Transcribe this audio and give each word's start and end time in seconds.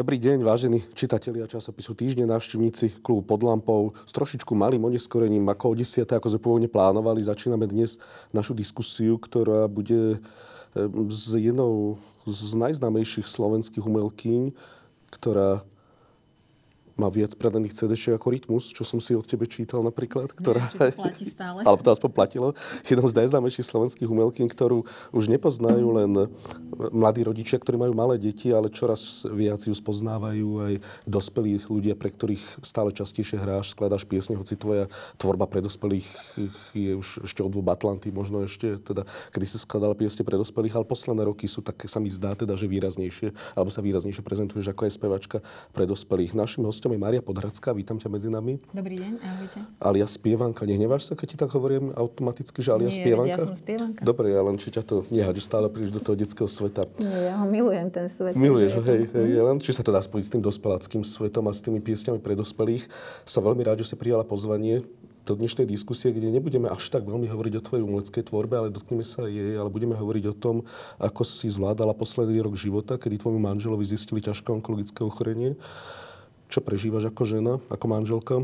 Dobrý 0.00 0.16
deň, 0.16 0.40
vážení 0.48 0.80
čitatelia 0.96 1.44
časopisu 1.44 1.92
Týždne, 1.92 2.24
návštevníci 2.24 3.04
klubu 3.04 3.20
pod 3.20 3.44
lampou. 3.44 3.92
S 4.08 4.16
trošičku 4.16 4.56
malým 4.56 4.88
oneskorením, 4.88 5.44
ako 5.52 5.64
o 5.68 5.74
10. 5.76 6.08
ako 6.08 6.24
sme 6.24 6.40
pôvodne 6.40 6.72
plánovali, 6.72 7.20
začíname 7.20 7.68
dnes 7.68 8.00
našu 8.32 8.56
diskusiu, 8.56 9.20
ktorá 9.20 9.68
bude 9.68 10.16
s 11.12 11.36
jednou 11.36 12.00
z 12.24 12.40
najznámejších 12.56 13.28
slovenských 13.28 13.84
umelkyň, 13.84 14.56
ktorá 15.20 15.68
má 17.00 17.08
viac 17.08 17.32
predaných 17.40 17.72
cd 17.72 17.96
ako 18.12 18.28
Rytmus, 18.28 18.76
čo 18.76 18.84
som 18.84 19.00
si 19.00 19.16
od 19.16 19.24
tebe 19.24 19.48
čítal 19.48 19.80
napríklad. 19.80 20.28
Ktorá, 20.36 20.60
to 20.76 20.92
platí 21.00 21.24
stále. 21.24 21.64
alebo 21.64 21.80
to 21.80 21.90
aspoň 21.96 22.10
platilo. 22.12 22.46
Jednou 22.84 23.08
z 23.08 23.16
najznámejších 23.24 23.64
slovenských 23.64 24.08
umelkyň, 24.12 24.46
ktorú 24.52 24.84
už 25.16 25.24
nepoznajú 25.32 25.86
len 26.04 26.28
mladí 26.92 27.24
rodičia, 27.24 27.56
ktorí 27.56 27.80
majú 27.80 27.96
malé 27.96 28.20
deti, 28.20 28.52
ale 28.52 28.68
čoraz 28.68 29.24
viac 29.32 29.64
ju 29.64 29.72
spoznávajú 29.72 30.48
aj 30.60 30.74
dospelí 31.08 31.64
ľudia, 31.72 31.96
pre 31.96 32.12
ktorých 32.12 32.60
stále 32.60 32.92
častejšie 32.92 33.40
hráš, 33.40 33.72
skladáš 33.72 34.04
piesne, 34.04 34.36
hoci 34.36 34.60
tvoja 34.60 34.84
tvorba 35.16 35.48
pre 35.48 35.64
dospelých 35.64 36.06
je 36.76 36.92
už 36.98 37.24
ešte 37.24 37.40
od 37.40 37.52
Atlanty, 37.70 38.10
možno 38.10 38.42
ešte, 38.42 38.76
teda, 38.82 39.06
kedy 39.30 39.46
si 39.46 39.56
skladala 39.56 39.94
piesne 39.94 40.26
pre 40.26 40.34
dospelých, 40.34 40.76
ale 40.76 40.84
posledné 40.84 41.22
roky 41.22 41.46
sú 41.46 41.62
také, 41.62 41.86
sa 41.86 42.02
mi 42.02 42.10
zdá 42.10 42.34
teda, 42.34 42.58
že 42.58 42.66
výraznejšie, 42.66 43.32
alebo 43.54 43.70
sa 43.70 43.80
výraznejšie 43.80 44.26
prezentuješ 44.26 44.74
ako 44.74 44.82
aj 44.90 44.92
spevačka 44.92 45.38
pre 45.70 45.86
dospelých. 45.86 46.34
Našim 46.34 46.66
hostom 46.66 46.89
je 46.94 47.00
Maria 47.00 47.22
Podhradská. 47.22 47.70
Vítam 47.72 47.96
ťa 47.98 48.08
medzi 48.10 48.28
nami. 48.30 48.58
Dobrý 48.74 48.98
deň, 48.98 49.12
ahojte. 49.22 49.58
Alia 49.78 50.06
spievanka. 50.06 50.66
Nehneváš 50.66 51.10
sa, 51.10 51.14
keď 51.18 51.26
ti 51.26 51.36
tak 51.38 51.50
hovorím 51.54 51.94
automaticky, 51.94 52.58
že 52.60 52.74
Alia 52.74 52.90
Nie, 52.90 52.98
spievanka? 53.00 53.30
ja 53.30 53.38
som 53.38 53.54
spievanka. 53.54 54.00
Dobre, 54.02 54.34
ja 54.34 54.42
len 54.42 54.56
či 54.58 54.68
ťa 54.74 54.82
to 54.82 55.02
nehá, 55.10 55.30
že 55.30 55.42
stále 55.42 55.70
prídeš 55.70 55.94
do 55.96 56.02
toho 56.02 56.18
detského 56.18 56.50
sveta. 56.50 56.86
Nie, 57.02 57.30
ja 57.30 57.34
ho 57.38 57.46
milujem, 57.46 57.88
ten 57.90 58.06
svet. 58.10 58.34
Miluješ 58.34 58.78
ho, 58.78 58.82
hej, 58.84 59.06
hej. 59.10 59.28
Ja 59.34 59.42
len 59.46 59.62
či 59.62 59.70
sa 59.70 59.82
to 59.86 59.94
dá 59.94 60.02
spojiť 60.02 60.24
s 60.26 60.32
tým 60.34 60.42
dospeláckým 60.42 61.02
svetom 61.06 61.46
a 61.46 61.52
s 61.54 61.62
tými 61.62 61.78
piesňami 61.78 62.18
pre 62.18 62.34
dospelých. 62.34 62.86
Som 63.26 63.46
veľmi 63.46 63.62
rád, 63.62 63.82
že 63.82 63.92
si 63.92 63.96
prijala 63.96 64.26
pozvanie 64.26 64.82
do 65.28 65.36
dnešnej 65.36 65.68
diskusie, 65.68 66.10
kde 66.10 66.32
nebudeme 66.32 66.66
až 66.66 66.88
tak 66.88 67.04
veľmi 67.04 67.28
hovoriť 67.28 67.60
o 67.60 67.64
tvojej 67.64 67.84
umeleckej 67.84 68.22
tvorbe, 68.32 68.56
ale 68.56 68.72
dotkneme 68.72 69.04
sa 69.04 69.28
jej, 69.28 69.54
ale 69.54 69.68
budeme 69.68 69.92
hovoriť 69.94 70.24
o 70.32 70.34
tom, 70.34 70.56
ako 70.96 71.22
si 71.22 71.46
zvládala 71.52 71.92
posledný 71.92 72.40
rok 72.40 72.56
života, 72.56 72.96
kedy 72.96 73.20
tvojmu 73.20 73.38
manželovi 73.38 73.84
zistili 73.84 74.24
ťažké 74.24 74.48
onkologické 74.50 75.04
ochorenie 75.04 75.54
čo 76.50 76.60
prežívaš 76.60 77.08
ako 77.08 77.22
žena, 77.22 77.52
ako 77.70 77.86
manželka, 77.86 78.36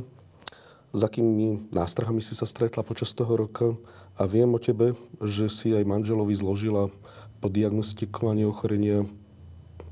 s 0.94 1.02
akými 1.02 1.68
nástrahami 1.74 2.22
si 2.22 2.32
sa 2.32 2.46
stretla 2.48 2.86
počas 2.86 3.12
toho 3.12 3.34
roka 3.34 3.74
a 4.16 4.24
viem 4.24 4.48
o 4.54 4.62
tebe, 4.62 4.96
že 5.20 5.50
si 5.50 5.74
aj 5.74 5.84
manželovi 5.84 6.32
zložila 6.32 6.88
po 7.42 7.52
diagnostikovanie 7.52 8.48
ochorenia 8.48 9.04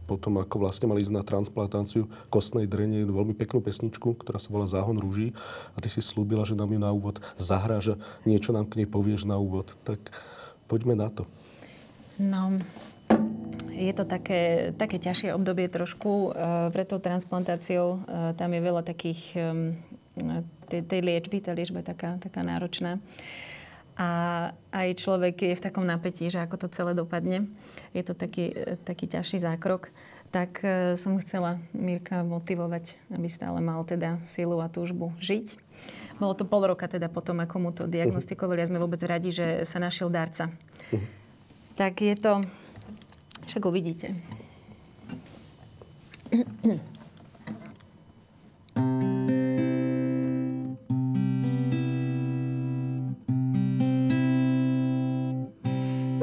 potom 0.04 0.36
ako 0.36 0.68
vlastne 0.68 0.84
mali 0.84 1.00
ísť 1.00 1.16
na 1.16 1.24
transplantáciu 1.24 2.04
kostnej 2.28 2.68
drene, 2.68 3.08
veľmi 3.08 3.32
peknú 3.32 3.64
pesničku, 3.64 4.20
ktorá 4.20 4.36
sa 4.36 4.52
volá 4.52 4.68
Záhon 4.68 5.00
rúží 5.00 5.32
a 5.72 5.80
ty 5.80 5.88
si 5.88 6.04
slúbila, 6.04 6.44
že 6.44 6.52
nám 6.52 6.76
ju 6.76 6.80
na 6.80 6.92
úvod 6.92 7.24
zahráža, 7.40 7.96
niečo 8.28 8.52
nám 8.52 8.68
k 8.68 8.84
nej 8.84 8.88
povieš 8.88 9.24
na 9.24 9.40
úvod. 9.40 9.72
Tak 9.82 10.12
poďme 10.68 10.92
na 10.92 11.08
to. 11.08 11.24
No, 12.20 12.60
je 13.74 13.92
to 13.92 14.06
také, 14.06 14.70
také 14.78 15.02
ťažšie 15.02 15.34
obdobie 15.34 15.66
trošku. 15.66 16.30
Uh, 16.30 16.70
pred 16.70 16.86
tou 16.86 17.02
transplantáciou 17.02 17.98
uh, 17.98 18.32
tam 18.38 18.54
je 18.54 18.60
veľa 18.62 18.82
takých... 18.86 19.22
Tej, 20.70 20.86
tej 20.86 21.00
liečby, 21.02 21.42
tá 21.42 21.50
liečba 21.50 21.82
je 21.82 21.90
taká, 21.90 22.22
taká 22.22 22.46
náročná. 22.46 23.02
A 23.98 24.08
aj 24.70 25.02
človek 25.02 25.42
je 25.42 25.58
v 25.58 25.64
takom 25.66 25.82
napätí, 25.82 26.30
že 26.30 26.38
ako 26.38 26.54
to 26.54 26.68
celé 26.70 26.94
dopadne. 26.94 27.50
Je 27.90 28.02
to 28.06 28.14
taký, 28.14 28.54
taký 28.86 29.10
ťažší 29.10 29.42
zákrok. 29.42 29.90
Tak 30.30 30.62
som 30.94 31.18
chcela 31.18 31.58
Mirka 31.74 32.22
motivovať, 32.22 32.94
aby 33.10 33.26
stále 33.26 33.58
mal 33.58 33.82
teda 33.82 34.22
silu 34.22 34.62
a 34.62 34.70
túžbu 34.70 35.10
žiť. 35.18 35.58
Bolo 36.22 36.38
to 36.38 36.46
pol 36.46 36.62
roka 36.62 36.86
teda 36.86 37.10
potom, 37.10 37.42
ako 37.42 37.56
mu 37.58 37.74
to 37.74 37.90
diagnostikovali 37.90 38.62
a 38.62 38.70
sme 38.70 38.78
vôbec 38.78 39.02
radi, 39.02 39.34
že 39.34 39.66
sa 39.66 39.82
našiel 39.82 40.14
darca. 40.14 40.46
Uh-huh. 40.46 41.02
Tak 41.74 41.98
je 41.98 42.14
to 42.14 42.38
však 43.46 43.62
uvidíte. 43.66 44.14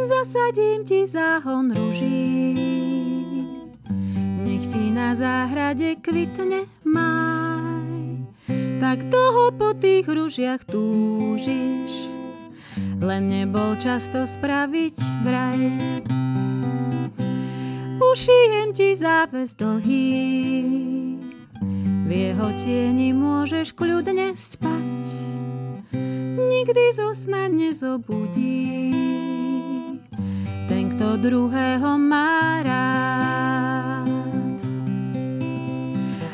Zasadím 0.02 0.84
ti 0.86 1.08
záhon 1.08 1.72
ruží, 1.72 2.54
nech 4.44 4.68
ti 4.68 4.92
na 4.92 5.16
záhrade 5.16 5.96
kvitne 6.04 6.68
maj. 6.84 8.22
Tak 8.82 9.08
dlho 9.08 9.56
po 9.56 9.74
tých 9.78 10.06
ružiach 10.06 10.68
túžiš, 10.68 12.12
len 13.02 13.32
nebol 13.32 13.78
často 13.80 14.28
spraviť 14.28 14.96
vraj 15.26 15.62
ušijem 18.12 18.76
ti 18.76 18.92
záves 18.96 19.54
dlhý. 19.56 20.12
V 22.04 22.10
jeho 22.12 22.52
tieni 22.60 23.16
môžeš 23.16 23.72
kľudne 23.72 24.36
spať, 24.36 25.08
nikdy 26.36 26.92
zo 26.92 27.16
sna 27.16 27.48
nezobudí. 27.48 28.92
Ten, 30.68 30.92
kto 30.92 31.24
druhého 31.24 31.96
má 31.96 32.60
rád, 32.68 34.60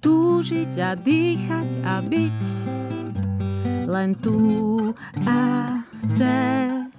túžiť 0.03 0.73
a 0.83 0.91
dýchať 0.99 1.79
a 1.88 2.01
byť 2.03 2.41
len 3.88 4.15
tu 4.19 4.35
a 5.23 5.41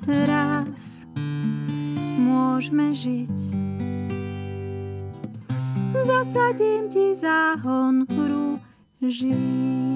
teraz 0.06 1.06
môžeme 2.19 2.94
žiť. 2.94 3.37
Zasadím 6.03 6.89
ti 6.91 7.15
záhon 7.15 8.06
rúží. 8.09 9.92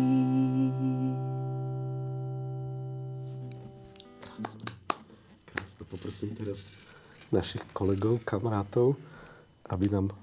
Poprosím 6.07 6.39
teraz 6.39 6.71
našich 7.35 7.67
kolegov, 7.75 8.23
kamarátov, 8.23 8.95
aby 9.67 9.91
nám... 9.91 10.15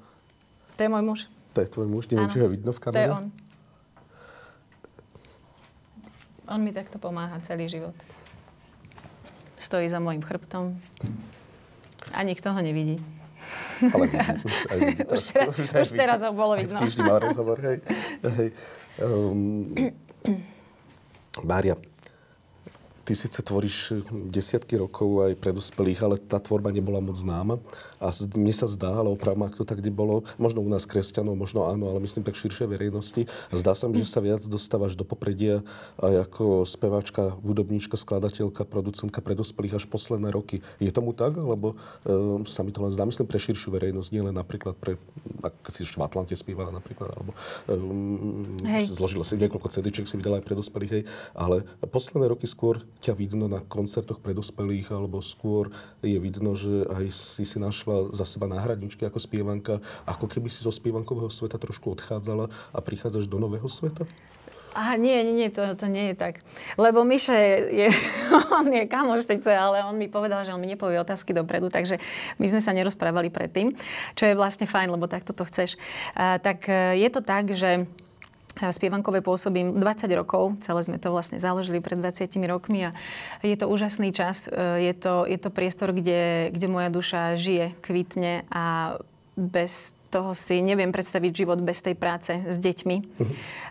To 0.80 0.80
je 0.80 0.88
môj 0.88 1.04
muž. 1.04 1.20
To 1.52 1.60
je 1.60 1.68
tvoj 1.68 1.92
muž, 1.92 2.08
neviem, 2.08 2.32
či 2.32 2.40
ho 2.40 2.48
vidno 2.48 2.72
v 2.72 2.80
kamere. 2.80 3.04
To 3.04 3.12
je 3.12 3.12
on. 3.12 3.26
On 6.56 6.60
mi 6.64 6.72
takto 6.72 7.04
pomáha 7.04 7.36
celý 7.44 7.68
život. 7.68 7.92
Stojí 9.60 9.92
za 9.92 10.00
môjim 10.00 10.24
chrbtom 10.24 10.80
a 12.16 12.24
nikto 12.24 12.56
ho 12.56 12.60
nevidí. 12.64 13.04
Ale 13.84 14.08
už 14.40 14.56
aj 14.72 14.78
vidí. 14.88 15.04
Už 15.20 15.24
teraz- 15.36 15.60
už 15.60 15.92
teraz 16.00 16.20
ho 16.24 16.32
bolo 16.32 16.56
vidno. 16.56 16.80
Týždni 16.80 17.12
má 17.12 17.20
rozhovor, 17.20 17.60
hej. 17.60 17.84
hej. 18.24 18.56
Um, 19.04 19.76
Mária, 21.44 21.76
ty 23.04 23.14
síce 23.16 23.44
tvoríš 23.44 24.00
desiatky 24.32 24.80
rokov 24.80 25.28
aj 25.28 25.34
pre 25.36 25.52
dospelých, 25.52 26.00
ale 26.04 26.16
tá 26.16 26.40
tvorba 26.40 26.72
nebola 26.72 27.04
moc 27.04 27.20
známa. 27.20 27.60
A 28.00 28.12
mne 28.36 28.54
sa 28.56 28.68
zdá, 28.68 29.04
ale 29.04 29.12
opravdu, 29.12 29.44
ak 29.44 29.60
to 29.60 29.68
tak 29.68 29.84
nebolo, 29.84 30.24
možno 30.40 30.64
u 30.64 30.70
nás 30.72 30.88
kresťanov, 30.88 31.36
možno 31.36 31.68
áno, 31.68 31.92
ale 31.92 32.00
myslím 32.04 32.24
tak 32.24 32.40
širšej 32.40 32.68
verejnosti. 32.68 33.28
A 33.52 33.60
zdá 33.60 33.76
sa 33.76 33.92
mi, 33.92 34.00
že 34.00 34.08
sa 34.08 34.24
viac 34.24 34.44
dostávaš 34.48 34.96
do 34.96 35.04
popredia 35.04 35.60
aj 36.00 36.32
ako 36.32 36.64
speváčka, 36.64 37.36
hudobníčka, 37.44 38.00
skladateľka, 38.00 38.64
producentka 38.64 39.20
pre 39.20 39.36
dospelých 39.36 39.84
až 39.84 39.86
posledné 39.92 40.32
roky. 40.32 40.64
Je 40.80 40.92
tomu 40.92 41.12
tak, 41.12 41.36
alebo 41.36 41.76
um, 42.08 42.48
sa 42.48 42.64
mi 42.64 42.72
to 42.72 42.84
len 42.84 42.92
zdá, 42.96 43.04
myslím, 43.04 43.28
pre 43.28 43.40
širšiu 43.40 43.76
verejnosť, 43.76 44.10
nie 44.16 44.24
len 44.24 44.36
napríklad 44.36 44.80
pre, 44.80 44.96
ak 45.44 45.68
si 45.68 45.84
v 45.84 46.00
Atlante 46.04 46.36
spievala 46.40 46.72
napríklad, 46.72 47.12
alebo 47.12 47.36
um, 47.68 48.56
Hej. 48.64 48.96
zložila 48.96 49.28
si 49.28 49.36
niekoľko 49.36 49.68
cedičiek, 49.68 50.08
si 50.08 50.16
vydala 50.16 50.40
aj 50.40 50.46
pre 50.48 50.56
dospelých, 50.56 50.92
hej, 50.92 51.04
ale 51.36 51.68
posledné 51.84 52.32
roky 52.32 52.48
skôr 52.48 52.80
ťa 53.04 53.20
vidno 53.20 53.52
na 53.52 53.60
koncertoch 53.60 54.24
pre 54.24 54.32
dospelých, 54.32 54.96
alebo 54.96 55.20
skôr 55.20 55.68
je 56.00 56.16
vidno, 56.16 56.56
že 56.56 56.88
aj 56.88 57.12
si 57.12 57.44
si 57.44 57.60
našla 57.60 58.16
za 58.16 58.24
seba 58.24 58.48
náhradničky 58.48 59.04
ako 59.04 59.20
spievanka, 59.20 59.84
ako 60.08 60.32
keby 60.32 60.48
si 60.48 60.64
zo 60.64 60.72
spievankového 60.72 61.28
sveta 61.28 61.60
trošku 61.60 61.92
odchádzala 62.00 62.48
a 62.48 62.80
prichádzaš 62.80 63.28
do 63.28 63.44
nového 63.44 63.68
sveta? 63.68 64.08
Aha, 64.74 64.98
nie, 64.98 65.22
nie, 65.22 65.38
nie, 65.38 65.50
to, 65.54 65.62
to 65.78 65.86
nie 65.86 66.12
je 66.12 66.16
tak. 66.18 66.42
Lebo 66.82 67.06
Miša 67.06 67.38
je, 67.38 67.54
je 67.86 67.88
on 68.58 68.66
je 68.74 68.90
kamoš 68.90 69.30
ale 69.46 69.86
on 69.86 69.94
mi 69.94 70.10
povedal, 70.10 70.42
že 70.42 70.50
on 70.50 70.58
mi 70.58 70.66
nepovie 70.66 70.98
otázky 70.98 71.30
dopredu, 71.30 71.70
takže 71.70 72.02
my 72.42 72.46
sme 72.50 72.62
sa 72.62 72.74
nerozprávali 72.74 73.30
predtým, 73.30 73.78
čo 74.18 74.26
je 74.26 74.34
vlastne 74.34 74.66
fajn, 74.66 74.90
lebo 74.90 75.06
takto 75.06 75.30
to 75.30 75.46
chceš. 75.46 75.78
A, 76.18 76.42
tak 76.42 76.66
e, 76.66 76.98
je 76.98 77.10
to 77.14 77.22
tak, 77.22 77.54
že 77.54 77.86
Spievankové 78.54 79.26
pôsobím 79.26 79.82
20 79.82 80.06
rokov, 80.14 80.62
celé 80.62 80.86
sme 80.86 81.02
to 81.02 81.10
vlastne 81.10 81.42
založili 81.42 81.82
pred 81.82 81.98
20 81.98 82.30
rokmi 82.46 82.90
a 82.90 82.96
je 83.42 83.58
to 83.58 83.66
úžasný 83.66 84.14
čas. 84.14 84.46
E, 84.46 84.86
Je 84.86 84.94
to, 84.94 85.26
je 85.26 85.38
to 85.42 85.50
priestor, 85.50 85.90
kde, 85.90 86.54
kde 86.54 86.68
moja 86.70 86.94
duša 86.94 87.34
žije, 87.34 87.74
kvitne 87.82 88.46
a 88.54 88.96
bez 89.34 89.98
toho 90.14 90.38
si 90.38 90.62
neviem 90.62 90.94
predstaviť 90.94 91.32
život 91.34 91.58
bez 91.66 91.82
tej 91.82 91.98
práce 91.98 92.30
s 92.30 92.58
deťmi. 92.62 93.18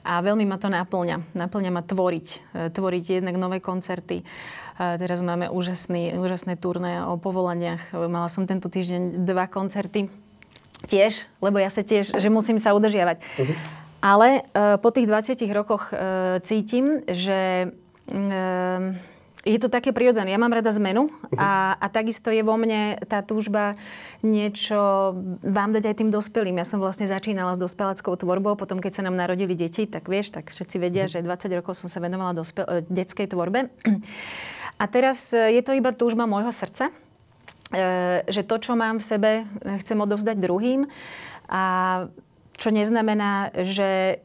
A 0.03 0.19
veľmi 0.19 0.43
ma 0.43 0.59
to 0.59 0.67
náplňa. 0.67 1.39
Náplňa 1.39 1.71
ma 1.71 1.87
tvoriť. 1.87 2.27
E, 2.27 2.75
Tvoriť 2.75 3.23
jednak 3.23 3.39
nové 3.39 3.63
koncerty. 3.63 4.27
Teraz 4.73 5.21
máme 5.21 5.53
úžasný, 5.53 6.17
úžasné 6.17 6.57
turné 6.57 7.05
o 7.05 7.21
povolaniach. 7.21 7.93
Mala 7.93 8.27
som 8.33 8.49
tento 8.49 8.73
týždeň 8.73 9.21
dva 9.23 9.45
koncerty 9.47 10.09
tiež, 10.89 11.29
lebo 11.45 11.61
ja 11.61 11.69
sa 11.71 11.85
tiež, 11.85 12.17
že 12.19 12.29
musím 12.33 12.57
sa 12.59 12.73
udržiavať. 12.75 13.21
Ale 14.03 14.43
e, 14.43 14.77
po 14.83 14.91
tých 14.91 15.07
20 15.07 15.47
rokoch 15.55 15.95
e, 15.95 16.43
cítim, 16.43 17.07
že 17.07 17.71
e, 18.11 18.77
je 19.47 19.59
to 19.63 19.71
také 19.71 19.95
prirodzené. 19.95 20.35
Ja 20.35 20.43
mám 20.43 20.55
rada 20.55 20.75
zmenu 20.75 21.07
a, 21.39 21.79
a 21.79 21.87
takisto 21.87 22.35
je 22.35 22.43
vo 22.43 22.59
mne 22.59 22.99
tá 23.07 23.23
túžba 23.23 23.79
niečo 24.23 25.15
vám 25.43 25.71
dať 25.75 25.87
aj 25.87 25.97
tým 26.03 26.11
dospelým. 26.11 26.59
Ja 26.59 26.67
som 26.67 26.83
vlastne 26.83 27.07
začínala 27.07 27.55
s 27.55 27.63
dospeláckou 27.63 28.15
tvorbou, 28.19 28.59
potom 28.59 28.83
keď 28.83 28.93
sa 28.99 29.07
nám 29.07 29.15
narodili 29.15 29.55
deti, 29.55 29.87
tak 29.87 30.11
vieš, 30.11 30.35
tak 30.35 30.51
všetci 30.51 30.77
vedia, 30.83 31.07
že 31.07 31.23
20 31.23 31.59
rokov 31.59 31.79
som 31.79 31.87
sa 31.87 32.03
venovala 32.03 32.35
dospel- 32.35 32.67
e, 32.67 32.83
detskej 32.91 33.31
tvorbe. 33.31 33.71
A 34.83 34.85
teraz 34.91 35.31
je 35.31 35.63
to 35.63 35.79
iba 35.79 35.95
túžba 35.95 36.27
môjho 36.27 36.51
srdca, 36.51 36.91
že 38.27 38.43
to, 38.43 38.57
čo 38.59 38.75
mám 38.75 38.99
v 38.99 39.05
sebe, 39.05 39.31
chcem 39.79 39.95
odovzdať 39.95 40.43
druhým. 40.43 40.91
A 41.47 41.63
čo 42.63 42.71
neznamená, 42.71 43.51
že, 43.67 44.23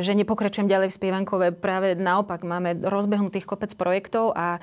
že 0.00 0.12
nepokračujem 0.16 0.64
ďalej 0.64 0.88
v 0.88 0.96
spievankové. 0.96 1.52
Práve 1.52 1.92
naopak, 1.92 2.40
máme 2.40 2.80
rozbehnutých 2.80 3.44
kopec 3.44 3.76
projektov 3.76 4.32
a 4.32 4.56
e, 4.56 4.60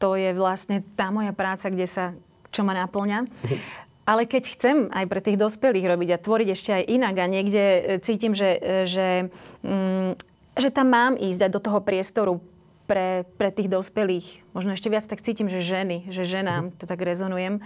to 0.00 0.16
je 0.16 0.32
vlastne 0.32 0.80
tá 0.96 1.12
moja 1.12 1.36
práca, 1.36 1.68
kde 1.68 1.84
sa, 1.84 2.16
čo 2.48 2.64
ma 2.64 2.72
naplňa. 2.72 3.28
Ale 4.08 4.24
keď 4.24 4.42
chcem 4.54 4.76
aj 4.94 5.04
pre 5.12 5.20
tých 5.20 5.36
dospelých 5.36 5.92
robiť 5.92 6.08
a 6.14 6.22
tvoriť 6.22 6.48
ešte 6.54 6.70
aj 6.72 6.88
inak 6.88 7.14
a 7.20 7.26
niekde 7.28 7.60
e, 7.60 7.80
cítim, 8.00 8.32
že, 8.32 8.64
že, 8.88 9.28
mm, 9.60 10.16
že 10.56 10.68
tam 10.72 10.88
mám 10.88 11.20
ísť 11.20 11.40
aj 11.44 11.52
do 11.52 11.60
toho 11.60 11.84
priestoru 11.84 12.40
pre, 12.88 13.28
pre 13.36 13.52
tých 13.52 13.68
dospelých, 13.68 14.46
možno 14.56 14.72
ešte 14.72 14.88
viac 14.88 15.04
tak 15.04 15.20
cítim, 15.20 15.50
že 15.50 15.60
ženy, 15.60 16.08
že 16.08 16.22
ženám 16.22 16.72
to 16.80 16.86
tak 16.86 17.02
rezonujem, 17.02 17.60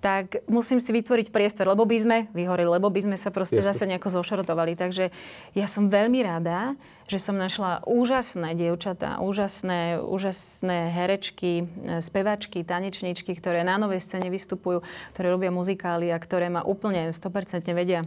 tak 0.00 0.40
musím 0.48 0.80
si 0.80 0.96
vytvoriť 0.96 1.28
priestor, 1.28 1.68
lebo 1.68 1.84
by 1.84 1.96
sme 2.00 2.18
vyhorili, 2.32 2.72
lebo 2.72 2.88
by 2.88 3.04
sme 3.04 3.16
sa 3.20 3.28
proste 3.28 3.60
Jasne. 3.60 3.68
zase 3.76 3.84
nejako 3.84 4.08
zošrotovali. 4.20 4.72
Takže 4.72 5.12
ja 5.52 5.66
som 5.68 5.92
veľmi 5.92 6.24
rada, 6.24 6.72
že 7.04 7.20
som 7.20 7.36
našla 7.36 7.84
úžasné 7.84 8.56
dievčatá, 8.56 9.20
úžasné, 9.20 10.00
úžasné 10.00 10.88
herečky, 10.94 11.68
e, 11.68 12.00
spevačky, 12.00 12.64
tanečničky, 12.64 13.36
ktoré 13.36 13.60
na 13.60 13.76
novej 13.76 14.00
scéne 14.00 14.32
vystupujú, 14.32 14.80
ktoré 15.12 15.26
robia 15.28 15.52
muzikály 15.52 16.08
a 16.08 16.16
ktoré 16.16 16.48
ma 16.48 16.64
úplne 16.64 17.12
100% 17.12 17.66
vedia 17.76 18.00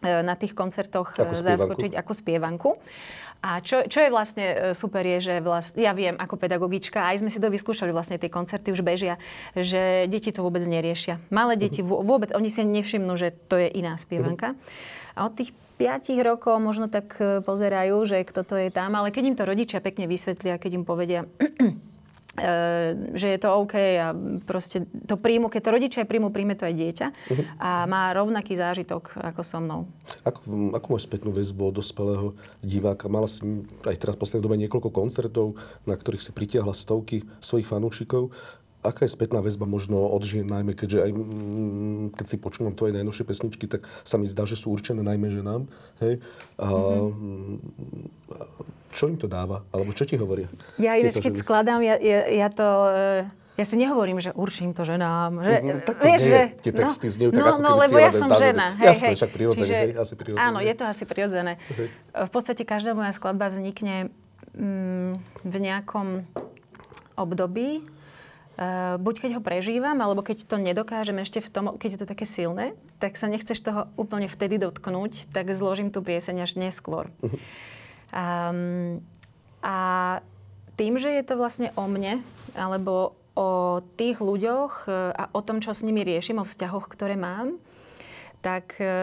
e, 0.00 0.24
na 0.24 0.32
tých 0.32 0.56
koncertoch 0.56 1.12
Ako 1.12 1.34
e, 1.34 1.44
zaskočiť 1.44 1.92
ako 1.92 2.12
spievanku. 2.16 2.70
A 3.38 3.62
čo, 3.62 3.86
čo 3.86 4.02
je 4.02 4.10
vlastne 4.10 4.46
e, 4.50 4.56
super 4.74 5.06
je, 5.06 5.30
že 5.30 5.34
vlastne, 5.38 5.78
ja 5.78 5.94
viem 5.94 6.18
ako 6.18 6.34
pedagogička, 6.34 7.06
aj 7.06 7.22
sme 7.22 7.30
si 7.30 7.38
to 7.38 7.46
vyskúšali, 7.46 7.94
vlastne 7.94 8.18
tie 8.18 8.26
koncerty 8.26 8.74
už 8.74 8.82
bežia, 8.82 9.14
že 9.54 10.10
deti 10.10 10.34
to 10.34 10.42
vôbec 10.42 10.62
neriešia. 10.66 11.22
Malé 11.30 11.54
deti 11.54 11.78
vô- 11.78 12.02
vôbec, 12.02 12.34
oni 12.34 12.50
si 12.50 12.66
nevšimnú, 12.66 13.14
že 13.14 13.30
to 13.46 13.54
je 13.54 13.70
iná 13.70 13.94
spievanka. 13.94 14.58
A 15.14 15.30
od 15.30 15.38
tých 15.38 15.54
5 15.78 16.18
rokov 16.26 16.58
možno 16.58 16.90
tak 16.90 17.14
e, 17.22 17.38
pozerajú, 17.38 18.02
že 18.10 18.26
kto 18.26 18.42
to 18.42 18.54
je 18.58 18.74
tam, 18.74 18.98
ale 18.98 19.14
keď 19.14 19.22
im 19.30 19.36
to 19.38 19.46
rodičia 19.46 19.78
pekne 19.78 20.10
vysvetlia, 20.10 20.58
keď 20.58 20.82
im 20.82 20.84
povedia, 20.84 21.22
že 23.14 23.28
je 23.34 23.38
to 23.38 23.48
OK 23.58 23.74
a 23.98 24.14
proste 24.46 24.86
to 25.06 25.18
príjmu, 25.18 25.50
keď 25.50 25.60
to 25.60 25.74
rodičia 25.74 26.02
príjmu, 26.08 26.30
príjme 26.30 26.54
to 26.54 26.64
aj 26.64 26.74
dieťa 26.74 27.06
a 27.58 27.84
má 27.90 28.14
rovnaký 28.14 28.54
zážitok 28.54 29.18
ako 29.18 29.40
so 29.42 29.58
mnou. 29.58 29.80
Ako, 30.22 30.72
ako 30.74 30.86
máš 30.94 31.04
spätnú 31.04 31.30
väzbu 31.34 31.70
od 31.70 31.74
dospelého 31.78 32.26
diváka? 32.62 33.10
Mala 33.10 33.26
si 33.26 33.42
aj 33.84 33.96
teraz 33.98 34.14
v 34.16 34.22
poslednej 34.22 34.44
dobe 34.44 34.56
niekoľko 34.62 34.90
koncertov, 34.94 35.58
na 35.84 35.98
ktorých 35.98 36.24
si 36.24 36.30
pritiahla 36.32 36.72
stovky 36.72 37.26
svojich 37.42 37.68
fanúšikov. 37.68 38.30
Aká 38.78 39.02
je 39.02 39.10
spätná 39.10 39.38
väzba 39.38 39.64
možno 39.64 40.06
od 40.06 40.22
žien 40.22 40.44
najmä, 40.44 40.70
keďže 40.70 40.98
aj 41.00 41.10
mm, 41.10 42.04
keď 42.14 42.24
si 42.24 42.36
počúvam 42.36 42.72
tvoje 42.72 42.94
najnovšie 42.94 43.24
pesničky, 43.24 43.66
tak 43.66 43.82
sa 44.00 44.16
mi 44.16 44.24
zdá, 44.24 44.42
že 44.42 44.54
sú 44.54 44.70
určené 44.70 45.02
najmä 45.02 45.28
ženám. 45.28 45.66
Hej? 45.98 46.22
A, 46.56 46.66
mm-hmm. 47.02 47.58
Čo 48.88 49.04
im 49.06 49.16
to 49.16 49.26
dáva? 49.26 49.66
Alebo 49.68 49.92
čo 49.92 50.02
ti 50.02 50.16
hovoria? 50.16 50.48
Ja 50.76 50.96
ináč, 50.96 51.18
keď 51.18 51.34
ženy? 51.34 51.42
skladám, 51.42 51.80
ja, 51.82 51.94
ja, 51.94 52.20
ja 52.26 52.48
to... 52.48 52.66
e, 52.88 53.60
Ja 53.60 53.66
si 53.66 53.74
nehovorím, 53.74 54.16
že 54.16 54.30
určím 54.32 54.70
to 54.70 54.80
ženám. 54.80 55.42
Že, 55.42 55.54
Mhm, 55.58 55.78
tak 55.82 55.96
to 55.98 56.06
znie. 56.08 56.42
Tie 56.56 56.72
texty 56.72 57.06
znejú 57.08 57.30
tak, 57.30 57.42
no, 57.42 57.50
ako 57.50 57.60
no, 57.60 57.70
lebo 57.76 57.96
ja 57.98 58.10
som 58.10 58.30
že- 58.30 58.40
žena. 58.40 58.72
Jasné, 58.78 59.12
však 59.12 59.30
prirodzene, 59.30 59.68
hej, 59.68 59.92
asi 59.92 60.14
prirodzene. 60.14 60.40
Áno, 60.40 60.58
je 60.62 60.72
to 60.72 60.84
asi 60.86 61.04
prirodzené. 61.04 61.52
V 62.08 62.30
podstate 62.30 62.62
každá 62.62 62.94
moja 62.94 63.10
skladba 63.10 63.50
vznikne 63.50 64.14
mm, 64.54 65.12
v 65.42 65.56
nejakom 65.58 66.22
období, 67.14 67.82
buď 68.98 69.14
keď 69.22 69.30
ho 69.38 69.42
prežívam, 69.42 69.94
alebo 70.02 70.26
keď 70.26 70.42
to 70.50 70.58
nedokážem 70.58 71.22
ešte 71.22 71.38
v 71.38 71.48
tom, 71.50 71.64
keď 71.78 71.88
je 71.94 72.00
to 72.02 72.10
také 72.10 72.26
silné, 72.26 72.74
tak 72.98 73.14
sa 73.14 73.30
nechceš 73.30 73.62
toho 73.62 73.86
úplne 73.94 74.26
vtedy 74.26 74.58
dotknúť, 74.58 75.30
tak 75.30 75.54
zložím 75.54 75.94
tú 75.94 76.02
pieseň 76.02 76.42
až 76.42 76.58
neskôr. 76.58 77.06
Um, 78.10 78.98
a 79.62 79.76
tým, 80.74 80.98
že 80.98 81.10
je 81.10 81.22
to 81.22 81.38
vlastne 81.38 81.70
o 81.78 81.86
mne, 81.86 82.22
alebo 82.58 83.14
o 83.38 83.78
tých 83.94 84.18
ľuďoch 84.18 84.90
e, 84.90 85.14
a 85.14 85.30
o 85.30 85.40
tom, 85.42 85.62
čo 85.62 85.70
s 85.70 85.86
nimi 85.86 86.02
riešim, 86.02 86.42
o 86.42 86.46
vzťahoch, 86.46 86.90
ktoré 86.90 87.14
mám, 87.14 87.58
tak 88.38 88.78
e, 88.78 88.94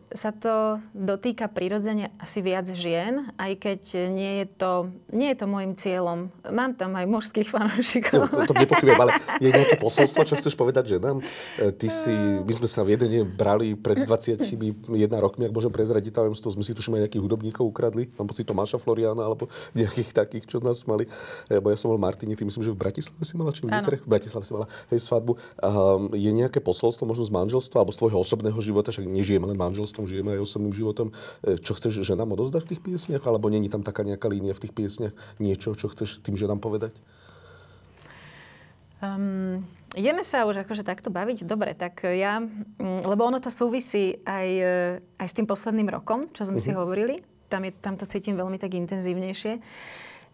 sa 0.00 0.30
to 0.32 0.80
dotýka 0.96 1.52
prirodzene 1.52 2.10
asi 2.16 2.40
viac 2.40 2.64
žien, 2.72 3.28
aj 3.36 3.52
keď 3.60 3.80
nie 4.08 4.32
je 4.40 4.46
to, 4.56 4.72
nie 5.12 5.28
je 5.32 5.36
to 5.36 5.46
môjim 5.46 5.76
cieľom. 5.76 6.32
Mám 6.48 6.80
tam 6.80 6.96
aj 6.96 7.04
mužských 7.04 7.48
fanúšikov. 7.52 8.32
No, 8.32 8.48
to 8.48 8.56
nepochybujem, 8.56 8.96
ale 8.96 9.12
je 9.36 9.50
nejaké 9.52 9.76
posolstvo, 9.76 10.24
čo 10.24 10.34
chceš 10.40 10.56
povedať 10.56 10.96
ženám? 10.96 11.20
E, 11.60 11.72
Ty 11.76 11.88
si, 11.92 12.14
my 12.16 12.52
sme 12.56 12.68
sa 12.68 12.80
v 12.80 12.96
jeden 12.96 13.08
deň 13.12 13.22
brali 13.28 13.76
pred 13.76 14.00
21 14.08 14.88
rokmi, 15.20 15.44
ak 15.44 15.52
môžem 15.52 15.72
prezradiť 15.72 16.16
tajomstvo, 16.16 16.56
sme 16.56 16.64
si 16.64 16.72
tuším 16.72 16.96
aj 16.96 17.02
nejakých 17.08 17.22
hudobníkov 17.22 17.64
ukradli, 17.68 18.08
mám 18.16 18.26
pocit 18.32 18.48
Tomáša 18.48 18.80
Floriana, 18.80 19.28
alebo 19.28 19.52
nejakých 19.78 20.16
takých, 20.16 20.44
čo 20.48 20.56
nás 20.64 20.82
mali. 20.88 21.04
Lebo 21.52 21.68
ja 21.68 21.76
som 21.76 21.92
bol 21.92 22.00
v 22.00 22.04
Martine, 22.08 22.32
ty 22.32 22.48
myslím, 22.48 22.64
že 22.64 22.72
v 22.72 22.80
Bratislave 22.80 23.22
si 23.22 23.34
mala, 23.36 23.52
či 23.52 23.62
v. 23.62 23.70
Nitre? 23.70 24.00
V 24.00 24.08
Bratislave 24.08 24.44
si 24.48 24.52
mala 24.56 24.66
hej, 24.88 25.00
svadbu. 25.04 25.36
Um, 25.60 26.10
je 26.16 26.30
nejaké 26.32 26.64
posolstvo 26.64 27.04
možno 27.04 27.28
z 27.28 27.32
manželstva, 27.32 27.84
alebo 27.84 27.92
z 27.92 27.98
tvojho 28.00 28.18
osobného 28.24 28.58
života, 28.58 28.69
však 28.70 29.06
nežijeme 29.10 29.50
len 29.50 29.58
manželstvom, 29.58 30.06
žijeme 30.06 30.38
aj 30.38 30.46
osobným 30.46 30.74
životom, 30.74 31.10
e, 31.42 31.58
čo 31.58 31.74
chceš 31.74 32.06
ženám 32.06 32.38
odozdať 32.38 32.64
v 32.64 32.70
tých 32.74 32.82
piesniach, 32.86 33.24
alebo 33.26 33.50
není 33.50 33.66
tam 33.66 33.82
taká 33.82 34.06
nejaká 34.06 34.30
línia 34.30 34.54
v 34.54 34.62
tých 34.66 34.74
piesniach, 34.74 35.14
niečo, 35.42 35.74
čo 35.74 35.90
chceš 35.90 36.22
tým 36.22 36.38
ženám 36.38 36.62
povedať? 36.62 36.94
Um, 39.00 39.64
ideme 39.96 40.20
sa 40.20 40.44
už 40.44 40.62
akože 40.62 40.84
takto 40.84 41.08
baviť. 41.08 41.48
Dobre, 41.48 41.72
tak 41.72 42.04
ja, 42.04 42.44
mm, 42.44 43.08
lebo 43.08 43.24
ono 43.24 43.40
to 43.40 43.48
súvisí 43.48 44.20
aj, 44.28 44.48
aj 45.16 45.26
s 45.26 45.36
tým 45.36 45.48
posledným 45.48 45.88
rokom, 45.88 46.28
čo 46.36 46.44
sme 46.44 46.60
uh-huh. 46.60 46.72
si 46.72 46.76
hovorili. 46.76 47.24
Tam, 47.48 47.64
je, 47.64 47.72
tam 47.72 47.96
to 47.96 48.06
cítim 48.06 48.38
veľmi 48.38 48.60
tak 48.60 48.76
intenzívnejšie, 48.76 49.58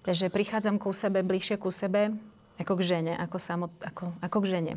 že 0.05 0.27
prichádzam 0.29 0.77
ku 0.77 0.93
sebe, 0.93 1.25
bližšie 1.25 1.57
ku 1.57 1.73
sebe, 1.73 2.13
ako 2.61 2.77
k 2.77 2.83
žene, 2.83 3.15
ako, 3.17 3.39
samot, 3.41 3.73
ako, 3.81 4.13
ako 4.21 4.39
k 4.45 4.47
žene. 4.51 4.75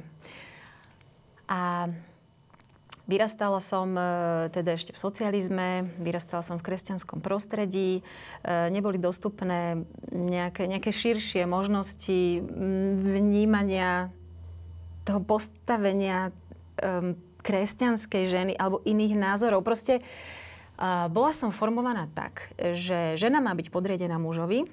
A 1.50 1.90
Vyrastala 3.10 3.58
som 3.58 3.98
e, 3.98 4.04
teda 4.54 4.78
ešte 4.78 4.94
v 4.94 5.02
socializme, 5.02 5.90
vyrastala 5.98 6.46
som 6.46 6.62
v 6.62 6.70
kresťanskom 6.70 7.26
prostredí, 7.26 8.00
e, 8.00 8.02
neboli 8.70 9.02
dostupné 9.02 9.82
nejaké, 10.14 10.70
nejaké 10.70 10.94
širšie 10.94 11.50
možnosti 11.50 12.46
vnímania 13.02 14.14
toho 15.10 15.26
postavenia 15.26 16.30
kresťanskej 17.42 18.24
ženy 18.30 18.54
alebo 18.56 18.84
iných 18.84 19.16
názorov. 19.16 19.64
Proste 19.64 20.00
uh, 20.00 21.08
bola 21.12 21.32
som 21.36 21.56
formovaná 21.56 22.08
tak, 22.12 22.52
že 22.56 23.16
žena 23.16 23.40
má 23.44 23.56
byť 23.56 23.68
podriadená 23.72 24.20
mužovi, 24.20 24.68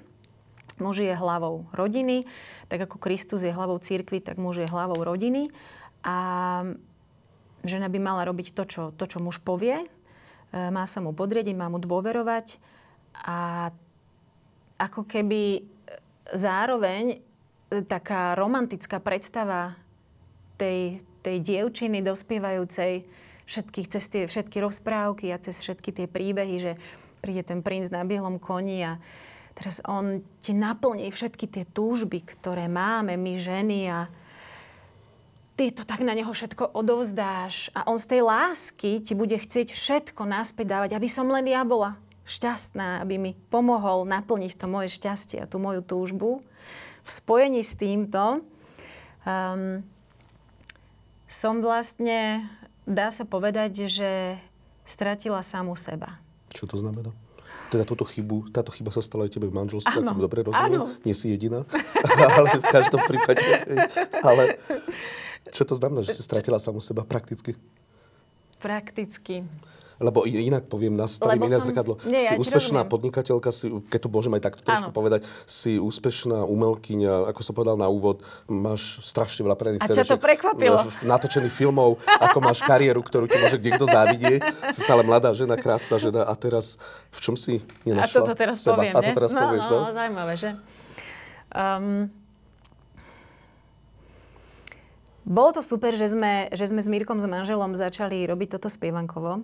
muž 0.77 1.01
je 1.01 1.13
hlavou 1.15 1.65
rodiny, 1.73 2.29
tak 2.69 2.85
ako 2.85 3.01
Kristus 3.01 3.41
je 3.41 3.55
hlavou 3.55 3.81
církvy, 3.81 4.21
tak 4.21 4.37
muž 4.37 4.61
je 4.61 4.69
hlavou 4.69 5.01
rodiny 5.01 5.49
a 6.05 6.17
žena 7.65 7.87
by 7.89 7.99
mala 8.01 8.27
robiť 8.27 8.53
to, 8.53 8.63
čo, 8.67 8.83
to, 8.93 9.05
čo 9.07 9.23
muž 9.23 9.41
povie, 9.41 9.81
e, 9.81 9.87
má 10.51 10.85
sa 10.85 11.01
mu 11.01 11.15
podriediť, 11.15 11.55
má 11.57 11.71
mu 11.71 11.81
dôverovať. 11.81 12.61
A 13.25 13.69
ako 14.77 15.09
keby 15.09 15.65
zároveň 16.33 17.17
e, 17.17 17.17
taká 17.85 18.37
romantická 18.37 19.01
predstava 19.01 19.73
tej, 20.57 21.01
tej 21.25 21.37
dievčiny 21.41 22.01
dospievajúcej 22.01 23.05
všetkých 23.47 23.87
cez 23.87 24.05
tie 24.11 24.23
všetky 24.27 24.59
rozprávky 24.59 25.31
a 25.31 25.39
cez 25.39 25.63
všetky 25.63 25.95
tie 25.95 26.07
príbehy, 26.11 26.55
že 26.59 26.73
príde 27.23 27.47
ten 27.47 27.63
princ 27.63 27.87
na 27.89 28.03
bielom 28.03 28.37
koni 28.37 28.83
a 28.83 28.99
teraz 29.55 29.79
on 29.87 30.21
ti 30.43 30.51
naplní 30.51 31.09
všetky 31.09 31.47
tie 31.47 31.63
túžby, 31.63 32.21
ktoré 32.27 32.67
máme 32.67 33.15
my 33.15 33.33
ženy 33.39 33.79
a 33.87 34.11
ty 35.57 35.73
to 35.73 35.81
tak 35.81 36.05
na 36.05 36.13
neho 36.13 36.29
všetko 36.29 36.69
odovzdáš 36.77 37.73
a 37.73 37.89
on 37.89 37.97
z 37.97 38.13
tej 38.13 38.21
lásky 38.21 39.01
ti 39.01 39.17
bude 39.17 39.33
chcieť 39.33 39.73
všetko 39.73 40.21
naspäť 40.29 40.69
dávať, 40.69 40.89
aby 40.93 41.09
som 41.09 41.25
len 41.33 41.49
ja 41.49 41.65
bola 41.65 41.97
šťastná, 42.29 43.01
aby 43.01 43.17
mi 43.17 43.31
pomohol 43.49 44.05
naplniť 44.05 44.53
to 44.53 44.69
moje 44.69 44.93
šťastie 44.93 45.41
a 45.41 45.49
tú 45.49 45.57
moju 45.57 45.81
túžbu. 45.81 46.45
V 47.01 47.09
spojení 47.09 47.65
s 47.65 47.73
týmto 47.73 48.45
um, 49.25 49.81
som 51.25 51.59
vlastne, 51.65 52.45
dá 52.85 53.09
sa 53.09 53.25
povedať, 53.25 53.89
že 53.89 54.37
stratila 54.85 55.41
samu 55.41 55.73
seba. 55.73 56.21
Čo 56.53 56.69
to 56.69 56.77
znamená? 56.77 57.09
Teda 57.67 57.83
túto 57.83 58.07
chybu, 58.07 58.51
táto 58.51 58.71
chyba 58.71 58.95
sa 58.95 59.03
stala 59.03 59.27
aj 59.27 59.35
tebe 59.35 59.51
v 59.51 59.55
manželstve, 59.55 59.91
ak 59.91 60.07
tomu 60.07 60.23
dobre 60.23 60.43
rozumiem. 60.43 60.83
Áno. 60.83 60.87
Nie 61.03 61.15
si 61.15 61.31
jediná, 61.31 61.67
ale 62.37 62.63
v 62.63 62.67
každom 62.71 63.01
prípade. 63.03 63.43
Ale 64.23 64.55
čo 65.51 65.63
to 65.67 65.73
znamená, 65.75 66.03
že 66.03 66.15
si 66.15 66.23
stratila 66.23 66.61
samu 66.61 66.79
seba 66.79 67.03
prakticky? 67.03 67.55
Prakticky. 68.57 69.45
Lebo 69.97 70.29
inak 70.29 70.69
poviem, 70.69 70.93
nastavím 70.93 71.49
iné 71.49 71.57
som... 71.57 71.73
zrkadlo. 71.73 71.97
Nie, 72.05 72.21
si 72.21 72.33
ja 72.33 72.37
úspešná 72.37 72.85
rozumiem. 72.85 72.93
podnikateľka, 72.93 73.49
si, 73.49 73.65
keď 73.89 73.99
to 74.05 74.09
môžem 74.13 74.33
aj 74.37 74.41
takto 74.45 74.61
trošku 74.61 74.93
povedať, 74.93 75.25
si 75.49 75.81
úspešná 75.81 76.45
umelkyňa, 76.45 77.33
ako 77.33 77.41
som 77.41 77.53
povedal 77.57 77.81
na 77.81 77.89
úvod, 77.89 78.21
máš 78.45 79.01
strašne 79.01 79.41
veľa 79.41 79.57
prených 79.57 79.81
A 79.81 79.89
to 79.89 80.21
prekvapilo. 80.21 80.85
Natočených 81.01 81.49
filmov, 81.49 81.97
ako 82.05 82.37
máš 82.45 82.61
kariéru, 82.61 83.01
ktorú 83.01 83.25
ti 83.25 83.41
môže 83.41 83.57
niekto 83.57 83.89
závidieť. 83.89 84.69
Si 84.69 84.85
stále 84.85 85.01
mladá 85.01 85.33
žena, 85.33 85.57
krásna 85.57 85.97
žena 85.97 86.29
a 86.29 86.33
teraz 86.37 86.77
v 87.09 87.17
čom 87.17 87.33
si 87.33 87.65
nenašla 87.81 88.05
A 88.05 88.17
toto 88.21 88.33
teraz 88.37 88.61
seba? 88.61 88.77
poviem, 88.77 88.93
A 88.93 89.01
to 89.01 89.11
teraz 89.17 89.31
no, 89.33 89.41
povieš, 89.41 89.65
no? 89.65 89.77
no? 89.81 89.93
zaujímavé, 89.97 90.33
že? 90.37 90.49
Um, 91.49 92.13
bolo 95.27 95.51
to 95.51 95.59
super, 95.59 95.91
že 95.91 96.15
sme, 96.15 96.47
že 96.55 96.71
sme 96.71 96.79
s 96.79 96.87
Mírkom, 96.87 97.19
s 97.19 97.27
manželom 97.27 97.75
začali 97.75 98.23
robiť 98.23 98.55
toto 98.55 98.71
spievankovo. 98.71 99.43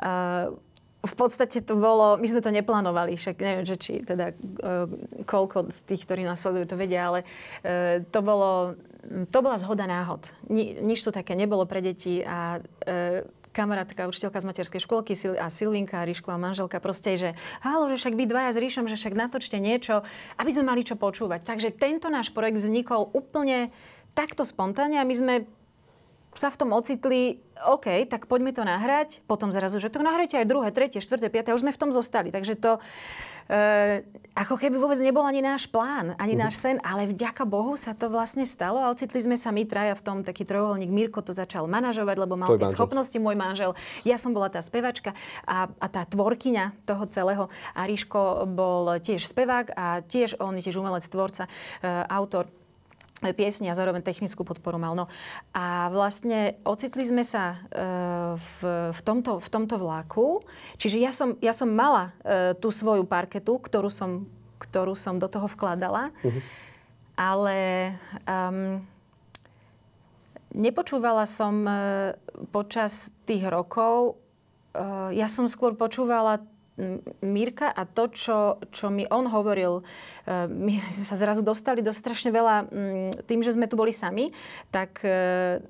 Uh, 0.00 0.56
v 1.00 1.14
podstate 1.16 1.60
to 1.60 1.76
bolo, 1.76 2.16
my 2.16 2.24
sme 2.28 2.40
to 2.40 2.48
neplánovali, 2.48 3.20
však 3.20 3.36
neviem, 3.40 3.64
že 3.68 3.76
či 3.76 3.92
teda 4.00 4.32
uh, 4.32 4.88
koľko 5.28 5.68
z 5.68 5.78
tých, 5.84 6.08
ktorí 6.08 6.24
nás 6.24 6.40
sledujú, 6.40 6.72
to 6.72 6.80
vedia, 6.80 7.12
ale 7.12 7.20
uh, 7.24 8.00
to 8.08 8.20
bolo, 8.24 8.80
to 9.28 9.38
bola 9.44 9.60
zhoda 9.60 9.84
náhod. 9.84 10.24
Ni, 10.48 10.76
nič 10.80 11.04
tu 11.04 11.12
také 11.12 11.36
nebolo 11.36 11.68
pre 11.68 11.84
deti 11.84 12.24
a 12.24 12.60
uh, 12.60 13.20
kamarátka, 13.50 14.06
učiteľka 14.06 14.40
z 14.40 14.46
materskej 14.46 14.80
škôlky 14.86 15.12
a 15.36 15.50
Silvinka, 15.50 16.06
Ríšková 16.06 16.38
manželka, 16.38 16.78
proste, 16.78 17.18
že 17.18 17.30
halo, 17.66 17.90
že 17.90 17.98
však 17.98 18.14
vy 18.14 18.24
dvaja 18.30 18.50
s 18.54 18.58
Ríšom, 18.62 18.86
že 18.86 18.96
však 18.96 19.14
natočte 19.18 19.58
niečo, 19.58 20.06
aby 20.38 20.50
sme 20.54 20.70
mali 20.70 20.86
čo 20.86 20.94
počúvať. 20.94 21.42
Takže 21.42 21.74
tento 21.74 22.06
náš 22.08 22.30
projekt 22.30 22.62
vznikol 22.62 23.10
úplne 23.10 23.74
takto 24.14 24.42
spontánne 24.42 24.98
a 24.98 25.06
my 25.06 25.14
sme 25.14 25.34
sa 26.34 26.46
v 26.50 26.58
tom 26.62 26.70
ocitli, 26.70 27.42
OK, 27.66 28.06
tak 28.06 28.30
poďme 28.30 28.54
to 28.54 28.62
nahrať. 28.62 29.20
Potom 29.26 29.50
zrazu, 29.50 29.82
že 29.82 29.90
to 29.90 30.00
nahrajte 30.00 30.38
aj 30.38 30.46
druhé, 30.46 30.70
tretie, 30.70 31.02
štvrté, 31.02 31.26
piaté. 31.26 31.50
Už 31.50 31.66
sme 31.66 31.74
v 31.74 31.80
tom 31.80 31.90
zostali. 31.90 32.30
Takže 32.30 32.54
to 32.54 32.78
e, 33.50 34.00
ako 34.38 34.54
keby 34.54 34.78
vôbec 34.78 34.96
nebol 35.02 35.26
ani 35.26 35.42
náš 35.42 35.66
plán, 35.66 36.14
ani 36.22 36.38
náš 36.38 36.62
sen. 36.62 36.78
Ale 36.86 37.10
vďaka 37.10 37.42
Bohu 37.44 37.74
sa 37.74 37.98
to 37.98 38.06
vlastne 38.08 38.46
stalo 38.46 38.78
a 38.78 38.94
ocitli 38.94 39.18
sme 39.18 39.34
sa 39.34 39.50
my 39.50 39.66
traja 39.66 39.98
v 39.98 40.02
tom 40.06 40.18
taký 40.22 40.46
trojuholník. 40.46 40.88
Mirko 40.88 41.20
to 41.20 41.34
začal 41.34 41.66
manažovať, 41.66 42.16
lebo 42.22 42.38
mal 42.38 42.54
tie 42.54 42.70
schopnosti, 42.70 43.18
môj 43.18 43.34
manžel. 43.34 43.74
Ja 44.06 44.14
som 44.14 44.30
bola 44.30 44.48
tá 44.48 44.62
spevačka 44.62 45.18
a, 45.44 45.66
a 45.66 45.86
tá 45.90 46.06
tvorkyňa 46.06 46.86
toho 46.86 47.04
celého. 47.10 47.44
A 47.74 47.90
Ríško 47.90 48.46
bol 48.46 49.02
tiež 49.02 49.26
spevák 49.26 49.74
a 49.74 50.00
tiež 50.06 50.38
on 50.38 50.54
je 50.56 50.70
tiež 50.70 50.78
umelec, 50.78 51.02
tvorca, 51.10 51.50
e, 51.50 51.50
autor 52.06 52.46
piesni 53.36 53.68
a 53.68 53.76
zároveň 53.76 54.00
technickú 54.00 54.42
podporu 54.42 54.80
mal. 54.80 54.96
No. 54.96 55.06
A 55.52 55.92
vlastne 55.92 56.56
ocitli 56.64 57.04
sme 57.04 57.20
sa 57.20 57.56
e, 57.56 57.78
v, 58.40 58.58
v, 58.96 59.00
tomto, 59.04 59.36
v 59.36 59.48
tomto 59.52 59.76
vláku. 59.76 60.40
Čiže 60.80 60.96
ja 60.96 61.12
som, 61.12 61.36
ja 61.44 61.52
som 61.52 61.68
mala 61.68 62.16
e, 62.24 62.56
tú 62.56 62.72
svoju 62.72 63.04
parketu, 63.04 63.60
ktorú 63.60 63.92
som, 63.92 64.24
ktorú 64.56 64.96
som 64.96 65.20
do 65.20 65.28
toho 65.28 65.44
vkladala. 65.52 66.08
Uh-huh. 66.24 66.40
Ale 67.20 67.58
um, 68.24 68.80
nepočúvala 70.56 71.28
som 71.28 71.68
e, 71.68 71.72
počas 72.48 73.12
tých 73.28 73.44
rokov, 73.44 74.16
ja 75.10 75.26
som 75.26 75.50
skôr 75.50 75.74
počúvala 75.74 76.46
Mirka 77.20 77.68
a 77.70 77.82
to, 77.84 78.08
čo, 78.10 78.38
čo 78.72 78.88
mi 78.88 79.04
on 79.08 79.28
hovoril, 79.28 79.80
e, 79.80 79.82
my 80.48 80.74
sa 81.08 81.16
zrazu 81.16 81.44
dostali 81.44 81.84
do 81.84 81.92
strašne 81.92 82.32
veľa, 82.32 82.56
tým, 83.24 83.40
že 83.44 83.54
sme 83.54 83.68
tu 83.68 83.76
boli 83.76 83.92
sami, 83.92 84.32
tak 84.72 85.04
e, 85.04 85.62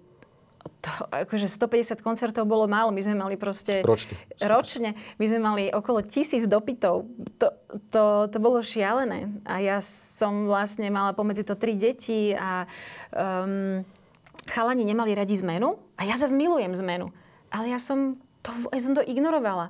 to, 0.80 0.90
akože 1.12 1.44
150 1.48 2.00
koncertov 2.00 2.48
bolo 2.48 2.64
málo. 2.64 2.92
My 2.92 3.02
sme 3.04 3.16
mali 3.16 3.36
proste... 3.36 3.84
Ročne. 3.84 4.16
Ročne. 4.40 4.90
My 5.20 5.24
sme 5.28 5.40
mali 5.40 5.64
okolo 5.68 6.00
tisíc 6.04 6.48
dopytov. 6.48 7.04
To, 7.40 7.46
to, 7.92 8.04
to 8.32 8.38
bolo 8.40 8.64
šialené. 8.64 9.28
A 9.44 9.60
ja 9.60 9.78
som 9.84 10.48
vlastne 10.48 10.88
mala 10.88 11.12
pomedzi 11.12 11.44
to 11.44 11.56
tri 11.56 11.76
deti 11.76 12.32
a 12.32 12.64
um, 13.12 13.84
chalani 14.48 14.88
nemali 14.88 15.12
radi 15.12 15.36
zmenu. 15.36 15.76
A 16.00 16.08
ja 16.08 16.16
zase 16.16 16.32
milujem 16.32 16.72
zmenu. 16.72 17.12
Ale 17.52 17.68
ja 17.72 17.80
som 17.80 18.16
to, 18.40 18.50
ja 18.72 18.80
som 18.80 18.96
to 18.96 19.04
ignorovala. 19.04 19.68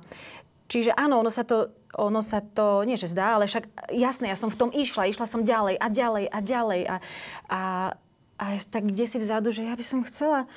Čiže 0.71 0.95
áno, 0.95 1.19
ono 1.19 1.27
sa 1.27 1.43
to, 1.43 1.67
ono 1.99 2.23
sa 2.23 2.39
to, 2.39 2.87
nie 2.87 2.95
že 2.95 3.11
zdá, 3.11 3.35
ale 3.35 3.43
však 3.43 3.91
jasné, 3.91 4.31
ja 4.31 4.39
som 4.39 4.47
v 4.47 4.55
tom 4.55 4.71
išla, 4.71 5.11
išla 5.11 5.27
som 5.27 5.43
ďalej 5.43 5.75
a 5.75 5.87
ďalej 5.91 6.25
a 6.31 6.39
ďalej 6.39 6.81
a, 6.87 6.95
a, 7.51 7.61
a 8.39 8.45
tak 8.71 8.87
kde 8.87 9.03
si 9.03 9.19
vzadu, 9.19 9.51
že 9.51 9.67
ja 9.67 9.75
by 9.75 9.83
som 9.83 9.99
chcela, 10.07 10.47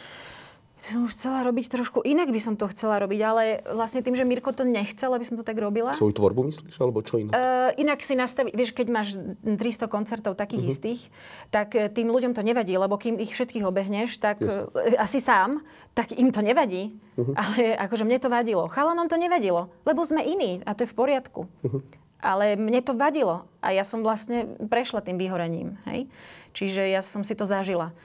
by 0.85 0.89
som 0.93 1.01
už 1.09 1.17
chcela 1.17 1.41
robiť 1.49 1.65
trošku 1.73 2.05
inak 2.05 2.29
by 2.29 2.37
som 2.37 2.61
to 2.61 2.69
chcela 2.69 3.01
robiť, 3.01 3.21
ale 3.25 3.65
vlastne 3.73 4.05
tým, 4.05 4.13
že 4.13 4.29
Mirko 4.29 4.53
to 4.53 4.69
nechcel, 4.69 5.17
aby 5.17 5.25
som 5.25 5.41
to 5.41 5.41
tak 5.41 5.57
robila. 5.57 5.97
Svoju 5.97 6.13
tvorbu 6.13 6.45
myslíš, 6.45 6.77
alebo 6.77 7.01
čo 7.01 7.25
inak? 7.25 7.33
Uh, 7.33 7.73
inak 7.81 8.05
si 8.05 8.13
nastaví, 8.13 8.53
vieš, 8.53 8.77
keď 8.77 8.87
máš 8.93 9.17
300 9.49 9.89
koncertov 9.89 10.37
takých 10.37 10.69
uh-huh. 10.69 10.73
istých, 10.77 11.01
tak 11.49 11.73
e, 11.73 11.89
tým 11.89 12.13
ľuďom 12.13 12.37
to 12.37 12.45
nevadí, 12.45 12.77
lebo 12.77 13.01
kým 13.01 13.17
ich 13.17 13.33
všetkých 13.33 13.65
obehneš, 13.65 14.21
tak 14.21 14.45
uh, 14.45 14.69
asi 15.01 15.25
sám, 15.25 15.65
tak 15.97 16.13
im 16.13 16.29
to 16.29 16.45
nevadí. 16.45 16.93
Uh-huh. 17.17 17.33
Ale 17.33 17.81
akože 17.81 18.05
mne 18.05 18.21
to 18.21 18.29
vadilo. 18.29 18.69
Chalanom 18.69 19.09
to 19.09 19.17
nevadilo, 19.17 19.73
lebo 19.89 20.05
sme 20.05 20.21
iní 20.21 20.61
a 20.69 20.77
to 20.77 20.85
je 20.85 20.93
v 20.93 20.99
poriadku. 21.01 21.49
Uh-huh. 21.65 21.81
Ale 22.21 22.61
mne 22.61 22.85
to 22.85 22.93
vadilo 22.93 23.49
a 23.65 23.73
ja 23.73 23.89
som 23.89 24.05
vlastne 24.05 24.61
prešla 24.69 25.01
tým 25.01 25.17
vyhorením. 25.17 25.81
Hej? 25.89 26.13
Čiže 26.53 26.93
ja 26.93 27.01
som 27.01 27.25
si 27.25 27.33
to 27.33 27.49
zažila 27.49 27.97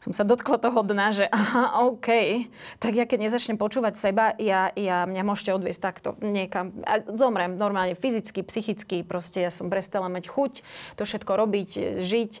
som 0.00 0.12
sa 0.12 0.22
dotkla 0.22 0.60
toho 0.60 0.80
dna, 0.84 1.12
že 1.12 1.24
aha, 1.32 1.86
OK, 1.88 2.08
tak 2.78 2.92
ja 2.96 3.04
keď 3.08 3.28
nezačnem 3.28 3.56
počúvať 3.60 3.94
seba, 3.96 4.32
ja, 4.36 4.70
ja 4.76 5.04
mňa 5.08 5.22
môžete 5.24 5.54
odviesť 5.56 5.80
takto 5.80 6.08
niekam. 6.20 6.72
A 6.84 7.02
zomrem 7.14 7.56
normálne 7.56 7.96
fyzicky, 7.96 8.44
psychicky, 8.44 9.02
proste 9.02 9.44
ja 9.44 9.52
som 9.52 9.72
prestala 9.72 10.08
mať 10.12 10.28
chuť 10.28 10.52
to 10.96 11.02
všetko 11.04 11.32
robiť, 11.36 12.00
žiť. 12.02 12.32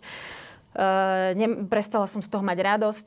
ne, 1.36 1.46
prestala 1.68 2.08
som 2.08 2.20
z 2.20 2.28
toho 2.28 2.44
mať 2.44 2.58
radosť. 2.62 3.06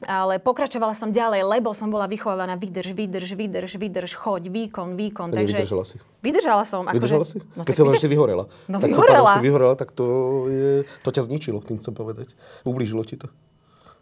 Ale 0.00 0.40
pokračovala 0.40 0.96
som 0.96 1.12
ďalej, 1.12 1.44
lebo 1.44 1.76
som 1.76 1.92
bola 1.92 2.08
vychovávaná 2.08 2.56
vydrž, 2.56 2.96
vydrž, 2.96 3.36
vydrž, 3.36 3.76
vydrž, 3.76 4.16
choď, 4.16 4.48
výkon, 4.48 4.96
výkon. 4.96 5.28
Takže... 5.28 5.60
Vydržala 5.60 5.84
si. 5.84 6.00
Vydržala 6.24 6.64
som. 6.64 6.88
Ako 6.88 6.96
vydržala 6.96 7.24
že... 7.28 7.36
si? 7.36 7.38
No, 7.52 7.68
Keď 7.68 7.74
si 7.76 7.82
že 7.84 8.00
si 8.00 8.08
vyhorela. 8.08 8.48
No 8.64 8.80
tak 8.80 8.96
vyhorela. 8.96 9.28
To, 9.28 9.36
si 9.36 9.44
vyhorela, 9.44 9.74
tak 9.76 9.92
to, 9.92 10.04
je, 10.48 10.88
to 11.04 11.08
ťa 11.12 11.22
zničilo, 11.28 11.60
tým 11.60 11.84
chcem 11.84 11.92
povedať. 11.92 12.32
Ublížilo 12.64 13.04
ti 13.04 13.20
to. 13.20 13.28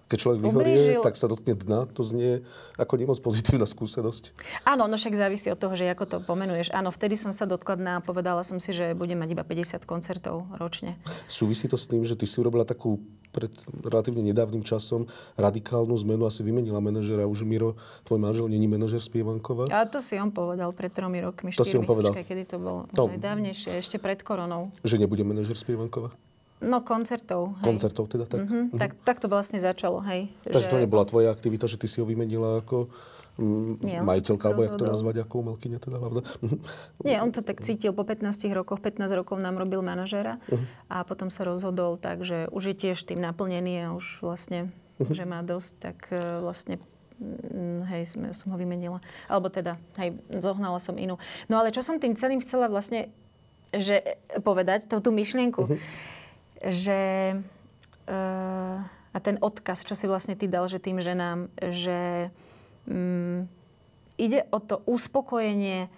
Keď 0.08 0.18
človek 0.18 0.40
vyhorie, 0.40 0.72
Ublížil. 0.72 1.02
tak 1.04 1.20
sa 1.20 1.28
dotkne 1.28 1.52
dna. 1.52 1.84
To 1.92 2.00
znie 2.00 2.40
ako 2.80 2.96
nemoc 2.96 3.20
pozitívna 3.20 3.68
skúsenosť. 3.68 4.32
Áno, 4.64 4.88
no 4.88 4.96
však 4.96 5.12
závisí 5.12 5.52
od 5.52 5.60
toho, 5.60 5.76
že 5.76 5.84
ako 5.84 6.04
to 6.08 6.16
pomenuješ. 6.24 6.72
Áno, 6.72 6.88
vtedy 6.88 7.20
som 7.20 7.28
sa 7.36 7.44
dotkla 7.44 7.76
dna 7.76 7.92
a 8.00 8.04
povedala 8.04 8.40
som 8.40 8.56
si, 8.56 8.72
že 8.72 8.96
budem 8.96 9.20
mať 9.20 9.36
iba 9.36 9.44
50 9.44 9.84
koncertov 9.84 10.48
ročne. 10.56 10.96
Súvisí 11.28 11.68
to 11.68 11.76
s 11.76 11.84
tým, 11.84 12.08
že 12.08 12.16
ty 12.16 12.24
si 12.24 12.40
urobila 12.40 12.64
takú 12.64 12.96
pred 13.28 13.52
relatívne 13.84 14.24
nedávnym 14.24 14.64
časom 14.64 15.04
radikálnu 15.36 15.92
zmenu, 16.00 16.24
asi 16.24 16.40
vymenila 16.40 16.80
manažera. 16.80 17.28
Už 17.28 17.44
Miro, 17.44 17.76
tvoj 18.08 18.18
manžel, 18.18 18.48
není 18.48 18.64
manažer 18.64 19.04
Spievankova? 19.04 19.68
A 19.68 19.84
to 19.84 20.00
si 20.00 20.16
on 20.16 20.32
povedal 20.32 20.72
pred 20.72 20.88
tromi 20.88 21.20
rokmi, 21.20 21.52
to 21.52 21.64
si 21.64 21.76
on 21.76 21.84
povedal. 21.84 22.16
Počkaj, 22.16 22.24
kedy 22.24 22.44
to 22.48 22.56
bolo? 22.56 22.88
No. 22.96 23.12
Dávnejšie, 23.12 23.76
ešte 23.78 24.00
pred 24.00 24.24
koronou. 24.24 24.72
Že 24.80 25.04
nebude 25.04 25.22
manažer 25.28 25.54
Spievankova? 25.54 26.10
No 26.58 26.82
koncertov. 26.82 27.54
Hej. 27.62 27.66
Koncertov 27.70 28.10
teda, 28.10 28.26
tak? 28.26 28.42
Mm-hmm, 28.42 28.62
mm-hmm. 28.74 28.80
Tak, 28.82 28.90
tak 29.06 29.16
to 29.22 29.30
vlastne 29.30 29.62
začalo, 29.62 30.02
hej. 30.02 30.26
Takže 30.42 30.66
že... 30.66 30.72
to 30.74 30.82
nebola 30.82 31.06
tvoja 31.06 31.30
aktivita, 31.30 31.70
že 31.70 31.78
ty 31.78 31.86
si 31.86 32.02
ho 32.02 32.06
vymenila 32.06 32.58
ako 32.58 32.90
mm, 33.38 33.72
Nie, 33.86 34.02
majiteľka, 34.02 34.44
alebo 34.50 34.66
jak 34.66 34.74
to 34.74 34.90
nazvať, 34.90 35.22
ako 35.22 35.34
umelkyňa 35.46 35.78
teda 35.78 35.96
hlavne? 36.02 36.22
Nie, 37.06 37.22
on 37.22 37.30
to 37.30 37.46
tak 37.46 37.62
cítil 37.62 37.94
po 37.94 38.02
15 38.02 38.26
rokoch. 38.50 38.82
15 38.82 39.06
rokov 39.14 39.38
nám 39.38 39.54
robil 39.54 39.86
manažéra 39.86 40.42
uh-huh. 40.50 40.66
a 40.90 41.06
potom 41.06 41.30
sa 41.30 41.46
rozhodol 41.46 41.94
tak, 41.94 42.26
že 42.26 42.50
už 42.50 42.74
je 42.74 42.90
tiež 42.90 43.06
tým 43.06 43.22
naplnený 43.22 43.86
a 43.86 43.94
už 43.94 44.26
vlastne, 44.26 44.74
uh-huh. 44.98 45.14
že 45.14 45.22
má 45.22 45.46
dosť, 45.46 45.72
tak 45.78 46.10
uh, 46.10 46.42
vlastne 46.42 46.82
mm, 47.22 47.86
hej, 47.94 48.02
som 48.34 48.50
ho 48.50 48.58
vymenila. 48.58 48.98
Alebo 49.30 49.46
teda, 49.46 49.78
hej, 50.02 50.18
zohnala 50.42 50.82
som 50.82 50.98
inú. 50.98 51.22
No 51.46 51.62
ale 51.62 51.70
čo 51.70 51.86
som 51.86 52.02
tým 52.02 52.18
celým 52.18 52.42
chcela 52.42 52.66
vlastne 52.66 53.14
že, 53.70 54.18
povedať, 54.42 54.90
tú, 54.90 54.98
tú 54.98 55.14
myšlienku, 55.14 55.62
uh-huh 55.62 56.16
že 56.62 57.34
uh, 58.06 58.76
a 59.14 59.18
ten 59.18 59.40
odkaz, 59.40 59.82
čo 59.82 59.96
si 59.96 60.06
vlastne 60.06 60.38
ty 60.38 60.46
dal, 60.46 60.68
že 60.70 60.78
tým 60.78 61.00
ženám, 61.02 61.50
že 61.58 62.30
um, 62.86 63.50
ide 64.20 64.46
o 64.52 64.58
to 64.60 64.84
uspokojenie 64.84 65.90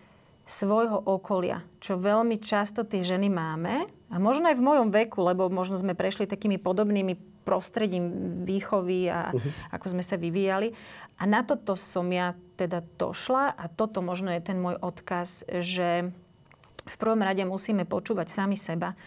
svojho 0.48 0.98
okolia, 0.98 1.62
čo 1.78 2.00
veľmi 2.00 2.40
často 2.42 2.82
tie 2.82 3.04
ženy 3.06 3.30
máme 3.30 3.86
a 4.10 4.16
možno 4.18 4.50
aj 4.50 4.58
v 4.58 4.66
mojom 4.66 4.88
veku, 4.90 5.22
lebo 5.22 5.46
možno 5.46 5.78
sme 5.78 5.94
prešli 5.94 6.26
takými 6.26 6.58
podobnými 6.58 7.44
prostredím 7.46 8.10
výchovy 8.42 9.08
a 9.08 9.30
uh-huh. 9.30 9.74
ako 9.74 9.86
sme 9.96 10.02
sa 10.02 10.18
vyvíjali. 10.18 10.74
A 11.20 11.28
na 11.28 11.46
toto 11.46 11.78
som 11.78 12.08
ja 12.10 12.34
teda 12.58 12.82
došla 12.98 13.54
a 13.54 13.64
toto 13.70 14.02
možno 14.02 14.34
je 14.34 14.42
ten 14.42 14.58
môj 14.58 14.76
odkaz, 14.82 15.46
že 15.62 16.10
v 16.84 16.96
prvom 16.98 17.22
rade 17.22 17.44
musíme 17.46 17.86
počúvať 17.86 18.28
sami 18.28 18.58
seba 18.58 18.98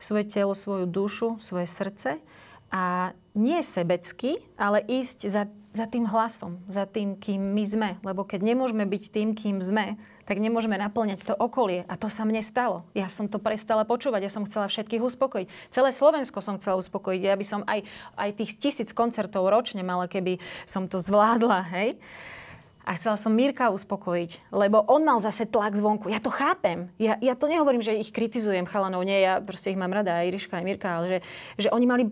svoje 0.00 0.24
telo, 0.26 0.56
svoju 0.56 0.88
dušu, 0.88 1.36
svoje 1.38 1.68
srdce 1.68 2.18
a 2.72 3.12
nie 3.36 3.60
sebecky, 3.60 4.40
ale 4.56 4.82
ísť 4.82 5.28
za, 5.28 5.46
za 5.70 5.86
tým 5.86 6.08
hlasom, 6.08 6.58
za 6.66 6.88
tým, 6.88 7.14
kým 7.14 7.38
my 7.54 7.64
sme. 7.66 7.90
Lebo 8.02 8.26
keď 8.26 8.42
nemôžeme 8.42 8.82
byť 8.88 9.02
tým, 9.12 9.28
kým 9.36 9.62
sme, 9.62 10.00
tak 10.26 10.38
nemôžeme 10.38 10.78
naplňať 10.78 11.26
to 11.26 11.34
okolie. 11.34 11.82
A 11.90 11.98
to 11.98 12.06
sa 12.06 12.22
mne 12.22 12.38
stalo. 12.38 12.86
Ja 12.94 13.10
som 13.10 13.26
to 13.26 13.42
prestala 13.42 13.82
počúvať, 13.82 14.26
ja 14.26 14.32
som 14.32 14.46
chcela 14.46 14.70
všetkých 14.70 15.02
uspokojiť. 15.02 15.46
Celé 15.74 15.90
Slovensko 15.90 16.38
som 16.38 16.58
chcela 16.62 16.78
uspokojiť. 16.78 17.20
Ja 17.26 17.34
som 17.42 17.66
aj, 17.66 17.82
aj 18.14 18.30
tých 18.38 18.54
tisíc 18.58 18.94
koncertov 18.94 19.50
ročne 19.50 19.82
mala, 19.82 20.06
keby 20.06 20.38
som 20.70 20.86
to 20.86 21.02
zvládla, 21.02 21.66
hej. 21.74 21.98
A 22.80 22.96
chcela 22.96 23.20
som 23.20 23.36
Mirka 23.36 23.68
uspokojiť, 23.68 24.50
lebo 24.56 24.80
on 24.88 25.04
mal 25.04 25.20
zase 25.20 25.44
tlak 25.44 25.76
zvonku. 25.76 26.08
Ja 26.08 26.16
to 26.16 26.32
chápem. 26.32 26.88
Ja, 26.96 27.20
ja 27.20 27.36
to 27.36 27.44
nehovorím, 27.44 27.84
že 27.84 27.92
ich 27.92 28.08
kritizujem 28.08 28.64
chalanov. 28.64 29.04
Nie, 29.04 29.20
ja 29.20 29.34
proste 29.38 29.68
ich 29.68 29.76
mám 29.76 29.92
rada, 29.92 30.24
aj 30.24 30.32
Iriška, 30.32 30.56
aj 30.56 30.64
Mirka, 30.64 30.88
ale 30.88 31.06
že, 31.06 31.18
že 31.60 31.68
oni 31.68 31.86
mali 31.86 32.04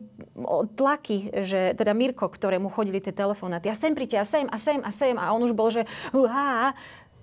tlaky, 0.76 1.32
že 1.40 1.72
teda 1.72 1.96
Mirko, 1.96 2.28
ktorému 2.28 2.68
chodili 2.68 3.00
tie 3.00 3.16
telefonáty. 3.16 3.72
Ja 3.72 3.76
sem 3.76 3.96
príďte, 3.96 4.20
a 4.20 4.26
sem, 4.28 4.44
a 4.44 4.58
sem, 4.60 4.80
a 4.84 4.90
sem. 4.92 5.16
A 5.16 5.32
on 5.32 5.40
už 5.40 5.56
bol, 5.56 5.72
že 5.72 5.88
uhá. 6.12 6.76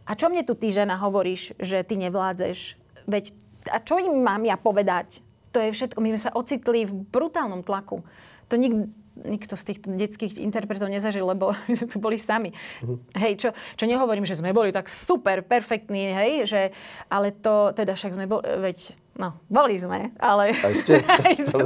A 0.05 0.11
čo 0.17 0.25
mne 0.29 0.41
tu 0.41 0.57
ty 0.57 0.73
žena 0.73 0.97
hovoríš, 0.97 1.53
že 1.61 1.85
ty 1.85 2.01
nevládzeš? 2.01 2.81
Veď, 3.05 3.37
a 3.69 3.77
čo 3.77 4.01
im 4.01 4.25
mám 4.25 4.41
ja 4.41 4.57
povedať? 4.57 5.21
To 5.53 5.61
je 5.61 5.69
všetko. 5.69 6.01
My 6.01 6.17
sme 6.17 6.21
sa 6.21 6.33
ocitli 6.33 6.89
v 6.89 6.93
brutálnom 7.13 7.61
tlaku. 7.61 8.01
To 8.49 8.57
nikto 8.57 8.89
nikto 9.23 9.55
z 9.55 9.63
tých 9.71 9.79
detských 9.87 10.33
interpretov 10.43 10.91
nezažil, 10.91 11.23
lebo 11.23 11.55
my 11.69 11.73
sme 11.73 11.87
tu 11.87 11.97
boli 12.03 12.19
sami. 12.19 12.51
Uh-huh. 12.83 12.99
Hej, 13.15 13.39
čo, 13.39 13.49
čo 13.79 13.85
nehovorím, 13.87 14.27
že 14.27 14.35
sme 14.35 14.51
boli 14.51 14.75
tak 14.75 14.91
super, 14.91 15.39
perfektní, 15.45 16.11
hej, 16.11 16.31
že, 16.43 16.61
ale 17.07 17.31
to, 17.31 17.71
teda 17.71 17.95
však 17.95 18.11
sme 18.11 18.25
boli, 18.27 18.43
veď, 18.43 18.91
no, 19.15 19.39
boli 19.47 19.79
sme, 19.79 20.11
ale... 20.19 20.51
Aj 20.51 20.75
ste. 20.75 20.99
aj 21.25 21.33
sme. 21.47 21.63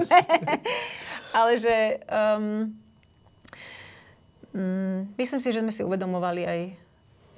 ale 1.33 1.51
že... 1.57 1.75
Um, 2.05 2.77
um, 4.53 5.09
myslím 5.17 5.41
si, 5.41 5.49
že 5.49 5.65
sme 5.65 5.73
si 5.73 5.81
uvedomovali 5.81 6.41
aj, 6.45 6.61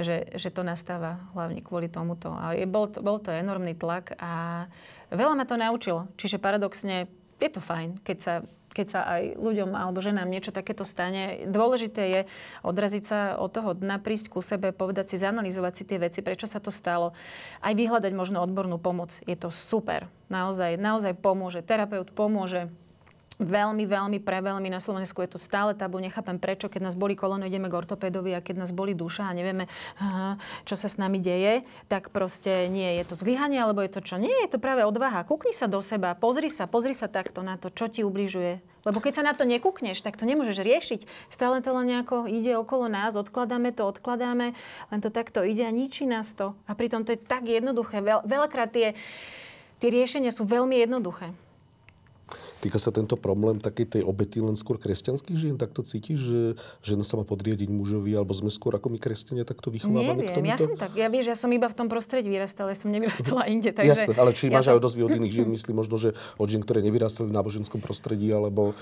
že, 0.01 0.17
že 0.35 0.49
to 0.51 0.67
nastáva 0.67 1.23
hlavne 1.31 1.63
kvôli 1.63 1.87
tomuto. 1.87 2.35
A 2.35 2.51
je, 2.57 2.67
bol, 2.67 2.91
to, 2.91 2.99
bol 2.99 3.21
to 3.21 3.31
enormný 3.31 3.77
tlak 3.77 4.17
a 4.19 4.65
veľa 5.13 5.39
ma 5.39 5.45
to 5.47 5.55
naučilo. 5.55 6.11
Čiže 6.19 6.41
paradoxne 6.41 7.07
je 7.41 7.49
to 7.49 7.61
fajn, 7.61 8.01
keď 8.05 8.17
sa 8.19 8.33
keď 8.71 8.87
sa 8.87 9.01
aj 9.03 9.35
ľuďom 9.37 9.75
alebo 9.75 9.99
ženám 9.99 10.31
niečo 10.31 10.55
takéto 10.55 10.87
stane, 10.87 11.45
dôležité 11.47 12.03
je 12.07 12.21
odraziť 12.63 13.03
sa 13.03 13.19
od 13.35 13.51
toho 13.51 13.75
dna, 13.75 13.99
prísť 13.99 14.31
ku 14.31 14.39
sebe, 14.39 14.71
povedať 14.71 15.13
si, 15.13 15.21
zanalizovať 15.21 15.73
si 15.75 15.83
tie 15.83 15.99
veci, 15.99 16.19
prečo 16.23 16.47
sa 16.47 16.63
to 16.63 16.71
stalo. 16.71 17.11
Aj 17.59 17.75
vyhľadať 17.75 18.11
možno 18.15 18.39
odbornú 18.39 18.79
pomoc. 18.79 19.19
Je 19.27 19.35
to 19.35 19.51
super. 19.51 20.07
Naozaj, 20.31 20.79
naozaj 20.79 21.19
pomôže. 21.19 21.59
Terapeut 21.61 22.09
pomôže 22.15 22.71
veľmi, 23.41 23.83
veľmi, 23.89 24.17
pre 24.21 24.39
veľmi 24.39 24.69
na 24.69 24.77
Slovensku 24.77 25.25
je 25.25 25.33
to 25.33 25.39
stále 25.41 25.73
tabu. 25.73 25.97
Nechápem 25.97 26.37
prečo, 26.37 26.69
keď 26.69 26.91
nás 26.91 26.95
boli 26.95 27.17
koleno, 27.17 27.49
ideme 27.49 27.67
k 27.67 27.77
ortopédovi 27.77 28.37
a 28.37 28.45
keď 28.45 28.65
nás 28.65 28.71
boli 28.71 28.93
duša 28.93 29.27
a 29.27 29.35
nevieme, 29.35 29.65
čo 30.69 30.77
sa 30.77 30.87
s 30.87 31.01
nami 31.01 31.17
deje, 31.17 31.65
tak 31.89 32.13
proste 32.13 32.69
nie 32.69 33.01
je 33.01 33.03
to 33.09 33.17
zlyhanie, 33.17 33.57
alebo 33.57 33.81
je 33.81 33.91
to 33.97 34.01
čo? 34.05 34.15
Nie, 34.21 34.45
je 34.45 34.55
to 34.55 34.59
práve 34.61 34.85
odvaha. 34.85 35.25
Kúkni 35.25 35.51
sa 35.51 35.65
do 35.65 35.81
seba, 35.81 36.13
pozri 36.13 36.47
sa, 36.53 36.69
pozri 36.69 36.93
sa 36.93 37.09
takto 37.09 37.41
na 37.41 37.57
to, 37.57 37.73
čo 37.73 37.89
ti 37.89 38.05
ubližuje. 38.05 38.61
Lebo 38.81 38.97
keď 38.97 39.21
sa 39.21 39.27
na 39.27 39.37
to 39.37 39.45
nekúkneš, 39.45 40.01
tak 40.01 40.17
to 40.17 40.25
nemôžeš 40.25 40.57
riešiť. 40.57 41.01
Stále 41.29 41.61
to 41.61 41.69
len 41.69 41.85
nejako 41.85 42.25
ide 42.25 42.57
okolo 42.57 42.89
nás, 42.89 43.13
odkladáme 43.13 43.69
to, 43.77 43.85
odkladáme, 43.85 44.57
len 44.89 44.99
to 45.01 45.13
takto 45.13 45.45
ide 45.45 45.61
a 45.61 45.69
ničí 45.69 46.09
nás 46.09 46.33
to. 46.33 46.57
A 46.65 46.73
pritom 46.73 47.05
to 47.05 47.13
je 47.13 47.21
tak 47.21 47.45
jednoduché. 47.45 48.01
Veľ, 48.01 48.25
veľakrát 48.25 48.73
tie, 48.73 48.97
tie 49.77 49.89
riešenia 49.93 50.33
sú 50.33 50.49
veľmi 50.49 50.81
jednoduché. 50.81 51.29
Týka 52.61 52.77
sa 52.77 52.93
tento 52.93 53.17
problém 53.17 53.57
takej 53.57 53.97
tej 53.97 54.01
obety 54.05 54.37
len 54.37 54.53
skôr 54.53 54.77
kresťanských 54.77 55.33
žien? 55.33 55.55
Tak 55.57 55.73
to 55.73 55.81
cítiš, 55.81 56.19
že 56.21 56.39
žena 56.85 57.01
sa 57.01 57.17
má 57.17 57.25
podriadiť 57.25 57.73
mužovi, 57.73 58.13
alebo 58.13 58.37
sme 58.37 58.53
skôr 58.53 58.77
ako 58.77 58.93
my 58.93 59.01
kresťania 59.01 59.49
takto 59.49 59.73
vychovávaní 59.73 60.29
k 60.29 60.37
tomuto? 60.37 60.53
ja 60.53 60.57
som 60.61 60.77
tak, 60.77 60.93
ja 60.93 61.09
vieš, 61.09 61.33
ja 61.33 61.37
som 61.37 61.49
iba 61.49 61.65
v 61.65 61.73
tom 61.73 61.89
prostredí 61.89 62.29
vyrastala, 62.29 62.69
ja 62.69 62.77
som 62.77 62.93
nevyrastala 62.93 63.49
inde. 63.49 63.73
Takže 63.73 63.89
Jasne, 63.89 64.13
ale 64.13 64.37
či 64.37 64.53
ja 64.53 64.61
máš 64.61 64.69
to... 64.69 64.77
aj 64.77 64.81
dosť 64.85 64.95
od 65.01 65.13
iných 65.25 65.33
žien, 65.33 65.49
myslí 65.49 65.71
možno, 65.73 65.97
že 65.97 66.13
od 66.37 66.47
žien, 66.47 66.61
ktoré 66.61 66.85
nevyrastali 66.85 67.33
v 67.33 67.33
náboženskom 67.33 67.81
prostredí, 67.81 68.29
alebo... 68.29 68.77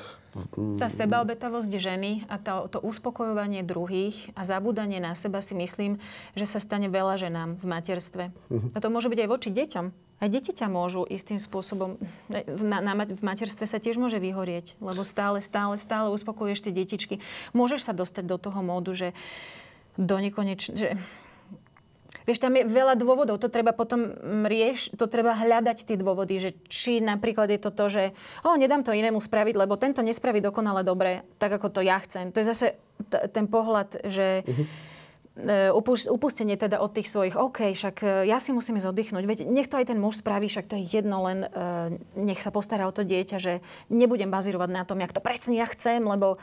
Tá 0.76 0.92
sebaobetavosť 0.92 1.72
ženy 1.80 2.28
a 2.28 2.36
to, 2.36 2.68
to 2.68 2.78
uspokojovanie 2.84 3.64
druhých 3.64 4.36
a 4.36 4.44
zabúdanie 4.44 5.00
na 5.00 5.16
seba 5.16 5.40
si 5.40 5.56
myslím, 5.56 6.04
že 6.36 6.44
sa 6.44 6.60
stane 6.60 6.92
veľa 6.92 7.16
ženám 7.16 7.64
v 7.64 7.66
materstve. 7.66 8.24
Uh-huh. 8.52 8.70
A 8.76 8.78
to 8.84 8.92
môže 8.92 9.08
byť 9.08 9.20
aj 9.24 9.30
voči 9.32 9.50
deťom. 9.56 10.09
Aj 10.20 10.28
deti 10.28 10.52
ťa 10.52 10.68
môžu 10.68 11.08
istým 11.08 11.40
spôsobom, 11.40 11.96
na, 12.30 12.84
na, 12.84 12.94
v 13.08 13.24
materstve 13.24 13.64
sa 13.64 13.80
tiež 13.80 13.96
môže 13.96 14.20
vyhorieť, 14.20 14.76
lebo 14.84 15.08
stále, 15.08 15.40
stále, 15.40 15.80
stále 15.80 16.12
uspokojuješ 16.12 16.68
tie 16.68 16.76
detičky. 16.76 17.16
Môžeš 17.56 17.88
sa 17.88 17.94
dostať 17.96 18.28
do 18.28 18.36
toho 18.36 18.60
módu, 18.60 18.92
že 18.92 19.16
do 19.96 20.20
nekonečne, 20.20 20.76
že 20.76 20.90
Vieš, 22.26 22.46
tam 22.46 22.58
je 22.58 22.66
veľa 22.66 22.94
dôvodov, 22.94 23.42
to 23.42 23.50
treba 23.50 23.74
potom 23.74 24.14
rieš, 24.46 24.94
to 24.94 25.10
treba 25.10 25.34
hľadať 25.34 25.86
tie 25.86 25.98
dôvody, 25.98 26.38
že 26.38 26.54
či 26.70 27.02
napríklad 27.02 27.50
je 27.50 27.58
to 27.62 27.74
to, 27.74 27.86
že 27.90 28.04
o, 28.46 28.54
nedám 28.54 28.86
to 28.86 28.94
inému 28.94 29.18
spraviť, 29.18 29.58
lebo 29.58 29.82
tento 29.82 30.06
nespraví 30.06 30.38
dokonale 30.38 30.86
dobre, 30.86 31.26
tak 31.42 31.58
ako 31.58 31.74
to 31.74 31.82
ja 31.82 31.98
chcem. 32.02 32.30
To 32.30 32.42
je 32.42 32.50
zase 32.50 32.68
t- 33.10 33.26
ten 33.34 33.50
pohľad, 33.50 34.06
že 34.06 34.46
uh-huh 34.46 34.89
upustenie 36.12 36.60
teda 36.60 36.82
od 36.84 36.92
tých 36.92 37.08
svojich, 37.08 37.36
OK, 37.36 37.72
však 37.72 37.96
e, 38.04 38.08
ja 38.28 38.38
si 38.44 38.52
musím 38.52 38.78
ísť 38.78 38.90
oddychnúť, 38.92 39.24
veď 39.24 39.40
nech 39.48 39.72
to 39.72 39.80
aj 39.80 39.94
ten 39.94 40.00
muž 40.00 40.20
spraví, 40.20 40.52
však 40.52 40.68
to 40.68 40.76
je 40.80 41.00
jedno, 41.00 41.24
len 41.24 41.48
uh, 41.48 41.94
nech 42.20 42.44
sa 42.44 42.52
postará 42.52 42.86
o 42.90 42.96
to 42.96 43.08
dieťa, 43.08 43.38
že 43.40 43.64
nebudem 43.88 44.28
bazírovať 44.28 44.70
na 44.70 44.84
tom, 44.84 45.00
jak 45.00 45.16
to 45.16 45.24
presne 45.24 45.56
ja 45.56 45.68
chcem, 45.70 46.04
lebo, 46.04 46.42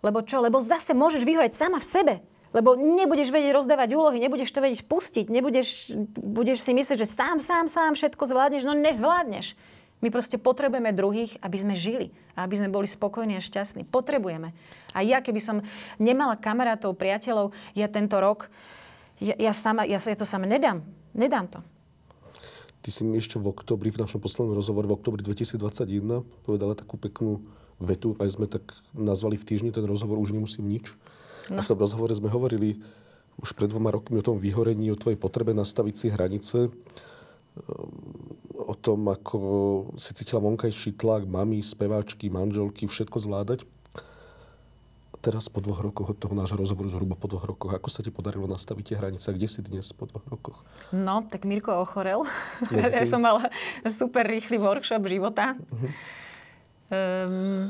lebo 0.00 0.24
čo, 0.24 0.40
lebo 0.40 0.62
zase 0.62 0.96
môžeš 0.96 1.26
vyhoreť 1.26 1.52
sama 1.52 1.82
v 1.82 1.88
sebe. 1.88 2.14
Lebo 2.48 2.80
nebudeš 2.80 3.28
vedieť 3.28 3.52
rozdávať 3.52 3.92
úlohy, 3.92 4.24
nebudeš 4.24 4.48
to 4.48 4.64
vedieť 4.64 4.88
pustiť, 4.88 5.28
nebudeš 5.28 5.92
budeš 6.16 6.64
si 6.64 6.72
myslieť, 6.72 7.04
že 7.04 7.08
sám, 7.08 7.36
sám, 7.36 7.68
sám 7.68 7.92
všetko 7.92 8.24
zvládneš, 8.24 8.64
no 8.64 8.72
nezvládneš. 8.72 9.52
My 9.98 10.14
proste 10.14 10.38
potrebujeme 10.38 10.94
druhých, 10.94 11.42
aby 11.42 11.56
sme 11.58 11.74
žili 11.74 12.14
a 12.38 12.46
aby 12.46 12.54
sme 12.54 12.70
boli 12.70 12.86
spokojní 12.86 13.34
a 13.34 13.42
šťastní. 13.42 13.82
Potrebujeme. 13.90 14.54
A 14.94 15.02
ja, 15.02 15.18
keby 15.18 15.40
som 15.42 15.56
nemala 15.98 16.38
kamarátov, 16.38 16.94
priateľov, 16.94 17.50
ja 17.74 17.90
tento 17.90 18.14
rok, 18.22 18.46
ja, 19.18 19.34
ja, 19.34 19.50
sama, 19.50 19.82
ja, 19.82 19.98
ja 19.98 20.14
to 20.14 20.22
sama 20.22 20.46
nedám. 20.46 20.86
Nedám 21.18 21.50
to. 21.50 21.58
Ty 22.78 22.88
si 22.94 23.02
mi 23.02 23.18
ešte 23.18 23.42
v 23.42 23.50
oktobri, 23.50 23.90
v 23.90 23.98
našom 24.06 24.22
poslednom 24.22 24.54
rozhovore 24.54 24.86
v 24.86 24.94
oktobri 24.94 25.20
2021 25.26 26.22
povedala 26.46 26.78
takú 26.78 26.94
peknú 26.94 27.42
vetu, 27.82 28.14
aj 28.22 28.38
sme 28.38 28.46
tak 28.46 28.70
nazvali 28.94 29.34
v 29.34 29.46
týždni 29.46 29.70
ten 29.74 29.82
rozhovor 29.82 30.22
Už 30.22 30.30
nemusím 30.30 30.70
nič. 30.70 30.94
No. 31.50 31.58
A 31.58 31.60
v 31.66 31.70
tom 31.74 31.78
rozhovore 31.78 32.14
sme 32.14 32.30
hovorili 32.30 32.78
už 33.42 33.54
pred 33.58 33.70
dvoma 33.70 33.90
rokmi 33.90 34.18
o 34.18 34.26
tom 34.26 34.38
vyhorení, 34.38 34.90
o 34.94 34.98
tvojej 34.98 35.18
potrebe 35.18 35.50
nastaviť 35.54 35.94
si 35.94 36.06
hranice 36.10 36.58
tom, 38.88 39.04
ako 39.04 39.38
si 40.00 40.16
cítila 40.16 40.40
vonkajší 40.40 40.96
tlak 40.96 41.28
mami, 41.28 41.60
speváčky, 41.60 42.32
manželky, 42.32 42.88
všetko 42.88 43.20
zvládať. 43.20 43.68
Teraz 45.20 45.52
po 45.52 45.60
dvoch 45.60 45.84
rokoch 45.84 46.14
od 46.14 46.16
toho 46.16 46.32
nášho 46.32 46.56
rozhovoru, 46.56 46.88
zhruba 46.88 47.12
po 47.18 47.28
dvoch 47.28 47.44
rokoch, 47.44 47.74
ako 47.74 47.88
sa 47.92 48.00
ti 48.00 48.08
podarilo 48.08 48.48
nastaviť 48.48 48.84
tie 48.88 48.96
hranice? 48.96 49.28
Kde 49.34 49.48
si 49.50 49.60
dnes 49.60 49.92
po 49.92 50.08
dvoch 50.08 50.24
rokoch? 50.24 50.64
No, 50.94 51.20
tak 51.28 51.44
Mirko 51.44 51.74
ochorel. 51.76 52.24
ja 52.72 53.04
som 53.12 53.20
mala 53.20 53.52
super 53.84 54.24
rýchly 54.24 54.56
workshop 54.56 55.04
života. 55.04 55.58
Uh-huh. 55.68 55.90
Um... 56.88 57.68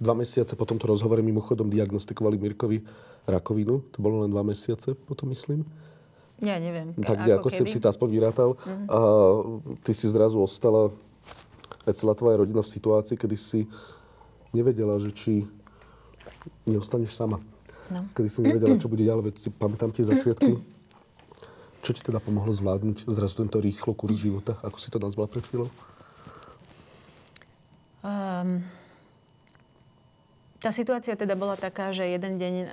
Dva 0.00 0.14
mesiace 0.16 0.56
po 0.56 0.64
tomto 0.64 0.88
rozhovore 0.88 1.20
mimochodom 1.20 1.68
diagnostikovali 1.68 2.40
Mirkovi 2.40 2.80
rakovinu. 3.28 3.84
To 3.92 3.98
bolo 4.00 4.24
len 4.24 4.32
dva 4.32 4.46
mesiace 4.46 4.96
potom, 4.96 5.28
myslím. 5.34 5.68
Ja 6.42 6.58
neviem. 6.58 6.96
Tak 6.98 7.22
ako, 7.22 7.46
ako 7.46 7.48
som 7.52 7.66
si 7.70 7.78
to 7.78 7.86
aspoň 7.86 8.08
vyrátal. 8.10 8.58
Uh-huh. 8.58 8.86
A 8.90 8.98
ty 9.86 9.94
si 9.94 10.10
zrazu 10.10 10.42
ostala, 10.42 10.90
aj 11.86 11.94
celá 11.94 12.16
tvoja 12.18 12.42
rodina 12.42 12.58
v 12.58 12.72
situácii, 12.74 13.14
kedy 13.14 13.36
si 13.38 13.60
nevedela, 14.50 14.98
že 14.98 15.14
či 15.14 15.46
neostaneš 16.66 17.14
sama. 17.14 17.38
No. 17.92 18.08
Kedy 18.16 18.28
si 18.28 18.38
nevedela, 18.42 18.74
čo 18.80 18.90
bude 18.90 19.04
ďalej, 19.04 19.30
veď 19.30 19.34
si 19.38 19.48
pamätám 19.52 19.94
tie 19.94 20.02
začiatky. 20.02 20.58
Čo 21.84 21.90
ti 21.92 22.00
teda 22.00 22.16
pomohlo 22.16 22.48
zvládnuť 22.48 23.04
zrazu 23.12 23.44
tento 23.44 23.60
rýchlo 23.60 23.92
kurz 23.92 24.16
života, 24.16 24.56
ako 24.64 24.78
si 24.80 24.88
to 24.88 24.96
nazvala 24.96 25.28
pred 25.28 25.44
chvíľou? 25.44 25.68
Um, 28.00 28.64
tá 30.64 30.72
situácia 30.72 31.12
teda 31.12 31.36
bola 31.36 31.60
taká, 31.60 31.92
že 31.92 32.08
jeden 32.08 32.40
deň 32.40 32.54
uh, 32.64 32.68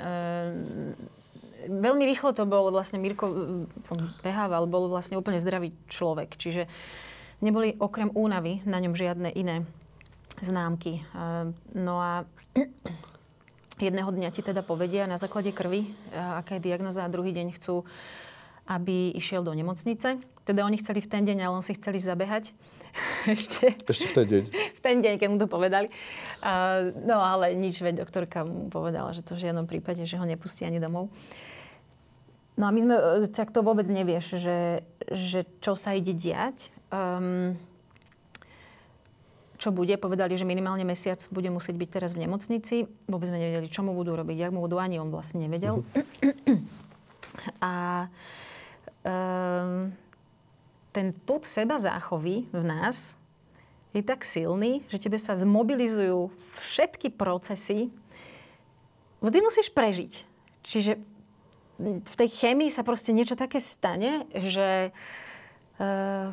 veľmi 1.67 2.03
rýchlo 2.07 2.31
to 2.33 2.47
bol, 2.47 2.69
vlastne 2.71 2.97
Mirko 2.97 3.29
behával, 4.25 4.65
bol 4.65 4.87
vlastne 4.87 5.19
úplne 5.19 5.41
zdravý 5.41 5.75
človek. 5.91 6.37
Čiže 6.37 6.65
neboli 7.41 7.75
okrem 7.77 8.13
únavy 8.13 8.61
na 8.63 8.79
ňom 8.79 8.93
žiadne 8.93 9.29
iné 9.33 9.65
známky. 10.39 11.03
No 11.75 12.01
a 12.01 12.23
jedného 13.85 14.09
dňa 14.09 14.29
ti 14.33 14.41
teda 14.45 14.61
povedia 14.61 15.09
na 15.09 15.17
základe 15.17 15.51
krvi, 15.51 15.89
aká 16.13 16.57
je 16.57 16.65
diagnoza 16.65 17.05
a 17.05 17.11
druhý 17.11 17.33
deň 17.33 17.57
chcú, 17.57 17.83
aby 18.69 19.11
išiel 19.17 19.41
do 19.41 19.51
nemocnice. 19.51 20.21
Teda 20.41 20.65
oni 20.65 20.81
chceli 20.81 21.05
v 21.05 21.09
ten 21.09 21.23
deň, 21.25 21.37
ale 21.45 21.53
on 21.53 21.65
si 21.65 21.77
chceli 21.77 22.01
zabehať. 22.01 22.49
Ešte. 23.29 23.77
Ešte 23.87 24.05
v 24.09 24.13
ten 24.13 24.25
deň. 24.27 24.43
v 24.77 24.81
ten 24.81 24.97
deň, 25.01 25.13
keď 25.21 25.27
mu 25.29 25.37
to 25.37 25.47
povedali. 25.47 25.87
Uh, 26.41 26.91
no 27.05 27.21
ale 27.21 27.53
nič, 27.53 27.79
veď 27.79 28.01
doktorka 28.03 28.43
mu 28.43 28.67
povedala, 28.67 29.13
že 29.13 29.21
to 29.21 29.37
v 29.37 29.49
žiadnom 29.49 29.69
prípade, 29.69 30.03
že 30.03 30.17
ho 30.17 30.25
nepustí 30.25 30.65
ani 30.65 30.81
domov. 30.81 31.13
No 32.61 32.69
a 32.69 32.71
my 32.71 32.77
sme, 32.77 32.95
čak 33.33 33.49
to 33.49 33.65
vôbec 33.65 33.89
nevieš, 33.89 34.37
že, 34.37 34.85
že 35.09 35.49
čo 35.65 35.73
sa 35.73 35.97
ide 35.97 36.13
diať. 36.13 36.69
Um, 36.93 37.57
čo 39.57 39.73
bude. 39.73 39.97
Povedali, 39.97 40.37
že 40.37 40.45
minimálne 40.45 40.85
mesiac 40.85 41.17
bude 41.33 41.49
musieť 41.49 41.73
byť 41.77 41.89
teraz 41.89 42.13
v 42.13 42.25
nemocnici. 42.25 42.85
Vôbec 43.09 43.33
sme 43.33 43.41
nevedeli, 43.41 43.65
čo 43.65 43.81
mu 43.81 43.97
budú 43.97 44.13
robiť, 44.13 44.45
jak 44.45 44.53
mu 44.53 44.61
budú, 44.61 44.77
ani 44.77 45.01
on 45.01 45.09
vlastne 45.09 45.41
nevedel. 45.41 45.81
Uh-huh. 45.81 46.61
A 47.65 47.73
um, 49.05 49.89
ten 50.93 51.13
put 51.25 51.45
seba 51.49 51.81
záchovy 51.81 52.45
v 52.53 52.61
nás 52.61 53.17
je 53.93 54.05
tak 54.05 54.21
silný, 54.21 54.85
že 54.89 55.01
tebe 55.01 55.17
sa 55.17 55.33
zmobilizujú 55.33 56.29
všetky 56.57 57.09
procesy, 57.13 57.89
ty 59.21 59.37
musíš 59.41 59.69
prežiť. 59.73 60.13
Čiže 60.61 61.01
v 61.81 62.15
tej 62.15 62.29
chémii 62.29 62.69
sa 62.69 62.85
proste 62.85 63.09
niečo 63.11 63.33
také 63.33 63.57
stane, 63.57 64.29
že 64.33 64.93
uh, 65.81 66.29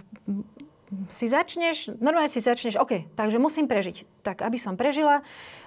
si 1.08 1.26
začneš, 1.28 1.96
normálne 2.00 2.28
si 2.28 2.40
začneš, 2.40 2.80
OK, 2.80 3.08
takže 3.16 3.40
musím 3.40 3.68
prežiť. 3.68 4.24
Tak, 4.24 4.44
aby 4.44 4.56
som 4.56 4.76
prežila, 4.76 5.20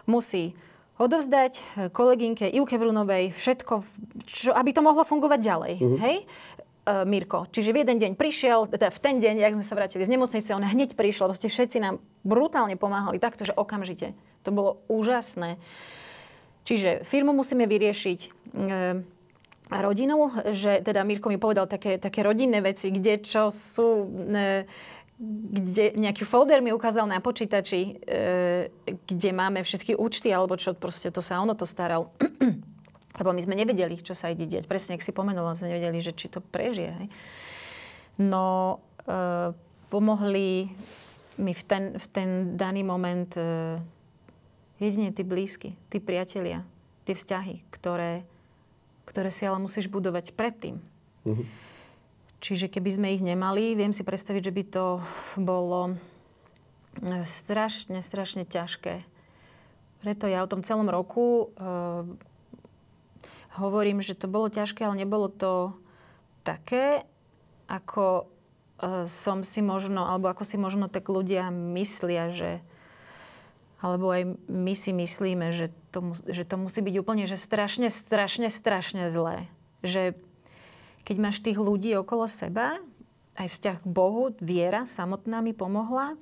musí 0.10 0.58
odovzdať 1.02 1.54
eh, 1.58 1.64
kolegynke 1.90 2.46
Ivke 2.50 2.78
Brunovej 2.78 3.34
všetko, 3.34 3.74
čo, 4.26 4.54
aby 4.54 4.70
to 4.74 4.86
mohlo 4.86 5.02
fungovať 5.02 5.40
ďalej. 5.42 5.74
Uh-huh. 5.82 5.98
Hej? 6.02 6.18
Uh, 6.82 7.06
Mirko. 7.06 7.46
Čiže 7.54 7.78
v 7.78 7.86
jeden 7.86 8.02
deň 8.02 8.12
prišiel, 8.18 8.66
teda 8.66 8.90
v 8.90 8.98
ten 8.98 9.22
deň, 9.22 9.38
jak 9.38 9.54
sme 9.54 9.62
sa 9.62 9.78
vrátili 9.78 10.02
z 10.02 10.18
nemocnice, 10.18 10.50
on 10.50 10.66
hneď 10.66 10.98
prišiel, 10.98 11.30
proste 11.30 11.46
všetci 11.46 11.78
nám 11.78 12.02
brutálne 12.26 12.74
pomáhali 12.74 13.22
takto, 13.22 13.46
že 13.46 13.54
okamžite. 13.54 14.18
To 14.42 14.50
bolo 14.50 14.82
úžasné. 14.90 15.62
Čiže 16.66 17.06
firmu 17.06 17.38
musíme 17.38 17.70
vyriešiť. 17.70 18.20
Uh, 18.58 19.06
rodinu, 19.80 20.28
že 20.52 20.84
teda 20.84 21.08
Mirko 21.08 21.32
mi 21.32 21.40
povedal 21.40 21.64
také, 21.72 21.96
také 21.96 22.28
rodinné 22.28 22.60
veci, 22.60 22.92
kde 22.92 23.24
čo 23.24 23.48
sú, 23.48 24.04
kde 25.22 25.96
nejaký 25.96 26.26
folder 26.26 26.60
mi 26.60 26.76
ukázal 26.76 27.06
na 27.06 27.24
počítači, 27.24 28.02
e, 28.04 28.68
kde 28.84 29.30
máme 29.32 29.62
všetky 29.62 29.94
účty, 29.94 30.34
alebo 30.34 30.58
čo 30.58 30.74
proste 30.74 31.14
to 31.14 31.24
sa 31.24 31.40
ono 31.40 31.56
to 31.56 31.70
staral. 31.70 32.12
Lebo 33.22 33.30
my 33.30 33.42
sme 33.44 33.54
nevedeli, 33.54 34.02
čo 34.02 34.18
sa 34.18 34.34
ide 34.34 34.50
diať. 34.50 34.66
Presne, 34.66 34.98
ak 34.98 35.06
si 35.06 35.14
pomenul, 35.14 35.54
sme 35.54 35.72
nevedeli, 35.72 36.02
že 36.02 36.18
či 36.18 36.26
to 36.26 36.42
prežije. 36.42 36.92
Hej. 36.98 37.08
No, 38.18 38.82
e, 39.06 39.54
pomohli 39.94 40.74
mi 41.38 41.54
v 41.54 41.64
ten, 41.70 41.84
v 41.96 42.08
ten 42.10 42.30
daný 42.58 42.82
moment 42.82 43.30
e, 43.38 43.78
jedine 44.82 45.14
tí 45.14 45.22
blízky, 45.22 45.78
tí 45.94 46.02
priatelia, 46.02 46.66
tie 47.06 47.14
vzťahy, 47.14 47.62
ktoré, 47.70 48.26
ktoré 49.12 49.28
si 49.28 49.44
ale 49.44 49.60
musíš 49.60 49.92
budovať 49.92 50.32
predtým. 50.32 50.80
Uh-huh. 51.28 51.44
Čiže 52.40 52.72
keby 52.72 52.90
sme 52.96 53.08
ich 53.12 53.20
nemali, 53.20 53.76
viem 53.76 53.92
si 53.92 54.08
predstaviť, 54.08 54.42
že 54.48 54.56
by 54.56 54.64
to 54.72 54.86
bolo 55.36 55.94
e, 57.04 57.28
strašne, 57.28 58.00
strašne 58.00 58.48
ťažké. 58.48 59.04
Preto 60.02 60.26
ja 60.26 60.42
o 60.42 60.50
tom 60.50 60.66
celom 60.66 60.90
roku 60.90 61.54
uh, 61.54 62.10
hovorím, 63.54 64.02
že 64.02 64.18
to 64.18 64.26
bolo 64.26 64.50
ťažké, 64.50 64.82
ale 64.82 64.98
nebolo 64.98 65.30
to 65.30 65.78
také, 66.42 67.06
ako 67.70 68.26
uh, 68.26 69.06
som 69.06 69.46
si 69.46 69.62
možno, 69.62 70.10
alebo 70.10 70.34
ako 70.34 70.42
si 70.42 70.58
možno 70.58 70.90
tak 70.90 71.06
ľudia 71.06 71.54
myslia, 71.54 72.34
že 72.34 72.66
alebo 73.82 74.14
aj 74.14 74.38
my 74.46 74.74
si 74.78 74.90
myslíme, 74.94 75.54
že 75.54 75.74
to, 75.92 76.16
že 76.26 76.48
to 76.48 76.56
musí 76.56 76.80
byť 76.80 76.96
úplne 76.98 77.28
že 77.28 77.36
strašne, 77.36 77.92
strašne, 77.92 78.48
strašne 78.48 79.12
zlé. 79.12 79.52
Že 79.84 80.16
keď 81.04 81.16
máš 81.20 81.44
tých 81.44 81.60
ľudí 81.60 81.92
okolo 82.00 82.26
seba, 82.32 82.80
aj 83.36 83.48
vzťah 83.48 83.78
k 83.84 83.88
Bohu, 83.88 84.32
viera 84.40 84.88
samotná 84.88 85.44
mi 85.44 85.52
pomohla, 85.52 86.16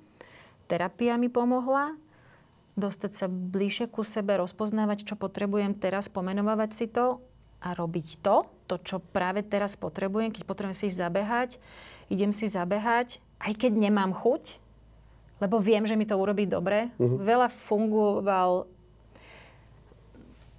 terapia 0.70 1.18
mi 1.18 1.30
pomohla, 1.30 1.98
dostať 2.80 3.12
sa 3.12 3.26
bližšie 3.28 3.92
ku 3.92 4.08
sebe, 4.08 4.40
rozpoznávať, 4.40 5.04
čo 5.04 5.16
potrebujem 5.20 5.76
teraz, 5.76 6.08
pomenovať 6.08 6.70
si 6.72 6.88
to 6.88 7.20
a 7.60 7.76
robiť 7.76 8.24
to, 8.24 8.48
to, 8.72 8.76
čo 8.80 8.98
práve 9.04 9.44
teraz 9.44 9.76
potrebujem, 9.76 10.32
keď 10.32 10.44
potrebujem 10.48 10.78
si 10.78 10.88
zabehať, 10.88 11.60
idem 12.08 12.32
si 12.32 12.48
zabehať, 12.48 13.20
aj 13.44 13.54
keď 13.60 13.72
nemám 13.76 14.16
chuť, 14.16 14.64
lebo 15.44 15.60
viem, 15.60 15.84
že 15.84 16.00
mi 16.00 16.08
to 16.08 16.16
urobí 16.16 16.48
dobre. 16.48 16.92
Uh-huh. 16.96 17.20
Veľa 17.20 17.52
fungoval, 17.52 18.68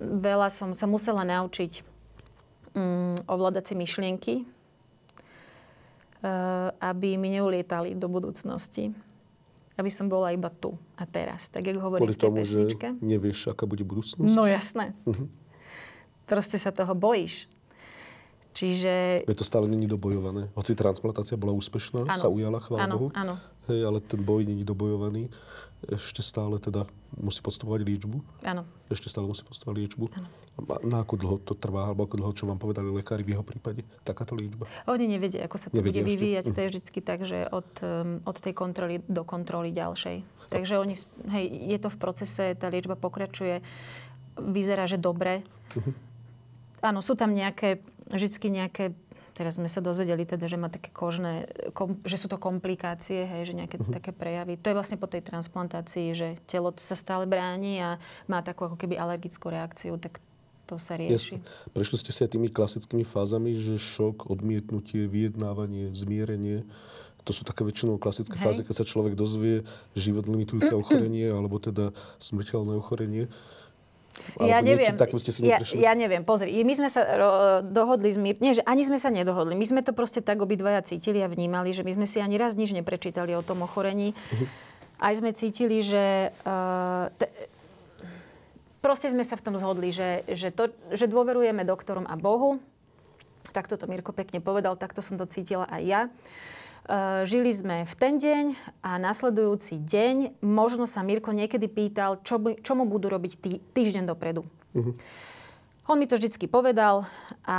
veľa 0.00 0.48
som 0.48 0.72
sa 0.72 0.88
musela 0.88 1.22
naučiť 1.22 1.84
um, 2.74 3.14
ovládať 3.28 3.70
si 3.70 3.74
myšlienky, 3.76 4.34
uh, 6.24 6.72
aby 6.80 7.20
mi 7.20 7.36
neulietali 7.36 7.94
do 7.94 8.08
budúcnosti. 8.08 8.96
Aby 9.76 9.88
som 9.88 10.12
bola 10.12 10.28
iba 10.36 10.52
tu 10.52 10.76
a 11.00 11.08
teraz. 11.08 11.48
Tak, 11.48 11.64
jak 11.64 11.80
hovorí 11.80 12.04
Kvôli 12.04 12.16
tomu, 12.16 12.44
pesničke. 12.44 12.96
že 12.96 13.00
nevieš, 13.00 13.48
aká 13.48 13.64
bude 13.64 13.80
budúcnosť? 13.80 14.28
No 14.28 14.44
jasné. 14.44 14.92
Uh-huh. 15.08 15.24
Proste 16.28 16.60
sa 16.60 16.68
toho 16.68 16.92
bojíš. 16.92 17.48
Čiže... 18.52 19.24
Je 19.24 19.38
to 19.38 19.46
stále 19.46 19.64
není 19.70 19.88
dobojované. 19.88 20.52
Hoci 20.52 20.76
transplantácia 20.76 21.38
bola 21.38 21.56
úspešná, 21.56 22.02
ano. 22.04 22.18
sa 22.18 22.28
ujala, 22.28 22.60
chvála 22.60 22.92
Bohu. 22.92 23.08
Áno, 23.16 23.40
hej, 23.68 23.80
ale 23.84 23.98
ten 24.00 24.22
boj 24.22 24.46
není 24.48 24.64
dobojovaný. 24.64 25.28
Ešte 25.80 26.20
stále 26.20 26.60
teda 26.60 26.84
musí 27.16 27.40
podstupovať 27.40 27.80
liečbu. 27.88 28.20
Áno. 28.44 28.68
Ešte 28.92 29.08
stále 29.08 29.24
musí 29.24 29.44
podstupovať 29.44 29.76
liečbu. 29.80 30.04
Áno. 30.12 30.28
Na 30.84 31.00
ako 31.00 31.14
dlho 31.16 31.36
to 31.40 31.56
trvá, 31.56 31.88
alebo 31.88 32.04
ako 32.04 32.20
dlho, 32.20 32.32
čo 32.36 32.44
vám 32.44 32.60
povedali 32.60 32.92
lekári 32.92 33.24
v 33.24 33.32
jeho 33.32 33.40
prípade, 33.40 33.80
takáto 34.04 34.36
liečba? 34.36 34.68
Oni 34.84 35.08
nevedia, 35.08 35.48
ako 35.48 35.56
sa 35.56 35.72
to 35.72 35.80
nevedia 35.80 36.04
bude 36.04 36.12
vyvíjať. 36.12 36.44
Ešte. 36.44 36.52
To 36.52 36.60
je 36.60 36.68
vždy 36.68 37.00
tak, 37.00 37.20
že 37.24 37.38
od, 37.48 37.70
um, 37.80 38.20
od 38.28 38.36
tej 38.36 38.52
kontroly 38.52 39.00
do 39.08 39.24
kontroly 39.24 39.72
ďalšej. 39.72 40.20
Takže 40.52 40.74
oni, 40.76 41.00
hej, 41.32 41.44
je 41.48 41.78
to 41.80 41.88
v 41.88 41.96
procese, 41.96 42.44
tá 42.60 42.68
liečba 42.68 42.98
pokračuje, 42.98 43.64
vyzerá, 44.36 44.84
že 44.84 45.00
dobre. 45.00 45.46
Uh-huh. 45.72 45.94
Áno, 46.84 47.00
sú 47.00 47.16
tam 47.16 47.32
nejaké, 47.32 47.80
vždy 48.10 48.28
nejaké 48.50 48.92
Teraz 49.40 49.57
sme 49.57 49.72
sa 49.72 49.81
dozvedeli 49.81 50.29
teda, 50.29 50.44
že 50.44 50.61
má 50.61 50.68
také 50.68 50.92
kožné, 50.92 51.48
kom, 51.72 51.96
že 52.05 52.20
sú 52.20 52.29
to 52.29 52.37
komplikácie, 52.37 53.24
hej, 53.24 53.48
že 53.48 53.57
nejaké 53.57 53.81
uh-huh. 53.81 53.88
také 53.88 54.12
prejavy. 54.12 54.61
To 54.61 54.68
je 54.68 54.76
vlastne 54.76 55.00
po 55.00 55.09
tej 55.09 55.24
transplantácii, 55.24 56.12
že 56.12 56.29
telo 56.44 56.76
sa 56.76 56.92
stále 56.92 57.24
bráni 57.24 57.81
a 57.81 57.96
má 58.29 58.44
takú 58.44 58.68
ako 58.68 58.76
keby 58.76 59.00
alergickú 59.00 59.48
reakciu, 59.48 59.96
tak 59.96 60.20
to 60.68 60.76
sa 60.76 61.00
rieši. 61.00 61.40
Jasne. 61.40 61.72
Prešli 61.72 61.96
ste 62.05 62.12
si 62.12 62.20
aj 62.20 62.37
tými 62.37 62.53
klasickými 62.53 63.09
fázami, 63.09 63.57
že 63.57 63.81
šok, 63.81 64.29
odmietnutie, 64.29 65.09
vyjednávanie, 65.09 65.88
zmierenie. 65.96 66.68
To 67.24 67.33
sú 67.33 67.48
také 67.48 67.64
väčšinou 67.64 67.96
klasické 67.96 68.37
Hej. 68.37 68.44
fázy, 68.44 68.61
keď 68.68 68.76
sa 68.76 68.85
človek 68.85 69.16
dozvie 69.16 69.64
život 69.96 70.29
limitujúce 70.29 70.76
ochorenie 70.85 71.33
alebo 71.33 71.57
teda 71.57 71.96
smrteľné 72.20 72.76
ochorenie. 72.76 73.33
Ja 74.40 74.61
neviem. 74.64 74.96
Niečo, 74.96 75.18
ste 75.20 75.33
si 75.33 75.40
ja, 75.44 75.61
ja 75.61 75.92
neviem. 75.92 76.24
Pozri, 76.24 76.52
my 76.64 76.74
sme 76.76 76.88
sa 76.88 77.02
ro, 77.04 77.30
dohodli 77.64 78.09
s 78.12 78.18
Mír... 78.20 78.40
Nie, 78.40 78.56
že 78.56 78.64
ani 78.64 78.85
sme 78.87 78.96
sa 78.96 79.12
nedohodli. 79.12 79.59
My 79.59 79.66
sme 79.66 79.80
to 79.85 79.92
proste 79.92 80.24
tak 80.24 80.40
obidvaja 80.40 80.80
cítili 80.80 81.20
a 81.20 81.28
vnímali, 81.28 81.74
že 81.74 81.85
my 81.85 81.92
sme 81.92 82.06
si 82.09 82.22
ani 82.22 82.40
raz 82.40 82.56
nič 82.56 82.72
neprečítali 82.72 83.37
o 83.37 83.42
tom 83.44 83.64
ochorení. 83.64 84.12
Uh-huh. 84.12 84.46
Aj 85.00 85.12
sme 85.16 85.33
cítili, 85.37 85.85
že... 85.85 86.33
Uh, 86.44 87.12
t- 87.16 87.33
proste 88.80 89.12
sme 89.12 89.24
sa 89.24 89.37
v 89.37 89.44
tom 89.44 89.54
zhodli, 89.61 89.92
že, 89.92 90.24
že, 90.28 90.48
to, 90.52 90.72
že 90.92 91.09
dôverujeme 91.09 91.64
doktorom 91.64 92.09
a 92.09 92.16
Bohu. 92.16 92.61
Takto 93.52 93.76
to 93.76 93.88
Mirko 93.88 94.12
pekne 94.12 94.40
povedal, 94.40 94.76
takto 94.76 95.00
som 95.00 95.16
to 95.16 95.24
cítila 95.28 95.64
aj 95.68 95.83
ja. 95.85 96.02
Eh, 96.06 96.59
žili 97.22 97.55
sme 97.55 97.87
v 97.87 97.94
ten 97.94 98.18
deň 98.18 98.44
a 98.83 98.98
nasledujúci 98.98 99.79
deň 99.79 100.42
možno 100.42 100.90
sa 100.90 101.07
Mirko 101.07 101.31
niekedy 101.31 101.70
pýtal, 101.70 102.18
čo, 102.26 102.42
by, 102.42 102.59
čo 102.59 102.74
mu 102.74 102.85
budú 102.88 103.07
robiť 103.07 103.33
tý, 103.38 103.53
týždeň 103.74 104.11
dopredu. 104.11 104.42
Uh-huh. 104.74 104.94
On 105.87 105.96
mi 105.98 106.11
to 106.11 106.18
vždycky 106.18 106.50
povedal 106.50 107.07
a 107.46 107.59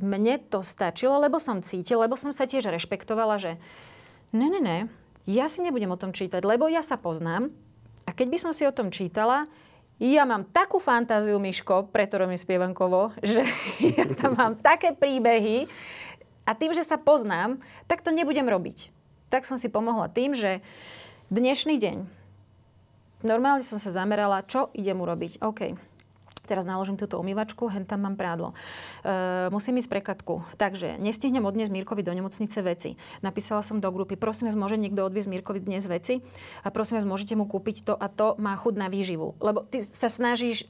mne 0.00 0.40
to 0.48 0.62
stačilo, 0.62 1.20
lebo 1.20 1.42
som 1.42 1.60
cítil, 1.60 2.00
lebo 2.00 2.14
som 2.14 2.32
sa 2.32 2.48
tiež 2.48 2.70
rešpektovala, 2.70 3.36
že 3.36 3.52
ne, 4.32 4.48
ne, 4.48 4.60
ne, 4.62 4.78
ja 5.28 5.46
si 5.50 5.60
nebudem 5.60 5.92
o 5.92 6.00
tom 6.00 6.14
čítať, 6.14 6.40
lebo 6.46 6.70
ja 6.70 6.80
sa 6.80 6.96
poznám 6.96 7.52
a 8.08 8.10
keď 8.10 8.26
by 8.32 8.38
som 8.40 8.52
si 8.56 8.64
o 8.64 8.72
tom 8.72 8.88
čítala, 8.88 9.46
ja 10.00 10.24
mám 10.24 10.48
takú 10.48 10.80
fantáziu, 10.80 11.36
Miško, 11.36 11.92
preto 11.92 12.16
robím 12.16 12.40
spievankovo, 12.40 13.12
že 13.20 13.44
ja 14.00 14.08
tam 14.16 14.32
mám 14.32 14.54
také 14.56 14.96
príbehy, 14.96 15.68
a 16.44 16.52
tým, 16.56 16.72
že 16.72 16.86
sa 16.86 17.00
poznám, 17.00 17.60
tak 17.90 18.04
to 18.04 18.14
nebudem 18.14 18.48
robiť. 18.48 18.90
Tak 19.30 19.46
som 19.46 19.60
si 19.60 19.70
pomohla 19.70 20.10
tým, 20.10 20.34
že 20.34 20.64
dnešný 21.30 21.78
deň 21.78 22.20
normálne 23.22 23.64
som 23.64 23.76
sa 23.76 23.92
zamerala, 23.92 24.44
čo 24.44 24.72
idem 24.72 25.00
urobiť. 25.00 25.44
OK, 25.44 25.76
teraz 26.48 26.66
naložím 26.66 26.98
túto 26.98 27.20
umývačku, 27.20 27.68
hen 27.70 27.86
tam 27.86 28.02
mám 28.08 28.16
prádlo. 28.16 28.50
E, 28.50 28.54
musím 29.52 29.78
ísť 29.78 29.90
prekatku. 29.92 30.42
Takže 30.56 30.98
nestihnem 30.98 31.44
odniesť 31.44 31.70
Mírkovi 31.70 32.02
do 32.02 32.10
nemocnice 32.10 32.58
veci. 32.64 32.98
Napísala 33.22 33.62
som 33.62 33.78
do 33.78 33.88
grupy, 33.92 34.16
prosím 34.18 34.50
vás, 34.50 34.58
môže 34.58 34.80
niekto 34.80 35.04
odviezť 35.04 35.30
Mírkovi 35.30 35.60
dnes 35.62 35.86
veci 35.86 36.24
a 36.64 36.68
prosím 36.72 36.98
vás, 36.98 37.06
môžete 37.06 37.36
mu 37.36 37.46
kúpiť 37.46 37.86
to 37.86 37.94
a 37.94 38.10
to, 38.10 38.34
má 38.40 38.56
chud 38.58 38.74
na 38.74 38.90
výživu. 38.90 39.36
Lebo 39.38 39.62
ty 39.68 39.84
sa 39.84 40.10
snažíš 40.10 40.66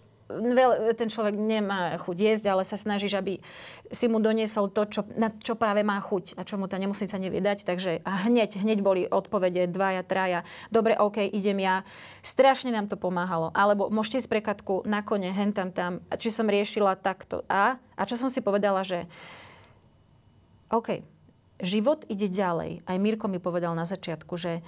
ten 0.94 1.08
človek 1.10 1.34
nemá 1.34 1.98
chuť 1.98 2.16
jesť, 2.16 2.44
ale 2.54 2.62
sa 2.62 2.78
snažíš, 2.78 3.18
aby 3.18 3.42
si 3.90 4.06
mu 4.06 4.22
doniesol 4.22 4.70
to, 4.70 4.86
čo, 4.86 5.00
na 5.18 5.34
čo 5.34 5.58
práve 5.58 5.82
má 5.82 5.98
chuť 5.98 6.38
a 6.38 6.46
čo 6.46 6.54
mu 6.56 6.70
tá 6.70 6.78
nemocnica 6.78 7.18
nevie. 7.18 7.42
Takže 7.42 8.06
a 8.06 8.30
hneď, 8.30 8.62
hneď 8.62 8.78
boli 8.80 9.02
odpovede 9.10 9.66
dvaja, 9.66 10.06
traja. 10.06 10.40
Dobre, 10.70 10.94
OK, 10.94 11.26
idem 11.26 11.58
ja. 11.60 11.82
Strašne 12.22 12.70
nám 12.70 12.86
to 12.86 12.94
pomáhalo. 12.94 13.50
Alebo 13.52 13.90
môžete 13.90 14.22
ísť 14.22 14.30
prekatku 14.30 14.86
na 14.86 15.02
kone, 15.02 15.28
hen 15.34 15.50
tam, 15.50 15.74
tam. 15.74 16.04
Či 16.14 16.30
som 16.30 16.46
riešila 16.46 16.94
takto. 17.00 17.42
A, 17.50 17.80
a 17.98 18.02
čo 18.06 18.14
som 18.14 18.30
si 18.30 18.38
povedala, 18.44 18.86
že 18.86 19.10
OK, 20.70 21.02
život 21.58 22.06
ide 22.06 22.30
ďalej. 22.30 22.86
Aj 22.86 22.96
Mirko 22.96 23.26
mi 23.26 23.42
povedal 23.42 23.74
na 23.74 23.82
začiatku, 23.82 24.38
že, 24.38 24.62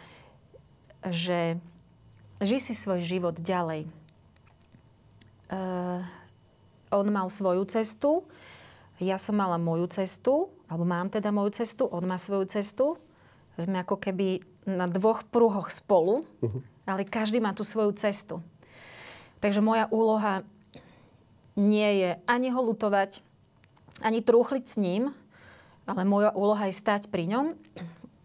že 1.06 1.62
ži 2.42 2.58
si 2.58 2.74
svoj 2.74 2.98
život 2.98 3.38
ďalej 3.38 4.01
on 6.92 7.06
mal 7.08 7.28
svoju 7.32 7.64
cestu, 7.68 8.24
ja 9.02 9.18
som 9.18 9.34
mala 9.34 9.58
moju 9.58 9.90
cestu, 9.90 10.52
alebo 10.70 10.86
mám 10.86 11.10
teda 11.10 11.34
moju 11.34 11.50
cestu, 11.58 11.90
on 11.90 12.06
má 12.06 12.20
svoju 12.20 12.46
cestu. 12.46 13.00
Sme 13.58 13.82
ako 13.82 13.98
keby 13.98 14.40
na 14.64 14.86
dvoch 14.86 15.26
pruhoch 15.26 15.74
spolu, 15.74 16.22
uh-huh. 16.40 16.62
ale 16.86 17.02
každý 17.02 17.42
má 17.42 17.50
tú 17.50 17.66
svoju 17.66 17.92
cestu. 17.98 18.38
Takže 19.42 19.58
moja 19.58 19.90
úloha 19.90 20.46
nie 21.58 21.90
je 22.00 22.10
ani 22.30 22.48
ho 22.54 22.62
lutovať, 22.62 23.20
ani 24.06 24.22
trúchliť 24.22 24.64
s 24.64 24.76
ním, 24.78 25.10
ale 25.84 26.06
moja 26.06 26.30
úloha 26.32 26.70
je 26.70 26.78
stať 26.78 27.10
pri 27.10 27.26
ňom, 27.26 27.46
e, 27.52 27.54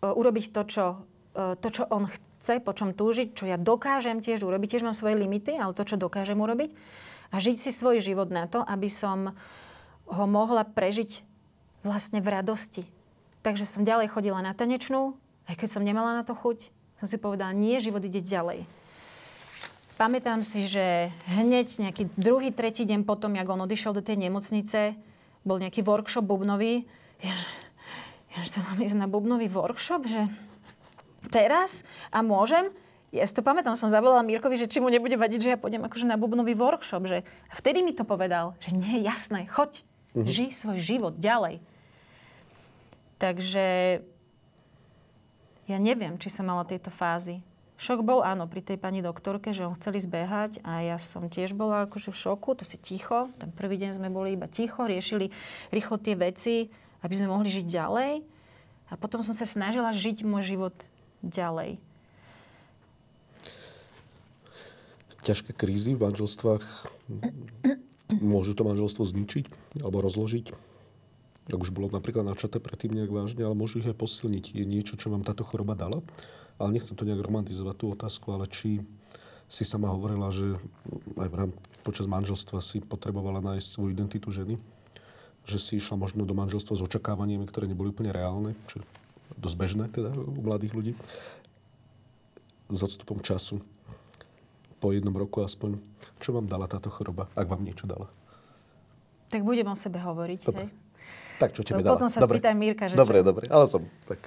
urobiť 0.06 0.54
to, 0.54 0.62
čo, 0.70 0.86
e, 1.34 1.58
to, 1.58 1.68
čo 1.74 1.84
on 1.90 2.06
chce, 2.06 2.62
po 2.62 2.72
čom 2.72 2.94
túžiť, 2.94 3.34
čo 3.34 3.50
ja 3.50 3.58
dokážem 3.58 4.22
tiež 4.22 4.46
urobiť. 4.46 4.78
Tiež 4.78 4.86
mám 4.86 4.96
svoje 4.96 5.18
limity, 5.18 5.58
ale 5.58 5.74
to, 5.74 5.84
čo 5.84 6.00
dokážem 6.00 6.38
urobiť 6.38 6.72
a 7.32 7.36
žiť 7.38 7.58
si 7.58 7.72
svoj 7.76 8.00
život 8.00 8.32
na 8.32 8.48
to, 8.48 8.63
aby 8.63 8.88
som 8.88 9.36
ho 10.08 10.26
mohla 10.26 10.63
prežiť 10.63 11.24
vlastne 11.84 12.24
v 12.24 12.32
radosti. 12.32 12.84
Takže 13.44 13.68
som 13.68 13.88
ďalej 13.88 14.12
chodila 14.12 14.40
na 14.44 14.56
tanečnú, 14.56 15.16
aj 15.48 15.56
keď 15.56 15.70
som 15.72 15.84
nemala 15.84 16.16
na 16.16 16.24
to 16.24 16.36
chuť, 16.36 16.72
som 17.00 17.08
si 17.08 17.16
povedala, 17.20 17.56
nie, 17.56 17.80
život 17.80 18.04
ide 18.04 18.20
ďalej. 18.20 18.66
Pamätám 19.98 20.46
si, 20.46 20.70
že 20.70 21.10
hneď 21.26 21.82
nejaký 21.82 22.13
druhý, 22.13 22.54
tretí 22.54 22.86
deň 22.86 23.02
potom, 23.02 23.34
jak 23.34 23.50
on 23.50 23.66
odišiel 23.66 23.98
do 23.98 24.06
tej 24.06 24.30
nemocnice, 24.30 24.94
bol 25.42 25.58
nejaký 25.58 25.82
workshop 25.82 26.28
bubnový. 26.28 26.86
Ja, 27.24 27.34
ja 28.36 28.40
že 28.46 28.62
mám 28.62 28.78
ísť 28.78 28.98
na 29.00 29.08
bubnový 29.10 29.50
workshop, 29.50 30.06
že 30.06 30.30
teraz 31.34 31.82
a 32.13 32.22
môžem? 32.22 32.70
Ja 33.18 33.26
si 33.26 33.34
to 33.34 33.42
pamätám, 33.42 33.74
som 33.74 33.90
zavolala 33.90 34.22
Mírkovi, 34.22 34.56
že 34.56 34.70
či 34.70 34.78
mu 34.78 34.88
nebude 34.88 35.18
vadiť, 35.18 35.40
že 35.42 35.50
ja 35.54 35.58
pôjdem 35.58 35.82
akože 35.84 36.06
na 36.06 36.16
bubnový 36.16 36.54
workshop. 36.54 37.10
Že... 37.10 37.26
A 37.26 37.54
vtedy 37.58 37.82
mi 37.82 37.92
to 37.92 38.06
povedal, 38.06 38.54
že 38.62 38.78
nie, 38.78 39.02
jasné, 39.02 39.50
choď, 39.50 39.82
uh-huh. 40.14 40.30
žij 40.30 40.54
svoj 40.54 40.78
život 40.78 41.18
ďalej. 41.18 41.60
Takže 43.18 44.00
ja 45.68 45.78
neviem, 45.82 46.16
či 46.22 46.30
som 46.30 46.46
mala 46.46 46.64
tieto 46.64 46.94
fázy. 46.94 47.42
Šok 47.78 48.02
bol 48.02 48.26
áno 48.26 48.50
pri 48.50 48.66
tej 48.66 48.82
pani 48.82 49.06
doktorke, 49.06 49.54
že 49.54 49.62
on 49.62 49.78
chceli 49.78 50.02
zbehať 50.02 50.66
a 50.66 50.82
ja 50.82 50.98
som 50.98 51.30
tiež 51.30 51.54
bola 51.54 51.86
akože 51.86 52.10
v 52.10 52.18
šoku, 52.18 52.58
to 52.58 52.66
si 52.66 52.82
ticho. 52.82 53.30
Ten 53.38 53.54
prvý 53.54 53.78
deň 53.78 54.02
sme 54.02 54.10
boli 54.10 54.34
iba 54.34 54.50
ticho, 54.50 54.90
riešili 54.90 55.30
rýchlo 55.70 56.02
tie 56.02 56.18
veci, 56.18 56.74
aby 57.06 57.14
sme 57.14 57.30
mohli 57.30 57.54
žiť 57.54 57.66
ďalej. 57.70 58.14
A 58.90 58.94
potom 58.98 59.22
som 59.22 59.38
sa 59.38 59.46
snažila 59.46 59.94
žiť 59.94 60.26
môj 60.26 60.58
život 60.58 60.74
ďalej. 61.22 61.78
Ťažké 65.28 65.52
krízy 65.52 66.00
v 66.00 66.08
manželstvách 66.08 66.63
môžu 68.24 68.56
to 68.56 68.63
manželstvo 68.63 69.04
zničiť 69.04 69.46
alebo 69.84 70.00
rozložiť. 70.00 70.56
Ak 71.48 71.60
už 71.60 71.72
bolo 71.72 71.92
napríklad 71.92 72.28
načaté 72.28 72.60
predtým 72.60 72.96
nejak 72.96 73.12
vážne, 73.12 73.44
ale 73.44 73.56
môžu 73.56 73.80
ich 73.80 73.88
aj 73.88 73.96
posilniť. 73.96 74.56
Je 74.56 74.63
niečo, 74.68 75.00
čo 75.00 75.12
vám 75.12 75.24
táto 75.24 75.48
choroba 75.48 75.76
dala? 75.76 76.04
Ale 76.60 76.76
nechcem 76.76 76.96
to 76.96 77.08
nejak 77.08 77.24
romantizovať, 77.24 77.76
tú 77.76 77.86
otázku, 77.92 78.32
ale 78.36 78.48
či 78.52 78.84
si 79.48 79.63
sama 79.63 79.88
hovorila, 79.92 80.28
že 80.28 80.60
aj 81.16 81.52
počas 81.88 82.04
manželstva 82.04 82.60
si 82.60 82.84
potrebovala 82.84 83.40
nájsť 83.40 83.68
svoju 83.68 83.96
identitu 83.96 84.28
ženy, 84.28 84.60
že 85.48 85.56
si 85.56 85.80
išla 85.80 85.96
možno 85.96 86.28
do 86.28 86.36
manželstva 86.36 86.76
s 86.76 86.84
očakávaniami, 86.84 87.48
ktoré 87.48 87.72
neboli 87.72 87.96
úplne 87.96 88.12
reálne, 88.12 88.52
čo 88.68 88.84
dosť 89.40 89.56
bežné 89.56 89.86
teda 89.88 90.12
u 90.12 90.42
mladých 90.44 90.76
ľudí. 90.76 90.94
S 92.68 92.80
odstupom 92.84 93.24
času 93.24 93.63
po 94.78 94.94
jednom 94.94 95.13
roku 95.13 95.42
aspoň, 95.42 95.78
čo 96.22 96.34
vám 96.34 96.46
dala 96.46 96.70
táto 96.70 96.90
choroba, 96.94 97.30
ak 97.34 97.48
vám 97.50 97.66
niečo 97.66 97.90
dala? 97.90 98.10
Tak 99.28 99.44
budem 99.44 99.68
o 99.68 99.76
sebe 99.76 100.00
hovoriť, 100.00 100.40
dobre. 100.48 100.66
hej? 100.66 100.70
Tak 101.38 101.54
čo 101.54 101.62
tebe 101.62 101.86
dala? 101.86 101.98
Potom 101.98 102.10
sa 102.10 102.24
dobre. 102.24 102.42
spýtaj 102.42 102.56
Mírka, 102.58 102.90
že 102.90 102.98
Dobre, 102.98 103.22
čo? 103.22 103.30
dobre, 103.30 103.46
ale 103.50 103.66
som 103.70 103.86
tak 104.10 104.22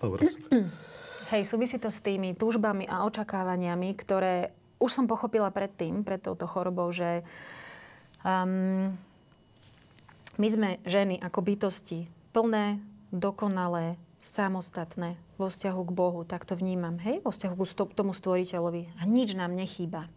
hovor 0.00 0.24
Hej, 1.32 1.48
súvisí 1.48 1.80
to 1.80 1.88
s 1.88 2.04
tými 2.04 2.36
túžbami 2.36 2.84
a 2.84 3.08
očakávaniami, 3.08 3.96
ktoré 3.96 4.52
už 4.78 4.92
som 4.92 5.04
pochopila 5.08 5.48
predtým, 5.48 6.04
pred 6.04 6.20
touto 6.20 6.44
chorobou, 6.44 6.92
že 6.92 7.24
um, 8.22 8.92
my 10.36 10.48
sme 10.50 10.76
ženy 10.84 11.16
ako 11.24 11.40
bytosti 11.40 12.06
plné, 12.36 12.78
dokonalé, 13.08 13.96
samostatné 14.24 15.20
vo 15.36 15.52
vzťahu 15.52 15.80
k 15.84 15.92
Bohu, 15.92 16.24
tak 16.24 16.48
to 16.48 16.56
vnímam, 16.56 16.96
hej, 17.04 17.20
vo 17.20 17.28
vzťahu 17.28 17.60
k 17.60 17.96
tomu 17.96 18.16
stvoriteľovi. 18.16 18.96
A 18.96 19.02
nič 19.04 19.36
nám 19.36 19.52
nechýba. 19.52 20.08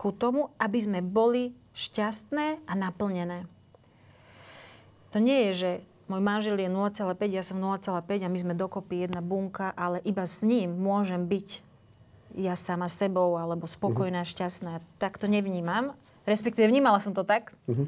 Ku 0.00 0.16
tomu, 0.16 0.48
aby 0.56 0.80
sme 0.80 1.04
boli 1.04 1.52
šťastné 1.76 2.64
a 2.64 2.72
naplnené. 2.72 3.44
To 5.12 5.20
nie 5.20 5.50
je, 5.50 5.52
že 5.52 5.70
môj 6.08 6.24
manžel 6.24 6.56
je 6.56 6.72
0,5, 6.72 7.20
ja 7.28 7.44
som 7.44 7.60
0,5 7.60 8.24
a 8.24 8.32
my 8.32 8.38
sme 8.40 8.54
dokopy 8.56 9.04
jedna 9.04 9.20
bunka, 9.20 9.70
ale 9.76 10.00
iba 10.08 10.24
s 10.24 10.40
ním 10.40 10.72
môžem 10.74 11.28
byť 11.28 11.62
ja 12.34 12.58
sama 12.58 12.90
sebou 12.90 13.38
alebo 13.38 13.68
spokojná, 13.68 14.26
uh-huh. 14.26 14.34
šťastná. 14.34 14.82
Tak 14.98 15.22
to 15.22 15.30
nevnímam. 15.30 15.94
Respektíve 16.24 16.66
vnímala 16.66 16.98
som 16.98 17.12
to 17.14 17.22
tak, 17.22 17.54
uh-huh. 17.68 17.86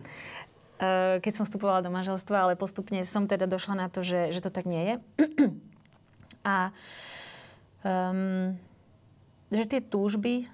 Keď 1.20 1.32
som 1.32 1.44
vstupovala 1.48 1.80
do 1.80 1.90
manželstva, 1.92 2.36
ale 2.48 2.60
postupne 2.60 3.00
som 3.06 3.24
teda 3.24 3.48
došla 3.48 3.74
na 3.74 3.88
to, 3.88 4.04
že, 4.04 4.32
že 4.32 4.40
to 4.44 4.50
tak 4.52 4.68
nie 4.68 4.82
je. 4.82 4.94
a 6.52 6.70
um, 7.80 8.52
že 9.48 9.64
tie 9.66 9.80
túžby 9.80 10.46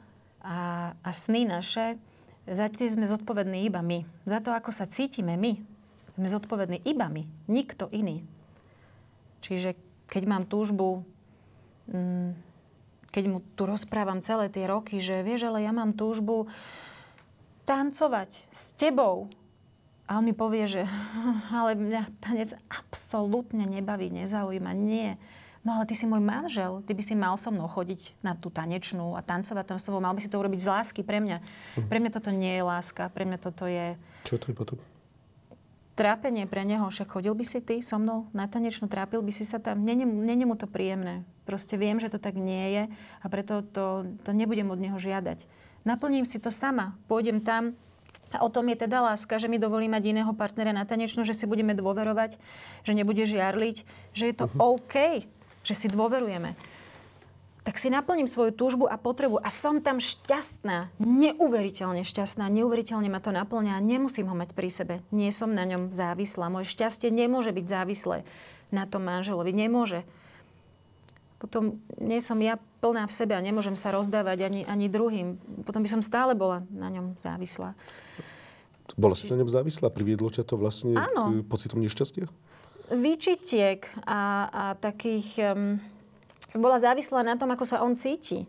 a, 0.43 0.93
a 1.03 1.11
sny 1.11 1.47
naše, 1.47 1.99
za 2.47 2.67
tie 2.71 2.91
sme 2.91 3.07
zodpovední 3.07 3.67
iba 3.67 3.83
my. 3.83 4.03
Za 4.27 4.43
to, 4.43 4.51
ako 4.51 4.71
sa 4.75 4.87
cítime 4.87 5.39
my, 5.39 5.59
sme 6.19 6.29
zodpovední 6.29 6.83
iba 6.87 7.07
my, 7.07 7.23
nikto 7.51 7.87
iný. 7.91 8.23
Čiže 9.43 9.75
keď 10.07 10.23
mám 10.27 10.45
túžbu 10.47 11.03
um, 11.91 12.35
keď 13.13 13.25
mu 13.29 13.39
tu 13.55 13.69
rozprávam 13.69 14.25
celé 14.25 14.49
tie 14.49 14.65
roky, 14.65 14.97
že 14.97 15.21
vieš, 15.21 15.53
ale 15.53 15.69
ja 15.69 15.71
mám 15.71 15.93
túžbu 15.93 16.49
tancovať 17.69 18.49
s 18.49 18.73
tebou. 18.75 19.29
A 20.11 20.19
on 20.19 20.27
mi 20.27 20.35
povie, 20.35 20.67
že 20.67 20.83
ale 21.59 21.79
mňa 21.79 22.03
tanec 22.19 22.55
absolútne 22.69 23.65
nebaví, 23.65 24.11
nezaujíma. 24.11 24.75
Nie. 24.75 25.17
No 25.63 25.79
ale 25.79 25.87
ty 25.87 25.95
si 25.95 26.11
môj 26.11 26.19
manžel, 26.19 26.83
ty 26.83 26.91
by 26.91 27.03
si 27.07 27.15
mal 27.15 27.39
so 27.39 27.55
mnou 27.55 27.71
chodiť 27.71 28.19
na 28.19 28.35
tú 28.35 28.51
tanečnú 28.51 29.15
a 29.15 29.23
tancovať 29.23 29.63
tam 29.63 29.79
s 29.79 29.87
tebou. 29.87 30.03
Mal 30.03 30.11
by 30.11 30.23
si 30.27 30.27
to 30.27 30.43
urobiť 30.43 30.59
z 30.59 30.69
lásky 30.69 31.01
pre 31.07 31.23
mňa. 31.23 31.39
Mhm. 31.39 31.87
Pre 31.87 31.99
mňa 32.03 32.11
toto 32.11 32.31
nie 32.35 32.59
je 32.59 32.63
láska, 32.67 33.07
pre 33.15 33.23
mňa 33.23 33.39
toto 33.39 33.71
je... 33.71 33.95
Čo 34.27 34.43
to 34.43 34.51
je 34.51 34.55
potom? 34.59 34.79
Trápenie 35.95 36.51
pre 36.51 36.67
neho. 36.67 36.89
Však 36.89 37.15
chodil 37.15 37.37
by 37.37 37.45
si 37.47 37.63
ty 37.63 37.79
so 37.79 38.01
mnou 38.01 38.27
na 38.35 38.51
tanečnú, 38.51 38.91
trápil 38.91 39.23
by 39.23 39.31
si 39.31 39.47
sa 39.47 39.63
tam. 39.63 39.87
Není, 39.87 40.03
není 40.03 40.43
mu 40.43 40.59
to 40.59 40.67
príjemné. 40.67 41.23
Proste 41.47 41.79
viem, 41.79 42.03
že 42.03 42.11
to 42.11 42.19
tak 42.19 42.35
nie 42.35 42.75
je 42.75 42.83
a 43.23 43.27
preto 43.31 43.63
to, 43.63 44.09
to 44.27 44.31
nebudem 44.35 44.67
od 44.73 44.83
neho 44.83 44.99
žiadať. 44.99 45.47
Naplním 45.87 46.27
si 46.27 46.43
to 46.43 46.51
sama. 46.51 46.99
Pôjdem 47.07 47.45
tam, 47.45 47.77
a 48.33 48.43
o 48.43 48.49
tom 48.49 48.69
je 48.73 48.89
teda 48.89 49.05
láska, 49.05 49.37
že 49.37 49.47
mi 49.47 49.61
dovolí 49.61 49.87
mať 49.87 50.17
iného 50.17 50.33
partnera 50.33 50.73
na 50.73 50.89
tanečnú, 50.89 51.23
že 51.23 51.37
si 51.37 51.45
budeme 51.45 51.77
dôverovať, 51.77 52.41
že 52.83 52.93
nebude 52.97 53.23
žiarliť, 53.23 53.77
že 54.17 54.25
je 54.29 54.35
to 54.35 54.49
uh-huh. 54.49 54.81
OK, 54.81 55.25
že 55.63 55.75
si 55.77 55.87
dôverujeme. 55.93 56.57
Tak 57.63 57.79
si 57.79 57.95
naplním 57.95 58.27
svoju 58.27 58.51
túžbu 58.51 58.91
a 58.91 58.99
potrebu 58.99 59.39
a 59.39 59.47
som 59.47 59.79
tam 59.79 60.03
šťastná, 60.03 60.99
neuveriteľne 60.99 62.03
šťastná, 62.03 62.51
neuveriteľne 62.51 63.07
ma 63.07 63.23
to 63.23 63.31
naplňa 63.31 63.79
a 63.79 63.85
nemusím 63.85 64.27
ho 64.27 64.35
mať 64.35 64.51
pri 64.51 64.67
sebe. 64.67 64.95
Nie 65.15 65.31
som 65.31 65.55
na 65.55 65.63
ňom 65.63 65.95
závislá. 65.95 66.51
Moje 66.51 66.75
šťastie 66.75 67.15
nemôže 67.15 67.55
byť 67.55 67.63
závislé 67.63 68.27
na 68.75 68.83
tom 68.91 69.07
manželovi. 69.07 69.55
Nemôže 69.55 70.03
potom 71.43 71.83
nie 71.99 72.23
som 72.23 72.39
ja 72.39 72.55
plná 72.79 73.11
v 73.11 73.17
sebe 73.19 73.35
a 73.35 73.43
nemôžem 73.43 73.75
sa 73.75 73.91
rozdávať 73.91 74.47
ani, 74.47 74.63
ani 74.63 74.87
druhým. 74.87 75.43
Potom 75.67 75.83
by 75.83 75.91
som 75.91 75.99
stále 75.99 76.39
bola 76.39 76.63
na 76.71 76.87
ňom 76.87 77.19
závislá. 77.19 77.75
Bola 78.95 79.19
si 79.19 79.27
na 79.27 79.43
ňom 79.43 79.51
závislá? 79.51 79.91
Priviedlo 79.91 80.31
ťa 80.31 80.47
to 80.47 80.55
vlastne 80.55 80.95
Áno. 80.95 81.43
k 81.43 81.51
pocitom 81.51 81.83
nešťastia? 81.83 82.31
Výčitiek 82.95 83.91
a, 84.07 84.47
a 84.47 84.65
takých... 84.79 85.35
Um, 85.43 85.83
bola 86.55 86.79
závislá 86.79 87.27
na 87.27 87.35
tom, 87.35 87.51
ako 87.51 87.65
sa 87.67 87.83
on 87.83 87.99
cíti. 87.99 88.47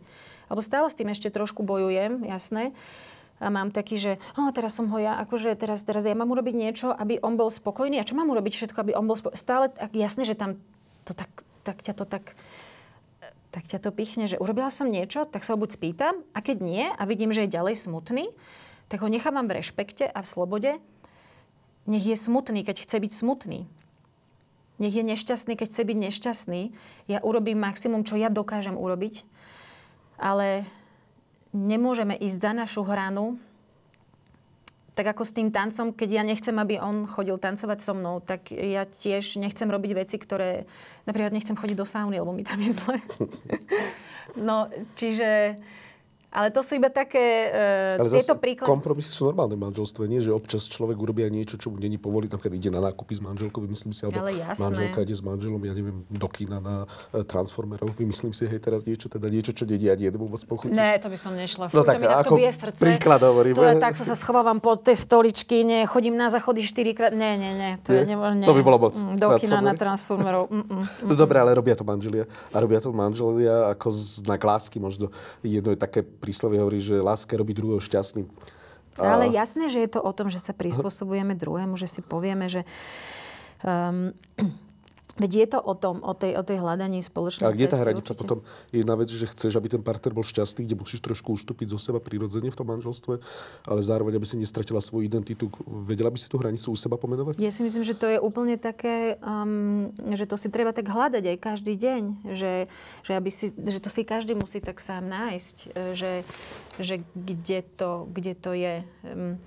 Alebo 0.51 0.61
stále 0.61 0.85
s 0.91 0.97
tým 0.99 1.09
ešte 1.09 1.33
trošku 1.33 1.65
bojujem, 1.65 2.27
jasné. 2.29 2.75
A 3.39 3.49
mám 3.49 3.73
taký, 3.73 3.97
že 3.97 4.11
oh, 4.37 4.51
teraz 4.53 4.77
som 4.77 4.85
ho 4.91 4.97
ja, 5.01 5.17
akože 5.23 5.55
teraz, 5.57 5.81
teraz 5.87 6.05
ja 6.05 6.13
mám 6.13 6.29
urobiť 6.29 6.53
niečo, 6.53 6.87
aby 6.93 7.17
on 7.25 7.39
bol 7.39 7.49
spokojný. 7.49 7.97
A 7.97 8.05
čo 8.05 8.13
mám 8.13 8.29
urobiť 8.29 8.53
všetko, 8.53 8.77
aby 8.83 8.93
on 8.93 9.07
bol 9.07 9.17
spokojný? 9.17 9.39
Stále, 9.39 9.71
jasné, 9.95 10.27
že 10.27 10.37
tam 10.37 10.59
to 11.07 11.15
tak, 11.15 11.31
tak 11.63 11.79
ťa 11.79 11.93
to 11.95 12.05
tak 12.05 12.35
tak 13.53 13.69
ťa 13.69 13.85
to 13.85 13.93
pichne, 13.93 14.25
že 14.25 14.41
urobila 14.41 14.73
som 14.73 14.89
niečo, 14.89 15.29
tak 15.29 15.45
sa 15.45 15.53
ho 15.53 15.61
buď 15.61 15.77
spýtam 15.77 16.25
a 16.33 16.41
keď 16.41 16.57
nie 16.65 16.83
a 16.89 17.03
vidím, 17.05 17.29
že 17.29 17.45
je 17.45 17.53
ďalej 17.53 17.77
smutný, 17.77 18.33
tak 18.89 19.05
ho 19.05 19.07
nechávam 19.13 19.45
v 19.45 19.61
rešpekte 19.61 20.09
a 20.09 20.19
v 20.25 20.27
slobode. 20.27 20.71
Nech 21.85 22.01
je 22.01 22.17
smutný, 22.17 22.65
keď 22.65 22.81
chce 22.81 22.97
byť 22.97 23.11
smutný. 23.13 23.69
Nech 24.81 24.97
je 24.97 25.05
nešťastný, 25.05 25.53
keď 25.53 25.67
chce 25.69 25.83
byť 25.85 25.97
nešťastný. 26.09 26.61
Ja 27.05 27.21
urobím 27.21 27.61
maximum, 27.61 28.01
čo 28.01 28.17
ja 28.17 28.33
dokážem 28.33 28.73
urobiť, 28.73 29.21
ale 30.17 30.65
nemôžeme 31.53 32.17
ísť 32.17 32.37
za 32.41 32.51
našu 32.57 32.81
hranu 32.81 33.37
tak 34.93 35.09
ako 35.09 35.25
s 35.25 35.33
tým 35.33 35.49
tancom, 35.49 35.89
keď 35.93 36.09
ja 36.21 36.23
nechcem, 36.23 36.53
aby 36.53 36.77
on 36.77 37.09
chodil 37.09 37.41
tancovať 37.41 37.79
so 37.81 37.93
mnou, 37.97 38.21
tak 38.21 38.53
ja 38.53 38.85
tiež 38.85 39.41
nechcem 39.41 39.69
robiť 39.69 39.91
veci, 39.97 40.21
ktoré... 40.21 40.69
Napríklad 41.03 41.35
nechcem 41.35 41.57
chodiť 41.57 41.77
do 41.77 41.83
sauny, 41.83 42.21
lebo 42.21 42.31
mi 42.31 42.45
tam 42.45 42.61
je 42.61 42.71
zle. 42.71 42.95
no, 44.47 44.71
čiže 44.95 45.59
ale 46.33 46.49
to 46.49 46.65
sú 46.65 46.81
iba 46.81 46.89
také 46.89 47.53
uh, 47.93 48.01
Ale 48.01 48.09
tieto 48.09 48.33
príklady. 48.41 48.65
kompromisy 48.65 49.13
sú 49.13 49.29
normálne 49.29 49.53
v 49.53 49.61
manželstve. 49.69 50.09
Nie, 50.09 50.17
že 50.17 50.33
občas 50.33 50.65
človek 50.65 50.97
urobí 50.97 51.21
aj 51.21 51.31
niečo, 51.31 51.55
čo 51.61 51.69
mu 51.69 51.77
není 51.77 52.01
povoliť. 52.01 52.33
Napríklad 52.33 52.57
ide 52.57 52.73
na 52.73 52.81
nákupy 52.81 53.13
s 53.13 53.21
manželkou, 53.21 53.61
vymyslím 53.61 53.93
si, 53.93 54.01
alebo 54.09 54.25
manželka 54.57 55.05
ide 55.05 55.13
s 55.13 55.21
manželom, 55.21 55.61
ja 55.61 55.77
neviem, 55.77 56.01
do 56.09 56.27
kina 56.27 56.57
na 56.57 56.89
uh, 56.89 57.21
Transformerov, 57.21 57.93
vymyslím 57.93 58.33
si, 58.33 58.49
hej, 58.49 58.57
teraz 58.57 58.81
niečo, 58.89 59.05
teda 59.05 59.29
niečo, 59.29 59.53
čo 59.53 59.69
nedí 59.69 59.85
ani 59.85 60.09
jednému 60.09 60.25
moc 60.25 60.41
pochutí. 60.49 60.73
Ne, 60.73 60.97
to 60.97 61.13
by 61.13 61.17
som 61.21 61.37
nešla. 61.37 61.69
No 61.69 61.71
Fú, 61.71 61.77
no 61.77 61.83
tak, 61.85 62.01
to 62.01 62.01
mi 62.01 62.07
ako 62.09 62.33
bije 62.33 62.51
srdce. 62.51 62.81
príklad 62.81 63.21
hovorím. 63.21 63.53
To 63.53 63.65
je, 63.69 63.77
tak 63.77 63.93
sa, 64.01 64.17
schovávam 64.17 64.57
pod 64.57 64.81
tej 64.89 64.97
stoličky, 64.97 65.61
nie, 65.61 65.85
chodím 65.85 66.17
na 66.17 66.33
záchody 66.33 66.65
štyrikrát. 66.65 67.13
Nie, 67.13 67.37
nie, 67.37 67.53
nie. 67.53 67.71
To, 67.85 67.93
nie? 67.93 68.09
Je, 68.09 68.17
nie. 68.41 68.47
to 68.47 68.55
by 68.57 68.63
bolo 68.65 68.77
moc. 68.89 68.95
Mm, 68.97 69.21
do 69.21 69.27
kina 69.37 69.61
na 69.61 69.77
Transformerov. 69.77 70.49
Mm, 70.49 70.65
mm, 70.65 70.81
mm. 70.81 70.85
No 71.05 71.13
dobre, 71.13 71.37
ale 71.37 71.53
robia 71.53 71.77
to 71.77 71.85
manželia. 71.85 72.25
A 72.49 72.57
robia 72.57 72.79
to 72.81 72.89
manželia 72.89 73.75
ako 73.75 73.93
znak 73.93 74.41
lásky. 74.41 74.81
Možno 74.81 75.13
jedno 75.43 75.75
je 75.75 75.79
také 75.79 76.01
príslovie 76.23 76.63
hovorí, 76.63 76.79
že 76.79 77.03
láska 77.03 77.35
robí 77.35 77.51
druhého 77.51 77.83
šťastným. 77.83 78.31
A... 78.95 79.19
Ale 79.19 79.27
jasné, 79.35 79.67
že 79.67 79.83
je 79.83 79.89
to 79.91 79.99
o 79.99 80.15
tom, 80.15 80.31
že 80.31 80.39
sa 80.39 80.55
prispôsobujeme 80.55 81.35
druhému, 81.35 81.75
že 81.75 81.89
si 81.91 81.99
povieme, 81.99 82.47
že 82.47 82.63
um, 83.65 84.15
Veď 85.13 85.45
je 85.45 85.47
to 85.53 85.59
o 85.61 85.77
tom, 85.77 86.01
o 86.01 86.17
tej, 86.17 86.33
o 86.33 86.41
tej 86.41 86.57
hľadaní 86.57 87.05
spoločnej 87.05 87.45
A 87.45 87.53
kde 87.53 87.69
tá 87.69 87.77
hranica 87.77 88.17
určite? 88.17 88.21
potom? 88.25 88.37
Jedna 88.73 88.97
vec, 88.97 89.13
že 89.13 89.29
chceš, 89.29 89.53
aby 89.61 89.69
ten 89.69 89.85
partner 89.85 90.09
bol 90.09 90.25
šťastný, 90.25 90.65
kde 90.65 90.73
musíš 90.73 91.05
trošku 91.05 91.37
ustúpiť 91.37 91.69
zo 91.69 91.77
seba 91.77 92.01
prirodzene 92.01 92.49
v 92.49 92.57
tom 92.57 92.65
manželstve, 92.65 93.21
ale 93.69 93.79
zároveň, 93.85 94.17
aby 94.17 94.25
si 94.25 94.41
nestratila 94.41 94.81
svoju 94.81 95.05
identitu. 95.05 95.53
Vedela 95.69 96.09
by 96.09 96.17
si 96.17 96.25
tú 96.25 96.41
hranicu 96.41 96.73
u 96.73 96.77
seba 96.77 96.97
pomenovať? 96.97 97.37
Ja 97.37 97.53
si 97.53 97.61
myslím, 97.61 97.85
že 97.85 97.93
to 97.93 98.09
je 98.09 98.17
úplne 98.17 98.57
také, 98.57 99.21
um, 99.21 99.93
že 100.17 100.25
to 100.25 100.33
si 100.33 100.49
treba 100.49 100.73
tak 100.73 100.89
hľadať 100.89 101.23
aj 101.29 101.37
každý 101.37 101.77
deň. 101.77 102.33
Že, 102.33 102.53
že, 103.05 103.11
aby 103.13 103.29
si, 103.29 103.53
že 103.53 103.77
to 103.77 103.93
si 103.93 104.01
každý 104.01 104.33
musí 104.33 104.65
tak 104.65 104.81
sám 104.81 105.05
nájsť, 105.13 105.77
že, 105.93 106.25
že 106.81 107.05
kde, 107.13 107.61
to, 107.77 108.09
kde 108.09 108.33
to 108.33 108.51
je. 108.57 108.81
Um, 109.05 109.37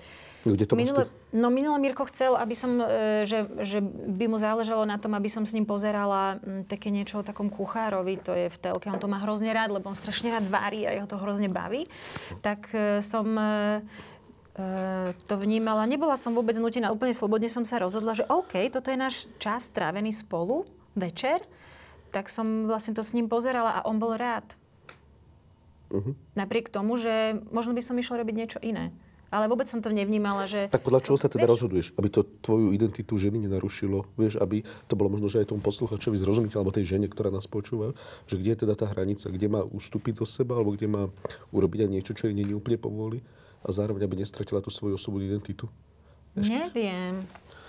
kde 0.54 0.68
to 0.68 0.76
minule, 0.78 1.08
no 1.34 1.48
minule 1.50 1.78
Mirko 1.80 2.06
chcel, 2.06 2.38
aby 2.38 2.54
som, 2.54 2.78
e, 2.78 3.24
že, 3.26 3.50
že 3.64 3.82
by 3.82 4.30
mu 4.30 4.38
záležalo 4.38 4.86
na 4.86 5.00
tom, 5.00 5.16
aby 5.18 5.26
som 5.26 5.42
s 5.42 5.56
ním 5.56 5.66
pozerala 5.66 6.38
také 6.70 6.92
niečo 6.92 7.24
o 7.24 7.26
takom 7.26 7.50
kuchárovi, 7.50 8.20
to 8.22 8.36
je 8.36 8.46
v 8.52 8.58
telke. 8.60 8.86
On 8.86 9.00
to 9.00 9.10
má 9.10 9.18
hrozne 9.18 9.50
rád, 9.50 9.74
lebo 9.74 9.90
on 9.90 9.98
strašne 9.98 10.30
rád 10.30 10.46
varí 10.46 10.86
a 10.86 10.94
jeho 10.94 11.08
to 11.10 11.18
hrozne 11.18 11.50
baví. 11.50 11.90
Tak 12.44 12.70
e, 12.70 13.02
som 13.02 13.26
e, 13.34 13.82
to 15.26 15.34
vnímala. 15.36 15.84
Nebola 15.84 16.16
som 16.16 16.32
vôbec 16.32 16.56
nutená, 16.56 16.88
úplne 16.88 17.12
slobodne 17.12 17.50
som 17.50 17.66
sa 17.66 17.76
rozhodla, 17.82 18.16
že 18.16 18.24
OK, 18.30 18.56
toto 18.72 18.88
je 18.88 18.98
náš 19.00 19.28
čas 19.36 19.68
strávený 19.68 20.14
spolu, 20.14 20.64
večer, 20.96 21.44
tak 22.08 22.32
som 22.32 22.64
vlastne 22.64 22.96
to 22.96 23.04
s 23.04 23.12
ním 23.12 23.28
pozerala 23.28 23.76
a 23.76 23.84
on 23.84 24.00
bol 24.00 24.16
rád. 24.16 24.48
Uh-huh. 25.92 26.16
Napriek 26.34 26.72
tomu, 26.72 26.96
že 26.96 27.38
možno 27.52 27.76
by 27.76 27.82
som 27.84 28.00
išla 28.00 28.24
robiť 28.24 28.34
niečo 28.34 28.58
iné. 28.64 28.90
Ale 29.26 29.50
vôbec 29.50 29.66
som 29.66 29.82
to 29.82 29.90
nevnímala, 29.90 30.46
že... 30.46 30.70
Tak 30.70 30.86
podľa 30.86 31.02
čoho 31.02 31.18
sa 31.18 31.26
teda 31.26 31.44
vieš? 31.44 31.52
rozhoduješ? 31.58 31.86
Aby 31.98 32.08
to 32.14 32.22
tvoju 32.22 32.70
identitu 32.70 33.18
ženy 33.18 33.42
nenarušilo? 33.42 34.06
Vieš, 34.14 34.38
aby 34.38 34.62
to 34.86 34.94
bolo 34.94 35.10
možno, 35.10 35.26
že 35.26 35.42
aj 35.42 35.50
tomu 35.50 35.60
posluchačovi 35.66 36.14
zrozumiteľ, 36.14 36.62
alebo 36.62 36.70
tej 36.70 36.86
žene, 36.94 37.10
ktorá 37.10 37.34
nás 37.34 37.50
počúva, 37.50 37.90
že 38.30 38.38
kde 38.38 38.54
je 38.54 38.58
teda 38.62 38.78
tá 38.78 38.86
hranica, 38.86 39.26
kde 39.26 39.48
má 39.50 39.66
ustúpiť 39.66 40.22
zo 40.22 40.26
seba, 40.26 40.54
alebo 40.54 40.78
kde 40.78 40.86
má 40.86 41.10
urobiť 41.50 41.86
aj 41.86 41.90
niečo, 41.90 42.12
čo 42.14 42.30
jej 42.30 42.34
nie 42.38 42.54
úplne 42.54 42.78
povoli 42.78 43.18
a 43.66 43.68
zároveň, 43.74 44.06
aby 44.06 44.22
nestratila 44.22 44.62
tú 44.62 44.70
svoju 44.70 44.94
osobnú 44.94 45.26
identitu? 45.26 45.66
Ešte? 46.38 46.54
Neviem. 46.54 47.26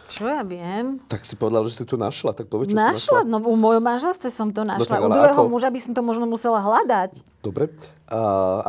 Čo 0.08 0.24
ja 0.24 0.40
viem? 0.40 1.04
Tak 1.12 1.28
si 1.28 1.36
povedala, 1.36 1.68
že 1.68 1.76
si 1.76 1.84
to 1.84 2.00
našla, 2.00 2.32
tak 2.32 2.48
povedz, 2.48 2.72
čo 2.72 2.80
našla? 2.80 2.96
našla. 2.96 3.20
No 3.28 3.44
u 3.44 3.60
mojom 3.60 3.84
manželstve 3.84 4.32
som 4.32 4.56
to 4.56 4.64
no 4.64 4.72
našla. 4.72 5.04
No, 5.04 5.12
u 5.12 5.12
druhého 5.12 5.44
ako... 5.44 5.52
muža 5.52 5.68
by 5.68 5.80
som 5.84 5.92
to 5.92 6.00
možno 6.00 6.24
musela 6.24 6.64
hľadať. 6.64 7.20
Dobre. 7.44 7.76
A 8.08 8.20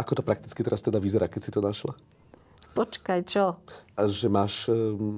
ako 0.03 0.19
to 0.19 0.23
prakticky 0.27 0.67
teraz 0.67 0.83
teda 0.83 0.99
vyzerá, 0.99 1.31
keď 1.31 1.41
si 1.47 1.51
to 1.55 1.63
našla? 1.63 1.95
Počkaj, 2.79 3.21
čo? 3.27 3.59
Že, 3.99 4.27
máš, 4.31 4.71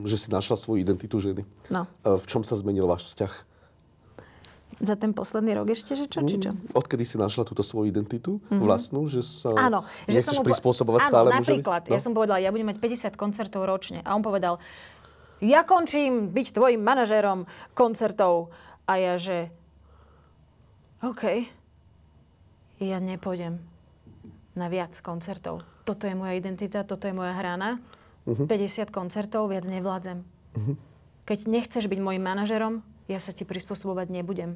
že 0.08 0.16
si 0.16 0.32
našla 0.32 0.56
svoju 0.56 0.80
identitu 0.80 1.20
ženy. 1.20 1.44
No. 1.68 1.84
V 2.00 2.24
čom 2.24 2.40
sa 2.40 2.56
zmenil 2.56 2.88
váš 2.88 3.12
vzťah? 3.12 3.32
Za 4.80 4.96
ten 4.96 5.12
posledný 5.12 5.61
rok 5.61 5.68
ešte, 5.68 5.92
že 5.92 6.08
čo, 6.08 6.24
či 6.24 6.40
čo? 6.40 6.56
Mm, 6.56 6.72
Odkedy 6.72 7.04
si 7.04 7.20
našla 7.20 7.44
túto 7.44 7.61
svoju 7.61 7.92
identitu 7.92 8.40
mm-hmm. 8.40 8.64
vlastnú, 8.64 9.04
že 9.04 9.20
sa 9.20 9.52
Áno, 9.52 9.84
že 10.08 10.24
som 10.24 10.40
mu 10.40 10.48
prispôsobovať 10.48 11.04
áno, 11.04 11.11
stále 11.12 11.28
napríklad, 11.36 11.84
mužovi? 11.84 11.92
No. 11.92 11.92
ja 11.92 12.00
som 12.00 12.12
povedala, 12.16 12.38
ja 12.40 12.48
budem 12.48 12.72
mať 12.72 12.80
50 13.12 13.20
koncertov 13.20 13.68
ročne. 13.68 14.00
A 14.08 14.16
on 14.16 14.24
povedal, 14.24 14.56
ja 15.44 15.68
končím 15.68 16.32
byť 16.32 16.46
tvojim 16.56 16.80
manažérom 16.80 17.44
koncertov. 17.76 18.56
A 18.88 18.96
ja, 18.96 19.20
že 19.20 19.52
OK, 21.04 21.44
ja 22.80 22.96
nepôjdem 23.04 23.61
na 24.56 24.66
viac 24.72 24.96
koncertov. 25.04 25.61
Toto 25.91 26.07
je 26.07 26.14
moja 26.14 26.38
identita, 26.38 26.86
toto 26.86 27.11
je 27.11 27.14
moja 27.18 27.34
hrana. 27.34 27.82
Mhm. 28.30 28.47
50 28.47 28.95
koncertov, 28.95 29.51
viac 29.51 29.66
nevládzem. 29.66 30.22
Keď 31.26 31.38
nechceš 31.51 31.91
byť 31.91 31.99
môjim 31.99 32.22
manažerom, 32.22 32.86
ja 33.11 33.18
sa 33.18 33.34
ti 33.34 33.43
prispôsobovať 33.43 34.07
nebudem. 34.14 34.55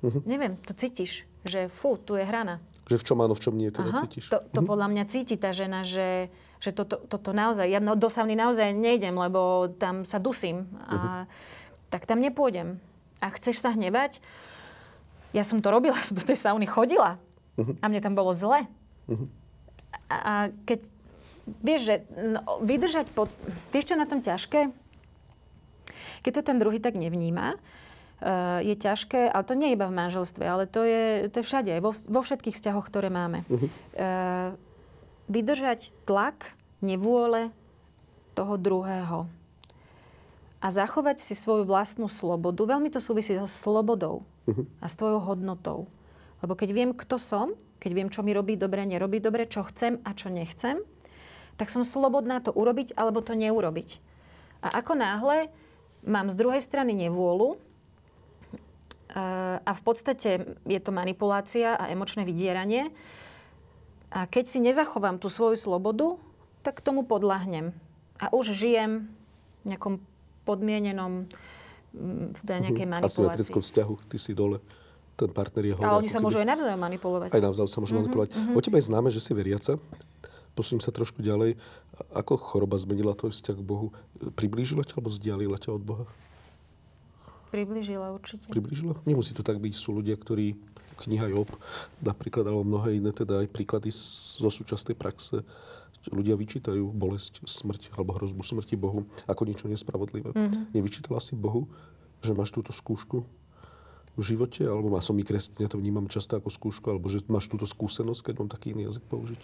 Mhm. 0.00 0.24
Neviem, 0.24 0.52
to 0.64 0.72
cítiš, 0.72 1.28
že 1.44 1.68
fú, 1.68 2.00
tu 2.00 2.16
je 2.16 2.24
hrana. 2.24 2.64
Že 2.88 2.96
v 3.00 3.04
čom 3.04 3.18
áno, 3.20 3.34
v 3.36 3.42
čom 3.44 3.52
nie, 3.52 3.68
teda 3.68 3.92
Aha, 3.92 4.00
cítiš. 4.08 4.32
To, 4.32 4.40
to 4.40 4.60
podľa 4.64 4.88
mňa 4.96 5.04
cíti 5.12 5.36
tá 5.36 5.52
žena, 5.52 5.84
že, 5.84 6.32
že 6.56 6.72
toto, 6.72 7.04
toto 7.04 7.36
naozaj, 7.36 7.68
ja 7.68 7.80
no, 7.82 7.92
do 7.98 8.08
sauny 8.08 8.32
naozaj 8.32 8.72
nejdem, 8.72 9.12
lebo 9.12 9.68
tam 9.76 10.08
sa 10.08 10.16
dusím. 10.16 10.68
A, 10.88 11.28
Tak 11.92 12.08
tam 12.08 12.24
nepôjdem. 12.24 12.80
A 13.20 13.28
chceš 13.36 13.60
sa 13.60 13.72
hnevať? 13.76 14.24
Ja 15.36 15.44
som 15.44 15.60
to 15.60 15.68
robila, 15.68 16.00
som 16.06 16.16
do 16.16 16.24
tej 16.24 16.40
sauny 16.40 16.64
chodila. 16.64 17.20
A 17.56 17.84
mne 17.88 18.00
tam 18.00 18.16
bolo 18.16 18.32
zle. 18.32 18.64
A, 18.64 19.16
a 20.10 20.54
keď, 20.64 20.80
vieš, 21.62 21.80
že 21.86 21.94
no, 22.14 22.62
vydržať 22.62 23.06
pod... 23.10 23.30
Vieš, 23.74 23.90
čo 23.90 23.94
je 23.94 24.02
na 24.02 24.08
tom 24.10 24.22
ťažké? 24.22 24.70
Keď 26.22 26.32
to 26.34 26.42
ten 26.42 26.58
druhý 26.58 26.78
tak 26.82 26.98
nevníma, 26.98 27.54
eh, 27.54 28.60
je 28.66 28.74
ťažké, 28.74 29.30
ale 29.30 29.42
to 29.46 29.54
nie 29.54 29.72
je 29.72 29.76
iba 29.78 29.86
v 29.90 29.98
manželstve, 29.98 30.44
ale 30.46 30.64
to 30.66 30.82
je, 30.86 31.30
to 31.30 31.42
je 31.42 31.46
všade, 31.46 31.72
vo, 31.82 31.90
vo 31.90 32.20
všetkých 32.22 32.56
vzťahoch, 32.58 32.86
ktoré 32.86 33.10
máme. 33.10 33.42
Eh, 33.94 34.54
Vydržať 35.26 35.90
tlak, 36.06 36.54
nevôle 36.78 37.50
toho 38.38 38.54
druhého 38.54 39.26
a 40.60 40.66
zachovať 40.70 41.20
si 41.22 41.34
svoju 41.34 41.66
vlastnú 41.68 42.10
slobodu. 42.10 42.62
Veľmi 42.62 42.90
to 42.90 43.02
súvisí 43.02 43.36
so 43.36 43.46
slobodou 43.46 44.22
a 44.80 44.86
s 44.86 44.94
tvojou 44.94 45.20
hodnotou. 45.22 45.90
Lebo 46.42 46.54
keď 46.54 46.68
viem, 46.72 46.90
kto 46.94 47.18
som, 47.18 47.54
keď 47.80 47.90
viem, 47.92 48.08
čo 48.08 48.24
mi 48.24 48.32
robí 48.32 48.56
dobre, 48.56 48.84
nerobí 48.84 49.20
dobre, 49.20 49.46
čo 49.46 49.66
chcem 49.66 50.00
a 50.02 50.16
čo 50.16 50.32
nechcem, 50.32 50.80
tak 51.56 51.72
som 51.72 51.84
slobodná 51.84 52.40
to 52.44 52.52
urobiť 52.52 52.96
alebo 52.96 53.24
to 53.24 53.32
neurobiť. 53.32 54.00
A 54.64 54.80
ako 54.80 54.92
náhle 54.96 55.48
mám 56.04 56.28
z 56.28 56.36
druhej 56.36 56.60
strany 56.60 56.92
nevôľu 56.96 57.56
eh, 57.56 57.58
a 59.60 59.72
v 59.72 59.82
podstate 59.84 60.44
je 60.68 60.80
to 60.80 60.92
manipulácia 60.92 61.76
a 61.76 61.88
emočné 61.88 62.24
vydieranie, 62.24 62.92
a 64.10 64.24
keď 64.24 64.44
si 64.46 64.58
nezachovám 64.62 65.18
tú 65.18 65.26
svoju 65.26 65.58
slobodu, 65.58 66.14
tak 66.62 66.80
tomu 66.80 67.02
podľahnem. 67.02 67.74
A 68.16 68.32
už 68.32 68.54
žijem 68.54 69.10
v 69.66 69.74
nejakom 69.74 69.98
podmienenom, 70.46 71.26
mm, 71.92 72.26
v 72.32 72.42
nejakej 72.46 72.86
Mhm. 72.86 72.92
manipulácii. 72.96 73.26
Asymetrickom 73.26 73.62
vzťahu, 73.62 73.94
ty 74.06 74.16
si 74.16 74.32
dole, 74.32 74.62
ten 75.16 75.28
partner 75.28 75.64
je 75.64 75.74
hore. 75.74 75.82
Ale 75.82 75.98
oni 75.98 76.08
sa 76.08 76.20
môžu 76.20 76.36
aj 76.36 76.46
navzájom 76.46 76.76
manipulovať. 76.78 77.28
Aj 77.30 77.40
navzájom 77.40 77.66
sa 77.66 77.78
môžu 77.78 77.92
Mhm, 77.92 78.00
manipulovať. 78.02 78.28
O 78.52 78.60
tebe 78.60 78.76
je 78.76 78.84
známe, 78.84 79.08
že 79.08 79.18
si 79.18 79.32
veriaca. 79.32 79.80
Posuniem 80.52 80.80
sa 80.80 80.88
trošku 80.88 81.20
ďalej. 81.20 81.56
Ako 82.12 82.36
choroba 82.36 82.76
zmenila 82.76 83.12
tvoj 83.12 83.28
vzťah 83.30 83.56
k 83.56 83.62
Bohu? 83.62 83.92
Priblížila 84.32 84.82
ťa 84.82 84.94
alebo 84.94 85.08
vzdialila 85.08 85.56
ťa 85.56 85.70
od 85.70 85.82
Boha? 85.82 86.04
Priblížila 87.46 88.10
určite. 88.10 88.48
Priblížila? 88.48 88.96
Nemusí 89.02 89.32
to 89.32 89.40
tak 89.40 89.56
byť. 89.56 89.72
Sú 89.72 89.94
ľudia, 89.94 90.14
ktorí 90.14 90.56
kniha 90.98 91.28
Job, 91.28 91.48
napríklad, 91.98 92.42
alebo 92.42 92.64
mnohé 92.64 92.96
iné, 92.96 93.08
teda 93.10 93.40
aj 93.40 93.48
príklady 93.48 93.88
z- 93.88 94.40
zo 94.40 94.48
súčasnej 94.48 94.92
praxe, 94.92 95.44
ľudia 96.06 96.32
vyčítajú 96.34 96.88
bolesť, 96.88 97.44
smrť 97.44 97.92
alebo 97.92 98.14
hrozbu 98.14 98.40
smrti 98.40 98.74
Bohu 98.74 99.04
ako 99.26 99.42
niečo 99.42 99.66
nespravodlivé. 99.66 100.30
Mm-hmm. 100.30 100.72
Nevyčítala 100.72 101.18
si 101.18 101.34
Bohu, 101.34 101.68
že 102.18 102.30
máš 102.30 102.48
túto 102.48 102.70
skúšku 102.70 103.26
v 104.16 104.22
živote, 104.24 104.64
alebo 104.64 104.88
má 104.88 105.04
som 105.04 105.16
kresťania 105.16 105.68
to 105.68 105.76
vnímam 105.76 106.08
často 106.08 106.40
ako 106.40 106.48
skúšku, 106.48 106.88
alebo 106.88 107.12
že 107.12 107.20
máš 107.28 107.52
túto 107.52 107.68
skúsenosť, 107.68 108.32
keď 108.32 108.34
mám 108.40 108.50
taký 108.50 108.72
iný 108.72 108.88
jazyk 108.88 109.04
použiť. 109.12 109.40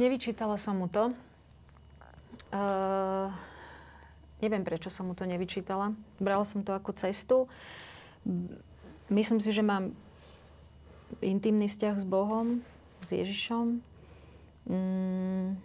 Nevyčítala 0.00 0.56
som 0.56 0.80
mu 0.80 0.88
to. 0.88 1.12
Uh, 2.48 3.28
neviem, 4.40 4.64
prečo 4.64 4.88
som 4.88 5.08
mu 5.08 5.14
to 5.14 5.28
nevyčítala. 5.28 5.92
Brala 6.16 6.44
som 6.48 6.64
to 6.64 6.72
ako 6.72 6.96
cestu. 6.96 7.36
Myslím 9.12 9.44
si, 9.44 9.52
že 9.52 9.60
mám 9.60 9.92
intimný 11.20 11.68
vzťah 11.68 12.00
s 12.00 12.06
Bohom, 12.08 12.64
s 13.04 13.12
Ježišom. 13.12 13.84
Mm, 14.72 15.60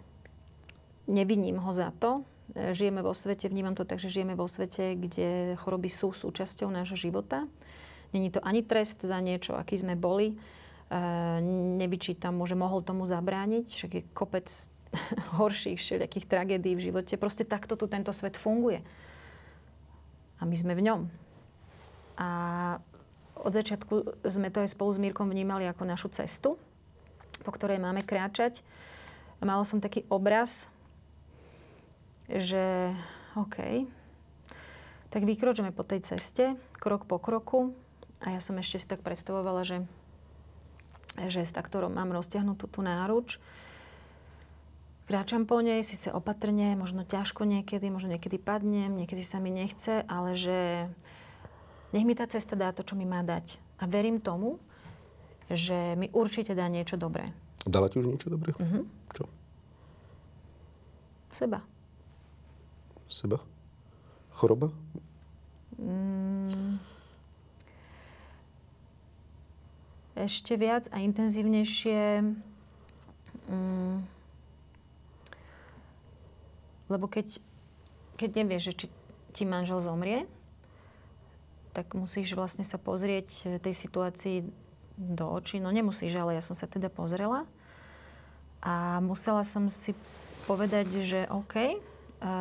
neviním 1.08 1.56
ho 1.56 1.72
za 1.72 1.88
to. 1.96 2.28
Žijeme 2.52 3.00
vo 3.00 3.12
svete, 3.16 3.48
vnímam 3.48 3.76
to 3.76 3.88
tak, 3.88 4.00
že 4.00 4.12
žijeme 4.12 4.36
vo 4.36 4.48
svete, 4.48 4.96
kde 4.96 5.56
choroby 5.60 5.88
sú 5.88 6.12
súčasťou 6.12 6.68
nášho 6.68 6.96
života. 6.96 7.48
Není 8.12 8.32
to 8.32 8.40
ani 8.40 8.64
trest 8.64 9.04
za 9.04 9.20
niečo, 9.20 9.56
aký 9.56 9.76
sme 9.76 9.96
boli. 9.96 10.32
E, 10.32 10.34
nevyčítam 11.76 12.40
mu, 12.40 12.48
že 12.48 12.56
mohol 12.56 12.80
tomu 12.80 13.04
zabrániť, 13.04 13.66
však 13.68 13.92
je 13.94 14.02
kopec 14.16 14.48
horších 15.40 15.76
všelijakých 15.76 16.26
tragédií 16.26 16.74
v 16.76 16.84
živote. 16.92 17.20
Proste 17.20 17.44
takto 17.44 17.76
tu 17.76 17.84
tento 17.84 18.12
svet 18.12 18.40
funguje. 18.40 18.80
A 20.38 20.46
my 20.46 20.56
sme 20.56 20.72
v 20.72 20.84
ňom. 20.88 21.00
A 22.18 22.28
od 23.38 23.52
začiatku 23.54 24.24
sme 24.26 24.50
to 24.50 24.62
aj 24.64 24.74
spolu 24.74 24.90
s 24.90 25.02
Mírkom 25.02 25.30
vnímali 25.30 25.66
ako 25.70 25.86
našu 25.86 26.08
cestu, 26.10 26.58
po 27.46 27.50
ktorej 27.54 27.78
máme 27.78 28.02
kráčať. 28.02 28.66
A 29.38 29.46
mala 29.46 29.62
som 29.62 29.78
taký 29.78 30.02
obraz, 30.10 30.66
že 32.26 32.90
OK, 33.38 33.86
tak 35.08 35.22
vykročíme 35.22 35.70
po 35.70 35.86
tej 35.86 36.02
ceste, 36.02 36.58
krok 36.76 37.06
po 37.06 37.22
kroku. 37.22 37.70
A 38.18 38.34
ja 38.34 38.40
som 38.42 38.58
ešte 38.58 38.82
si 38.82 38.86
tak 38.86 39.00
predstavovala, 39.00 39.62
že, 39.62 39.78
že 41.16 41.46
takto 41.46 41.78
ro- 41.78 41.92
mám 41.92 42.10
roztiahnutú 42.10 42.66
tú 42.66 42.82
náruč. 42.82 43.38
Kráčam 45.08 45.48
po 45.48 45.64
nej, 45.64 45.80
síce 45.80 46.12
opatrne, 46.12 46.76
možno 46.76 47.00
ťažko 47.00 47.48
niekedy, 47.48 47.88
možno 47.88 48.12
niekedy 48.12 48.36
padnem, 48.36 48.92
niekedy 48.92 49.24
sa 49.24 49.40
mi 49.40 49.48
nechce, 49.48 50.04
ale 50.04 50.36
že 50.36 50.84
nech 51.96 52.04
mi 52.04 52.12
tá 52.12 52.28
cesta 52.28 52.52
dá 52.52 52.68
to, 52.76 52.84
čo 52.84 52.92
mi 52.92 53.08
má 53.08 53.24
dať. 53.24 53.56
A 53.80 53.88
verím 53.88 54.20
tomu, 54.20 54.60
že 55.48 55.96
mi 55.96 56.12
určite 56.12 56.52
dá 56.52 56.68
niečo 56.68 57.00
dobré. 57.00 57.32
Dala 57.64 57.88
ti 57.88 58.02
už 58.02 58.10
niečo 58.12 58.28
dobré? 58.28 58.52
Mhm. 58.52 58.60
Mm-hmm. 58.60 58.82
Čo? 59.16 59.24
Seba. 61.32 61.64
Seba? 63.08 63.38
Choroba? 64.36 64.68
Ešte 70.18 70.58
viac 70.58 70.90
a 70.90 70.98
intenzívnejšie... 70.98 72.26
Mm, 73.46 74.02
lebo 76.90 77.06
keď, 77.06 77.38
keď 78.18 78.30
nevieš, 78.42 78.62
že 78.72 78.74
či 78.74 78.86
ti 79.30 79.44
manžel 79.46 79.78
zomrie, 79.78 80.26
tak 81.70 81.94
musíš 81.94 82.34
vlastne 82.34 82.66
sa 82.66 82.82
pozrieť 82.82 83.28
eh, 83.46 83.62
tej 83.62 83.74
situácii 83.78 84.36
do 84.98 85.30
očí. 85.30 85.62
No 85.62 85.70
nemusíš, 85.70 86.18
ale 86.18 86.34
ja 86.34 86.42
som 86.42 86.58
sa 86.58 86.66
teda 86.66 86.90
pozrela. 86.90 87.46
A 88.58 88.98
musela 88.98 89.46
som 89.46 89.70
si 89.70 89.94
povedať, 90.50 91.06
že 91.06 91.30
OK, 91.30 91.54
eh, 91.54 91.76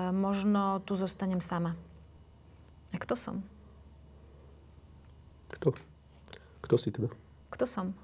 možno 0.09 0.81
tu 0.81 0.97
zostanem 0.97 1.45
sama. 1.45 1.77
A 2.89 2.97
kto 2.97 3.13
som? 3.13 3.45
Kto? 5.53 5.77
Kto 6.65 6.75
si 6.81 6.89
teda? 6.89 7.13
Kto 7.49 7.65
som? 7.65 7.95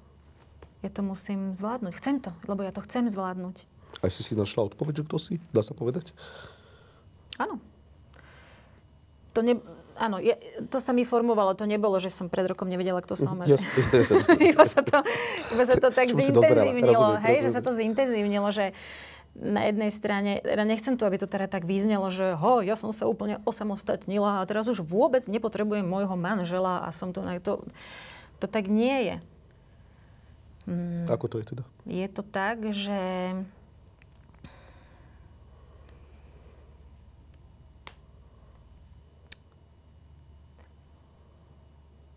Ja 0.84 0.92
to 0.92 1.00
musím 1.00 1.56
zvládnuť. 1.56 1.92
Chcem 1.96 2.20
to, 2.20 2.36
lebo 2.44 2.60
ja 2.60 2.72
to 2.72 2.84
chcem 2.84 3.08
zvládnuť. 3.08 3.56
Aj 4.04 4.10
si 4.12 4.20
si 4.20 4.36
našla 4.36 4.68
odpoveď, 4.68 5.00
že 5.00 5.06
kto 5.08 5.16
si? 5.16 5.34
Dá 5.54 5.64
sa 5.64 5.72
povedať? 5.72 6.12
Áno. 7.40 7.56
To 9.34 9.42
ne, 9.42 9.58
áno, 9.98 10.22
je, 10.22 10.36
to 10.70 10.78
sa 10.78 10.94
mi 10.94 11.02
formovalo. 11.02 11.56
To 11.58 11.66
nebolo, 11.66 11.96
že 11.98 12.12
som 12.12 12.28
pred 12.28 12.46
rokom 12.46 12.68
nevedela, 12.68 13.00
kto 13.00 13.16
som. 13.16 13.40
a 13.40 13.48
že- 13.48 13.58
Jasne, 13.58 13.70
jasne. 14.06 14.34
iba, 14.44 14.64
sa 14.68 14.80
to, 14.84 14.98
iba 15.56 15.64
sa 15.66 15.76
to 15.80 15.88
tak 15.90 16.06
zintenzívnilo. 16.12 16.92
Rozumiem, 16.92 17.24
hej, 17.24 17.36
že 17.40 17.48
rozumiem. 17.48 17.54
sa 17.56 17.60
to 17.64 17.70
zintenzívnilo, 17.72 18.48
že 18.52 18.64
na 19.34 19.66
jednej 19.66 19.90
strane, 19.90 20.38
teda 20.46 20.62
nechcem 20.62 20.94
to, 20.94 21.10
aby 21.10 21.18
to 21.18 21.26
teda 21.26 21.50
tak 21.50 21.66
vyznelo, 21.66 22.06
že 22.06 22.38
ho, 22.38 22.62
ja 22.62 22.78
som 22.78 22.94
sa 22.94 23.10
úplne 23.10 23.42
osamostatnila 23.42 24.38
a 24.38 24.46
teraz 24.46 24.70
už 24.70 24.86
vôbec 24.86 25.26
nepotrebujem 25.26 25.82
môjho 25.82 26.14
manžela 26.14 26.86
a 26.86 26.94
som 26.94 27.10
tu 27.10 27.18
na 27.18 27.42
to. 27.42 27.66
To 28.38 28.46
tak 28.46 28.70
nie 28.70 29.10
je. 29.10 29.16
Ako 31.12 31.28
to 31.28 31.36
je 31.40 31.44
teda? 31.52 31.64
Je 31.84 32.08
to 32.08 32.24
tak, 32.24 32.72
že 32.72 33.00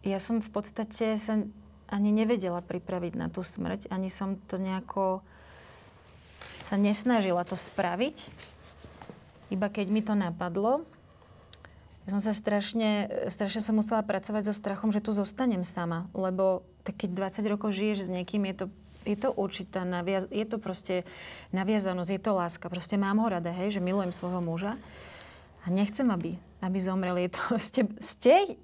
ja 0.08 0.20
som 0.24 0.40
v 0.40 0.48
podstate 0.48 1.20
sa 1.20 1.44
ani 1.92 2.12
nevedela 2.16 2.64
pripraviť 2.64 3.14
na 3.20 3.28
tú 3.28 3.44
smrť, 3.44 3.92
ani 3.92 4.08
som 4.08 4.40
to 4.48 4.56
nejako 4.56 5.20
sa 6.64 6.80
nesnažila 6.80 7.44
to 7.44 7.56
spraviť. 7.56 8.32
Iba 9.52 9.68
keď 9.72 9.88
mi 9.92 10.04
to 10.04 10.16
napadlo, 10.16 10.84
ja 12.08 12.16
som 12.16 12.24
sa 12.24 12.32
strašne, 12.32 13.12
strašne 13.28 13.60
som 13.60 13.76
musela 13.76 14.00
pracovať 14.00 14.48
so 14.48 14.56
strachom, 14.56 14.96
že 14.96 15.04
tu 15.04 15.12
zostanem 15.12 15.68
sama. 15.68 16.08
Lebo 16.16 16.64
tak 16.88 17.04
keď 17.04 17.36
20 17.44 17.52
rokov 17.52 17.76
žiješ 17.76 18.08
s 18.08 18.10
niekým, 18.10 18.48
je 18.48 18.64
to, 18.64 18.66
je 19.04 19.18
to 19.20 19.36
určitá 19.36 19.84
naviaz, 19.84 20.24
je 20.32 20.48
to 20.48 20.56
proste 20.56 21.04
naviazanosť, 21.52 22.12
je 22.16 22.22
to 22.24 22.32
láska. 22.32 22.72
Proste 22.72 22.96
mám 22.96 23.20
ho 23.20 23.28
rada, 23.28 23.52
hej, 23.52 23.76
že 23.76 23.84
milujem 23.84 24.16
svojho 24.16 24.40
muža. 24.40 24.80
A 25.64 25.68
nechcem, 25.68 26.08
aby, 26.08 26.40
aby 26.64 26.78
zomrel. 26.80 27.20
Je 27.28 27.36
to, 27.36 27.44
ste, 27.68 27.82
ste 28.00 28.56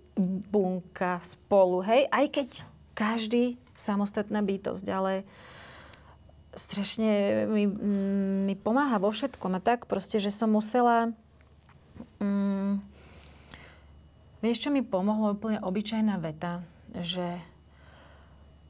bunka 0.47 1.19
spolu, 1.19 1.83
hej, 1.83 2.07
aj 2.07 2.25
keď 2.31 2.47
každý 2.95 3.59
samostatná 3.75 4.39
bytosť, 4.39 4.85
ale 4.87 5.27
strašne 6.55 7.43
mi, 7.49 7.65
mm, 7.67 8.47
mi 8.47 8.55
pomáha 8.55 9.03
vo 9.03 9.11
všetkom. 9.11 9.57
A 9.57 9.59
tak 9.59 9.89
proste, 9.89 10.23
že 10.23 10.31
som 10.31 10.47
musela... 10.47 11.11
Mm, 12.23 12.79
vieš, 14.39 14.63
čo 14.63 14.69
mi 14.71 14.79
pomohlo? 14.85 15.35
Úplne 15.35 15.59
obyčajná 15.59 16.15
veta, 16.21 16.63
že 16.93 17.41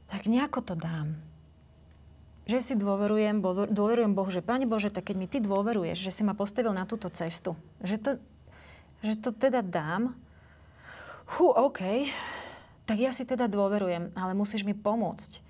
tak 0.08 0.28
nejako 0.28 0.60
to 0.60 0.74
dám. 0.76 1.16
Že 2.44 2.58
si 2.60 2.74
dôverujem, 2.76 3.40
dôverujem 3.72 4.12
Bohu, 4.12 4.28
že 4.28 4.44
Pane 4.44 4.68
Bože, 4.68 4.92
tak 4.92 5.08
keď 5.08 5.16
mi 5.16 5.26
Ty 5.30 5.40
dôveruješ, 5.40 5.96
že 5.96 6.12
si 6.12 6.22
ma 6.26 6.36
postavil 6.36 6.76
na 6.76 6.84
túto 6.84 7.08
cestu, 7.08 7.56
že 7.80 7.96
to, 7.96 8.20
že 9.00 9.16
to 9.16 9.32
teda 9.32 9.64
dám, 9.64 10.12
hu, 11.36 11.48
OK, 11.48 12.04
tak 12.84 13.00
ja 13.00 13.16
si 13.16 13.24
teda 13.24 13.48
dôverujem, 13.48 14.12
ale 14.12 14.36
musíš 14.36 14.68
mi 14.68 14.76
pomôcť. 14.76 15.40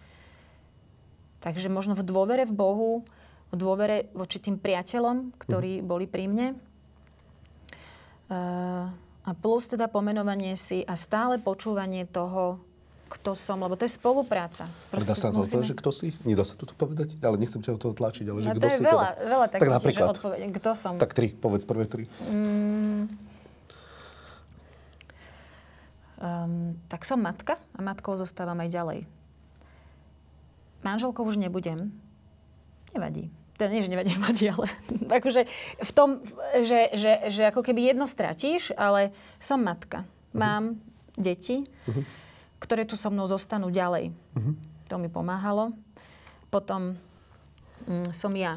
Takže 1.43 1.67
možno 1.69 1.99
v 1.99 2.07
dôvere 2.07 2.47
v 2.47 2.55
Bohu, 2.55 2.91
v 3.51 3.55
dôvere 3.59 4.09
voči 4.15 4.39
tým 4.39 4.57
priateľom, 4.57 5.35
ktorí 5.37 5.83
mm. 5.83 5.85
boli 5.85 6.07
pri 6.09 6.25
mne. 6.31 6.49
Uh, 8.31 8.89
a 9.25 9.31
plus 9.37 9.69
teda 9.69 9.91
pomenovanie 9.91 10.57
si 10.57 10.81
a 10.89 10.97
stále 10.97 11.37
počúvanie 11.37 12.09
toho, 12.09 12.63
kto 13.09 13.37
som, 13.37 13.61
lebo 13.63 13.77
to 13.79 13.87
je 13.87 13.93
spolupráca. 13.95 14.67
Proste 14.91 15.13
Dá 15.13 15.15
sa 15.15 15.29
to 15.31 15.45
musíme... 15.45 15.63
že 15.63 15.75
kto 15.77 15.91
si? 15.95 16.13
Nedá 16.27 16.43
sa 16.43 16.59
to 16.59 16.67
povedať? 16.75 17.15
Ale 17.21 17.37
nechcem 17.39 17.61
ťa 17.63 17.77
o 17.77 17.79
toho 17.79 17.95
tlačiť, 17.95 18.27
ale 18.27 18.39
že 18.43 18.49
no, 18.51 18.57
kto 18.59 18.69
si 18.69 18.83
veľa, 18.83 19.09
teda... 19.15 19.29
veľa 19.29 19.47
takých, 19.51 19.63
tak 19.63 19.71
napríklad, 19.71 20.09
že 20.09 20.13
odpoveď, 20.19 20.39
kto 20.59 20.71
som. 20.75 20.95
Tak 20.99 21.13
tri, 21.15 21.29
povedz 21.31 21.65
prvé 21.69 21.85
tri. 21.87 22.05
Mm, 22.27 23.05
um, 26.19 26.75
tak 26.89 27.07
som 27.07 27.21
matka 27.21 27.61
a 27.77 27.81
matkou 27.85 28.17
zostávam 28.19 28.59
aj 28.63 28.71
ďalej 28.73 29.01
manželkou 30.85 31.25
už 31.25 31.41
nebudem. 31.41 31.91
Nevadí. 32.93 33.33
To 33.57 33.67
nie, 33.67 33.81
že 33.81 33.89
nevadí, 33.89 34.13
vadí, 34.21 34.45
ale 34.53 34.69
akože 35.19 35.49
v 35.81 35.91
tom, 35.97 36.21
že, 36.61 36.93
že, 36.93 37.33
že 37.33 37.43
ako 37.49 37.65
keby 37.65 37.91
jedno 37.91 38.05
stratíš, 38.05 38.77
ale 38.77 39.17
som 39.41 39.65
matka. 39.65 40.05
Uh-huh. 40.05 40.45
Mám 40.45 40.65
deti, 41.17 41.65
uh-huh. 41.65 42.05
Ktoré 42.65 42.89
tu 42.89 42.97
so 42.97 43.13
mnou 43.13 43.29
zostanú 43.29 43.69
ďalej. 43.69 44.17
Uh-huh. 44.33 44.57
To 44.89 44.97
mi 44.97 45.13
pomáhalo. 45.13 45.77
Potom 46.49 46.97
mm, 47.85 48.17
som 48.17 48.33
ja. 48.33 48.57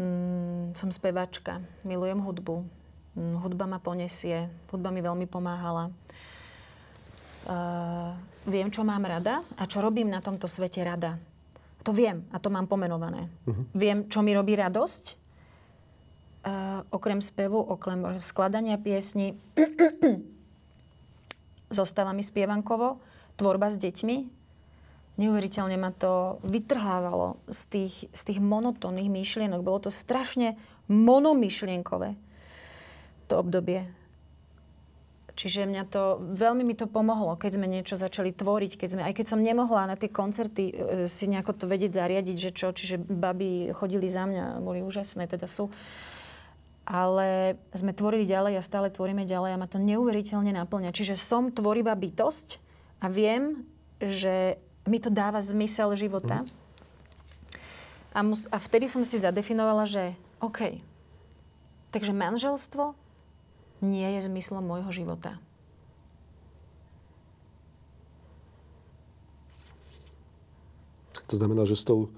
Mm, 0.00 0.72
som 0.72 0.88
spevačka. 0.88 1.60
Milujem 1.84 2.24
hudbu. 2.24 2.64
Mm, 3.12 3.44
hudba 3.44 3.68
ma 3.68 3.76
ponesie. 3.76 4.48
Hudba 4.72 4.88
mi 4.88 5.04
veľmi 5.04 5.28
pomáhala. 5.28 5.92
Uh, 7.44 8.16
viem, 8.48 8.72
čo 8.72 8.80
mám 8.88 9.04
rada 9.04 9.44
a 9.60 9.68
čo 9.68 9.84
robím 9.84 10.08
na 10.08 10.24
tomto 10.24 10.48
svete 10.48 10.80
rada. 10.80 11.20
To 11.84 11.92
viem 11.92 12.24
a 12.32 12.40
to 12.40 12.48
mám 12.48 12.64
pomenované. 12.64 13.28
Uh-huh. 13.44 13.68
Viem, 13.76 14.08
čo 14.08 14.24
mi 14.24 14.32
robí 14.32 14.56
radosť. 14.56 15.20
Uh, 16.44 16.80
okrem 16.92 17.20
spevu, 17.24 17.56
okrem 17.56 18.20
skladania 18.20 18.76
piesni, 18.76 19.36
zostáva 21.72 22.12
mi 22.12 22.20
spievankovo, 22.20 23.00
tvorba 23.36 23.70
s 23.70 23.76
deťmi. 23.78 24.16
Neuveriteľne 25.14 25.78
ma 25.78 25.94
to 25.94 26.42
vytrhávalo 26.42 27.38
z 27.46 27.60
tých, 27.70 27.94
z 28.10 28.20
tých 28.26 28.40
monotónnych 28.42 29.06
myšlienok. 29.06 29.62
Bolo 29.62 29.86
to 29.86 29.90
strašne 29.94 30.58
monomyšlienkové 30.90 32.18
to 33.30 33.34
obdobie. 33.40 33.86
Čiže 35.34 35.66
mňa 35.66 35.84
to, 35.90 36.22
veľmi 36.22 36.62
mi 36.62 36.78
to 36.78 36.86
pomohlo, 36.86 37.34
keď 37.34 37.58
sme 37.58 37.66
niečo 37.66 37.98
začali 37.98 38.30
tvoriť, 38.30 38.78
keď 38.78 38.88
sme, 38.94 39.02
aj 39.02 39.14
keď 39.18 39.26
som 39.34 39.42
nemohla 39.42 39.90
na 39.90 39.98
tie 39.98 40.06
koncerty 40.06 40.70
e, 40.70 40.74
si 41.10 41.26
nejako 41.26 41.58
to 41.58 41.66
vedieť 41.66 41.90
zariadiť, 41.90 42.36
že 42.38 42.50
čo, 42.54 42.70
čiže 42.70 43.02
baby 43.02 43.74
chodili 43.74 44.06
za 44.06 44.30
mňa, 44.30 44.62
boli 44.62 44.86
úžasné, 44.86 45.26
teda 45.26 45.50
sú. 45.50 45.74
Ale 46.86 47.58
sme 47.74 47.90
tvorili 47.90 48.30
ďalej 48.30 48.62
a 48.62 48.62
stále 48.62 48.94
tvoríme 48.94 49.26
ďalej 49.26 49.58
a 49.58 49.60
ma 49.60 49.66
to 49.66 49.82
neuveriteľne 49.82 50.54
naplňa. 50.54 50.94
Čiže 50.94 51.18
som 51.18 51.50
tvorivá 51.50 51.98
bytosť 51.98 52.62
a 53.04 53.12
viem, 53.12 53.68
že 54.00 54.56
mi 54.88 54.96
to 54.96 55.12
dáva 55.12 55.44
zmysel 55.44 55.92
života. 55.92 56.40
Mm. 56.40 56.48
A, 58.16 58.18
mus, 58.24 58.48
a 58.48 58.56
vtedy 58.56 58.88
som 58.88 59.04
si 59.04 59.20
zadefinovala, 59.20 59.84
že 59.84 60.16
OK, 60.40 60.80
takže 61.92 62.16
manželstvo 62.16 62.96
nie 63.84 64.08
je 64.16 64.24
zmyslom 64.24 64.64
môjho 64.64 64.88
života. 64.88 65.36
To 71.28 71.34
znamená, 71.36 71.68
že 71.68 71.76
s 71.76 71.84
tou 71.84 72.08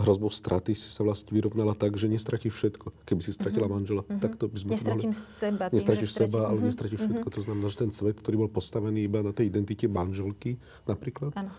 hrozbou 0.00 0.32
straty 0.32 0.72
si 0.72 0.88
sa 0.88 1.04
vlastne 1.04 1.30
vyrovnala 1.36 1.76
tak, 1.76 1.94
že 2.00 2.08
nestratíš 2.08 2.56
všetko. 2.56 2.86
Keby 3.04 3.20
si 3.20 3.32
stratila 3.36 3.68
mm-hmm. 3.68 3.76
manžela, 3.76 4.02
mm-hmm. 4.02 4.20
tak 4.20 4.40
to 4.40 4.48
by 4.48 4.56
sme 4.56 4.68
Nestratím 4.74 5.12
mohli... 5.12 5.32
seba. 5.36 5.64
Tým, 5.68 5.76
nestratíš 5.76 6.10
seba, 6.10 6.40
ale 6.48 6.56
mm-hmm. 6.56 6.68
nestratíš 6.72 7.00
všetko. 7.04 7.28
To 7.28 7.40
znamená, 7.44 7.66
že 7.68 7.78
ten 7.78 7.92
svet, 7.92 8.16
ktorý 8.18 8.36
bol 8.46 8.50
postavený 8.50 9.04
iba 9.04 9.20
na 9.20 9.32
tej 9.36 9.52
identite 9.52 9.86
manželky 9.86 10.56
napríklad. 10.88 11.36
Áno. 11.36 11.52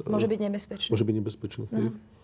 Môže 0.00 0.30
byť 0.30 0.40
nebezpečný. 0.40 0.90
Môže 0.94 1.04
byť 1.04 1.14
nebezpečný. 1.20 1.66
Mm-hmm 1.68 2.18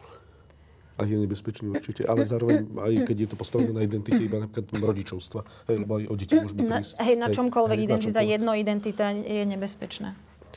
a 0.97 1.05
je 1.05 1.13
nebezpečný 1.13 1.69
určite, 1.77 2.09
ale 2.09 2.25
zároveň 2.25 2.73
aj 2.73 3.05
keď 3.05 3.17
je 3.21 3.29
to 3.29 3.37
postavené 3.37 3.69
na 3.69 3.85
identite 3.85 4.17
iba 4.17 4.41
napríklad 4.41 4.81
rodičovstva, 4.81 5.45
hej, 5.69 5.77
lebo 5.85 6.01
aj 6.01 6.05
o 6.09 6.15
deti 6.17 6.35
môžeme 6.41 6.65
prísť. 6.65 6.97
Hej, 7.05 7.15
na 7.21 7.29
čomkoľvek 7.29 7.77
hej, 7.77 7.85
identita, 7.85 8.09
na 8.09 8.25
čomkoľvek. 8.25 8.33
jedno 8.33 8.53
identita 8.57 9.05
je 9.13 9.43
nebezpečná. 9.45 10.11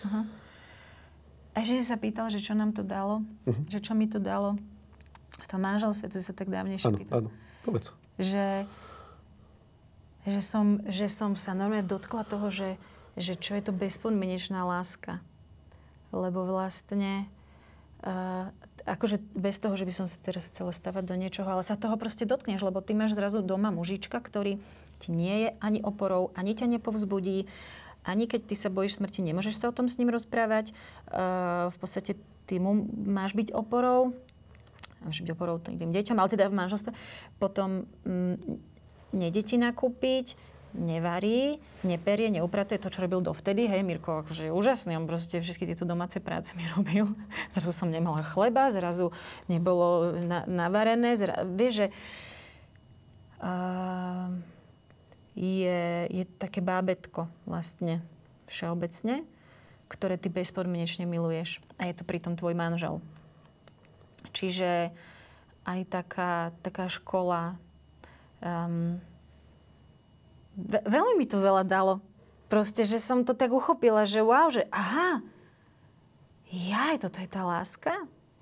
Aha. 0.08 0.22
A 1.52 1.58
že 1.68 1.84
si 1.84 1.84
sa 1.84 2.00
pýtal, 2.00 2.32
že 2.32 2.40
čo 2.40 2.56
nám 2.56 2.72
to 2.72 2.88
dalo, 2.88 3.20
uh-huh. 3.44 3.64
že 3.68 3.84
čo 3.84 3.92
mi 3.92 4.08
to 4.08 4.16
dalo 4.16 4.56
v 5.40 5.48
tom 5.48 5.62
manželstve, 5.64 6.12
to 6.12 6.20
sa 6.20 6.36
tak 6.36 6.52
dávnejšie 6.52 6.88
áno. 6.88 7.00
Áno, 7.10 7.30
povedz. 7.64 7.96
Že, 8.20 8.68
že, 10.28 10.42
som, 10.44 10.84
že 10.86 11.08
som 11.08 11.34
sa 11.40 11.56
normálne 11.56 11.88
dotkla 11.88 12.28
toho, 12.28 12.52
že, 12.52 12.76
že 13.16 13.40
čo 13.40 13.56
je 13.56 13.64
to 13.64 13.72
bezpodmienečná 13.72 14.68
láska. 14.68 15.24
Lebo 16.12 16.44
vlastne 16.44 17.30
uh, 18.04 18.52
akože 18.86 19.22
bez 19.38 19.62
toho, 19.62 19.76
že 19.78 19.86
by 19.86 19.94
som 19.94 20.08
sa 20.10 20.18
teraz 20.20 20.50
chcela 20.50 20.74
stavať 20.74 21.04
do 21.06 21.16
niečoho, 21.16 21.48
ale 21.48 21.62
sa 21.62 21.80
toho 21.80 21.96
proste 21.96 22.26
dotkneš, 22.26 22.66
lebo 22.66 22.82
ty 22.82 22.98
máš 22.98 23.16
zrazu 23.16 23.46
doma 23.46 23.70
mužička, 23.70 24.18
ktorý 24.18 24.58
ti 25.00 25.10
nie 25.16 25.48
je 25.48 25.50
ani 25.64 25.80
oporou, 25.80 26.34
ani 26.36 26.58
ťa 26.58 26.68
nepovzbudí, 26.76 27.48
ani 28.04 28.26
keď 28.26 28.42
ty 28.52 28.56
sa 28.56 28.74
bojíš 28.74 29.00
smrti, 29.00 29.22
nemôžeš 29.22 29.60
sa 29.60 29.70
o 29.70 29.76
tom 29.76 29.88
s 29.88 30.02
ním 30.02 30.12
rozprávať. 30.12 30.74
Uh, 31.08 31.70
v 31.72 31.78
podstate 31.78 32.12
ty 32.50 32.58
mu 32.58 32.88
máš 33.06 33.38
byť 33.38 33.54
oporou, 33.54 34.18
máš 35.04 35.24
byť 35.24 35.32
oporou 35.32 35.58
tým 35.60 35.92
deťom, 35.92 36.18
ale 36.20 36.30
teda 36.32 36.52
v 36.52 36.58
manželstve. 36.60 36.92
Potom 37.40 37.88
mm, 38.04 38.36
nejde 39.16 39.42
ti 39.42 39.56
nakúpiť, 39.56 40.38
nevarí, 40.76 41.58
neperie, 41.82 42.30
neupratuje 42.30 42.78
to, 42.78 42.94
čo 42.94 43.02
robil 43.02 43.26
dovtedy. 43.26 43.66
Hej, 43.66 43.82
Mirko 43.82 44.22
akože 44.22 44.50
je 44.50 44.52
úžasný, 44.54 44.94
on 44.98 45.10
proste 45.10 45.42
všetky 45.42 45.66
tieto 45.66 45.86
domáce 45.88 46.22
práce 46.22 46.54
mi 46.54 46.66
robil. 46.78 47.10
Zrazu 47.50 47.72
som 47.74 47.90
nemala 47.90 48.22
chleba, 48.22 48.70
zrazu 48.70 49.10
nebolo 49.50 50.14
na, 50.22 50.46
navarené. 50.46 51.18
Zra, 51.18 51.42
vieš, 51.46 51.74
že 51.74 51.88
uh, 53.42 54.30
je, 55.34 55.82
je 56.12 56.24
také 56.38 56.62
bábetko 56.62 57.26
vlastne 57.50 58.06
všeobecne, 58.50 59.26
ktoré 59.90 60.22
ty 60.22 60.30
bezpodmienečne 60.30 61.10
miluješ. 61.10 61.62
A 61.82 61.90
je 61.90 61.98
to 61.98 62.06
pritom 62.06 62.38
tvoj 62.38 62.54
manžel. 62.54 63.02
Čiže 64.36 64.92
aj 65.64 65.80
taká, 65.88 66.52
taká 66.64 66.90
škola 66.90 67.56
um, 68.44 69.00
Ve- 70.60 70.84
veľmi 70.84 71.24
mi 71.24 71.26
to 71.30 71.40
veľa 71.40 71.64
dalo. 71.64 72.04
Proste, 72.52 72.84
že 72.84 73.00
som 73.00 73.24
to 73.24 73.32
tak 73.32 73.54
uchopila, 73.54 74.04
že 74.04 74.20
wow, 74.20 74.52
že 74.52 74.68
aha, 74.74 75.24
jaj, 76.52 77.00
toto 77.00 77.22
je 77.24 77.30
tá 77.30 77.48
láska. 77.48 77.94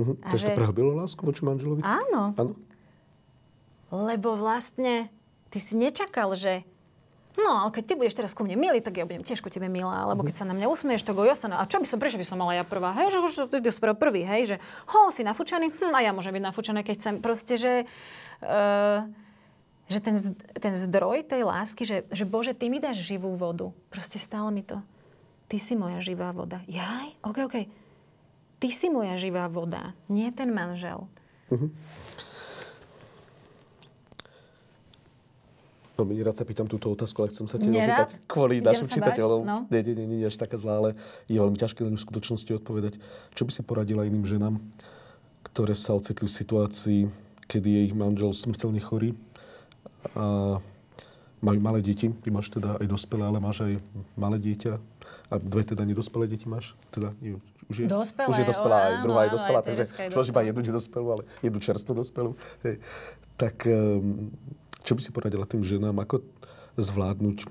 Uh-huh. 0.01 0.17
A 0.25 0.33
Takže 0.33 0.49
že... 0.49 0.55
to 0.55 0.57
prehlbilo 0.57 0.97
lásku 0.97 1.21
voči 1.21 1.45
manželovi? 1.45 1.85
Áno. 1.85 2.33
Áno. 2.33 2.53
Lebo 3.93 4.33
vlastne 4.39 5.11
ty 5.53 5.61
si 5.61 5.77
nečakal, 5.77 6.33
že 6.33 6.65
No, 7.37 7.63
ale 7.63 7.69
keď 7.69 7.83
ty 7.85 7.93
budeš 7.93 8.17
teraz 8.17 8.33
ku 8.33 8.41
mne 8.41 8.57
milý, 8.57 8.81
tak 8.81 8.97
ja 8.97 9.05
budem 9.05 9.21
tiež 9.21 9.45
ku 9.45 9.53
tebe 9.53 9.69
milá. 9.69 10.09
Alebo 10.09 10.25
keď 10.25 10.41
sa 10.41 10.45
na 10.49 10.57
mňa 10.57 10.67
usmieš, 10.73 11.05
tak 11.05 11.21
ja 11.21 11.37
sa 11.37 11.45
na... 11.45 11.61
A 11.61 11.69
čo 11.69 11.77
by 11.77 11.85
som, 11.85 12.01
prečo 12.01 12.17
by 12.17 12.25
som 12.25 12.41
mala 12.41 12.57
ja 12.57 12.65
prvá? 12.65 12.97
Hej, 12.97 13.13
že, 13.13 13.45
že 13.45 13.61
ty 13.61 13.69
si 13.69 13.79
prvý, 13.79 14.25
hej, 14.25 14.41
že 14.49 14.55
ho, 14.89 15.13
si 15.13 15.21
nafúčaný, 15.21 15.69
hm, 15.69 15.93
a 15.93 15.99
ja 16.01 16.11
môžem 16.17 16.33
byť 16.33 16.43
nafúčaná, 16.43 16.81
keď 16.81 16.95
chcem. 16.97 17.15
Proste, 17.21 17.53
že... 17.55 17.73
Uh, 18.41 19.05
že 19.87 20.03
ten, 20.03 20.19
ten 20.59 20.75
zdroj 20.75 21.23
tej 21.23 21.47
lásky, 21.47 21.87
že, 21.87 22.03
že 22.11 22.27
Bože, 22.27 22.51
ty 22.51 22.67
mi 22.67 22.83
dáš 22.83 23.07
živú 23.07 23.31
vodu. 23.39 23.71
Proste 23.87 24.19
stále 24.19 24.51
mi 24.51 24.59
to. 24.59 24.83
Ty 25.47 25.57
si 25.63 25.79
moja 25.79 26.03
živá 26.03 26.35
voda. 26.35 26.59
Jaj? 26.67 27.15
OK, 27.23 27.37
OK. 27.47 27.57
Ty 28.59 28.67
si 28.67 28.91
moja 28.91 29.15
živá 29.15 29.47
voda, 29.47 29.95
nie 30.11 30.27
ten 30.35 30.51
manžel. 30.51 31.07
Uh-huh. 31.47 31.71
Veľmi 35.97 36.13
nerád 36.13 36.37
sa 36.37 36.45
pýtam 36.45 36.69
túto 36.69 36.93
otázku, 36.93 37.25
ale 37.25 37.33
chcem 37.33 37.49
sa 37.49 37.57
te 37.57 37.65
opýtať 37.65 38.21
kvôli 38.29 38.61
Idem 38.61 38.69
našim 38.69 38.85
čitateľom. 38.85 39.41
No. 39.41 39.65
Nie, 39.73 39.81
nie, 39.81 39.97
nie, 39.97 40.05
nie, 40.05 40.29
až 40.29 40.37
taká 40.37 40.61
zlá, 40.61 40.77
ale 40.77 40.89
je 41.25 41.41
veľmi 41.41 41.57
ťažké 41.57 41.81
na 41.81 41.89
ňu 41.89 41.97
v 41.97 42.05
skutočnosti 42.05 42.51
odpovedať. 42.61 43.01
Čo 43.33 43.49
by 43.49 43.51
si 43.51 43.61
poradila 43.65 44.05
iným 44.05 44.21
ženám, 44.21 44.61
ktoré 45.49 45.73
sa 45.73 45.97
ocitli 45.97 46.29
v 46.29 46.37
situácii, 46.37 47.01
kedy 47.49 47.67
je 47.67 47.81
ich 47.89 47.95
manžel 47.97 48.29
smrteľne 48.29 48.77
chorý 48.77 49.17
a 50.13 50.61
majú 51.41 51.59
malé 51.61 51.81
deti. 51.81 52.13
Ty 52.13 52.29
máš 52.29 52.53
teda 52.53 52.77
aj 52.77 52.85
dospelé, 52.85 53.25
ale 53.25 53.41
máš 53.41 53.65
aj 53.65 53.73
malé 54.13 54.37
dieťa. 54.37 54.77
A 55.27 55.33
dve 55.41 55.65
teda 55.65 55.81
nedospelé 55.81 56.29
deti 56.29 56.45
máš? 56.45 56.77
Teda, 56.93 57.11
nie, 57.19 57.41
už 57.67 57.83
je, 57.83 57.87
dospelé, 57.91 58.27
už 58.31 58.37
je 58.39 58.45
dospelá, 58.47 58.77
aj 58.79 58.95
druhá 59.03 59.21
je 59.27 59.31
dospelá, 59.35 59.59
takže 59.59 59.83
človek 60.07 60.31
iba 60.31 60.41
jednu 60.47 60.61
nedospelú, 60.63 61.07
ale 61.11 61.23
jednu 61.43 61.59
čerstvú 61.59 61.99
dospelú. 61.99 62.31
Hej. 62.63 62.79
Tak 63.35 63.67
um, 63.67 64.31
čo 64.87 64.95
by 64.95 65.03
si 65.03 65.11
poradila 65.11 65.43
tým 65.43 65.67
ženám, 65.67 65.99
ako 65.99 66.23
zvládnuť 66.79 67.43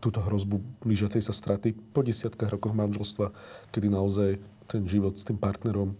túto 0.00 0.24
hrozbu 0.24 0.64
blížiacej 0.80 1.20
sa 1.20 1.36
straty 1.36 1.76
po 1.92 2.00
desiatkách 2.00 2.56
rokoch 2.56 2.72
manželstva, 2.72 3.28
kedy 3.68 3.92
naozaj 3.92 4.40
ten 4.72 4.82
život 4.88 5.20
s 5.20 5.28
tým 5.28 5.36
partnerom 5.36 5.92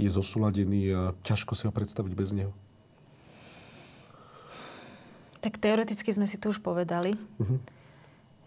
je 0.00 0.08
zosúladený 0.08 0.96
a 0.96 1.00
ťažko 1.20 1.52
si 1.52 1.68
ho 1.68 1.72
predstaviť 1.76 2.12
bez 2.16 2.32
neho? 2.32 2.56
Tak 5.44 5.60
teoreticky 5.60 6.08
sme 6.16 6.24
si 6.24 6.40
to 6.40 6.48
už 6.48 6.64
povedali. 6.64 7.12
Uh-huh. 7.36 7.60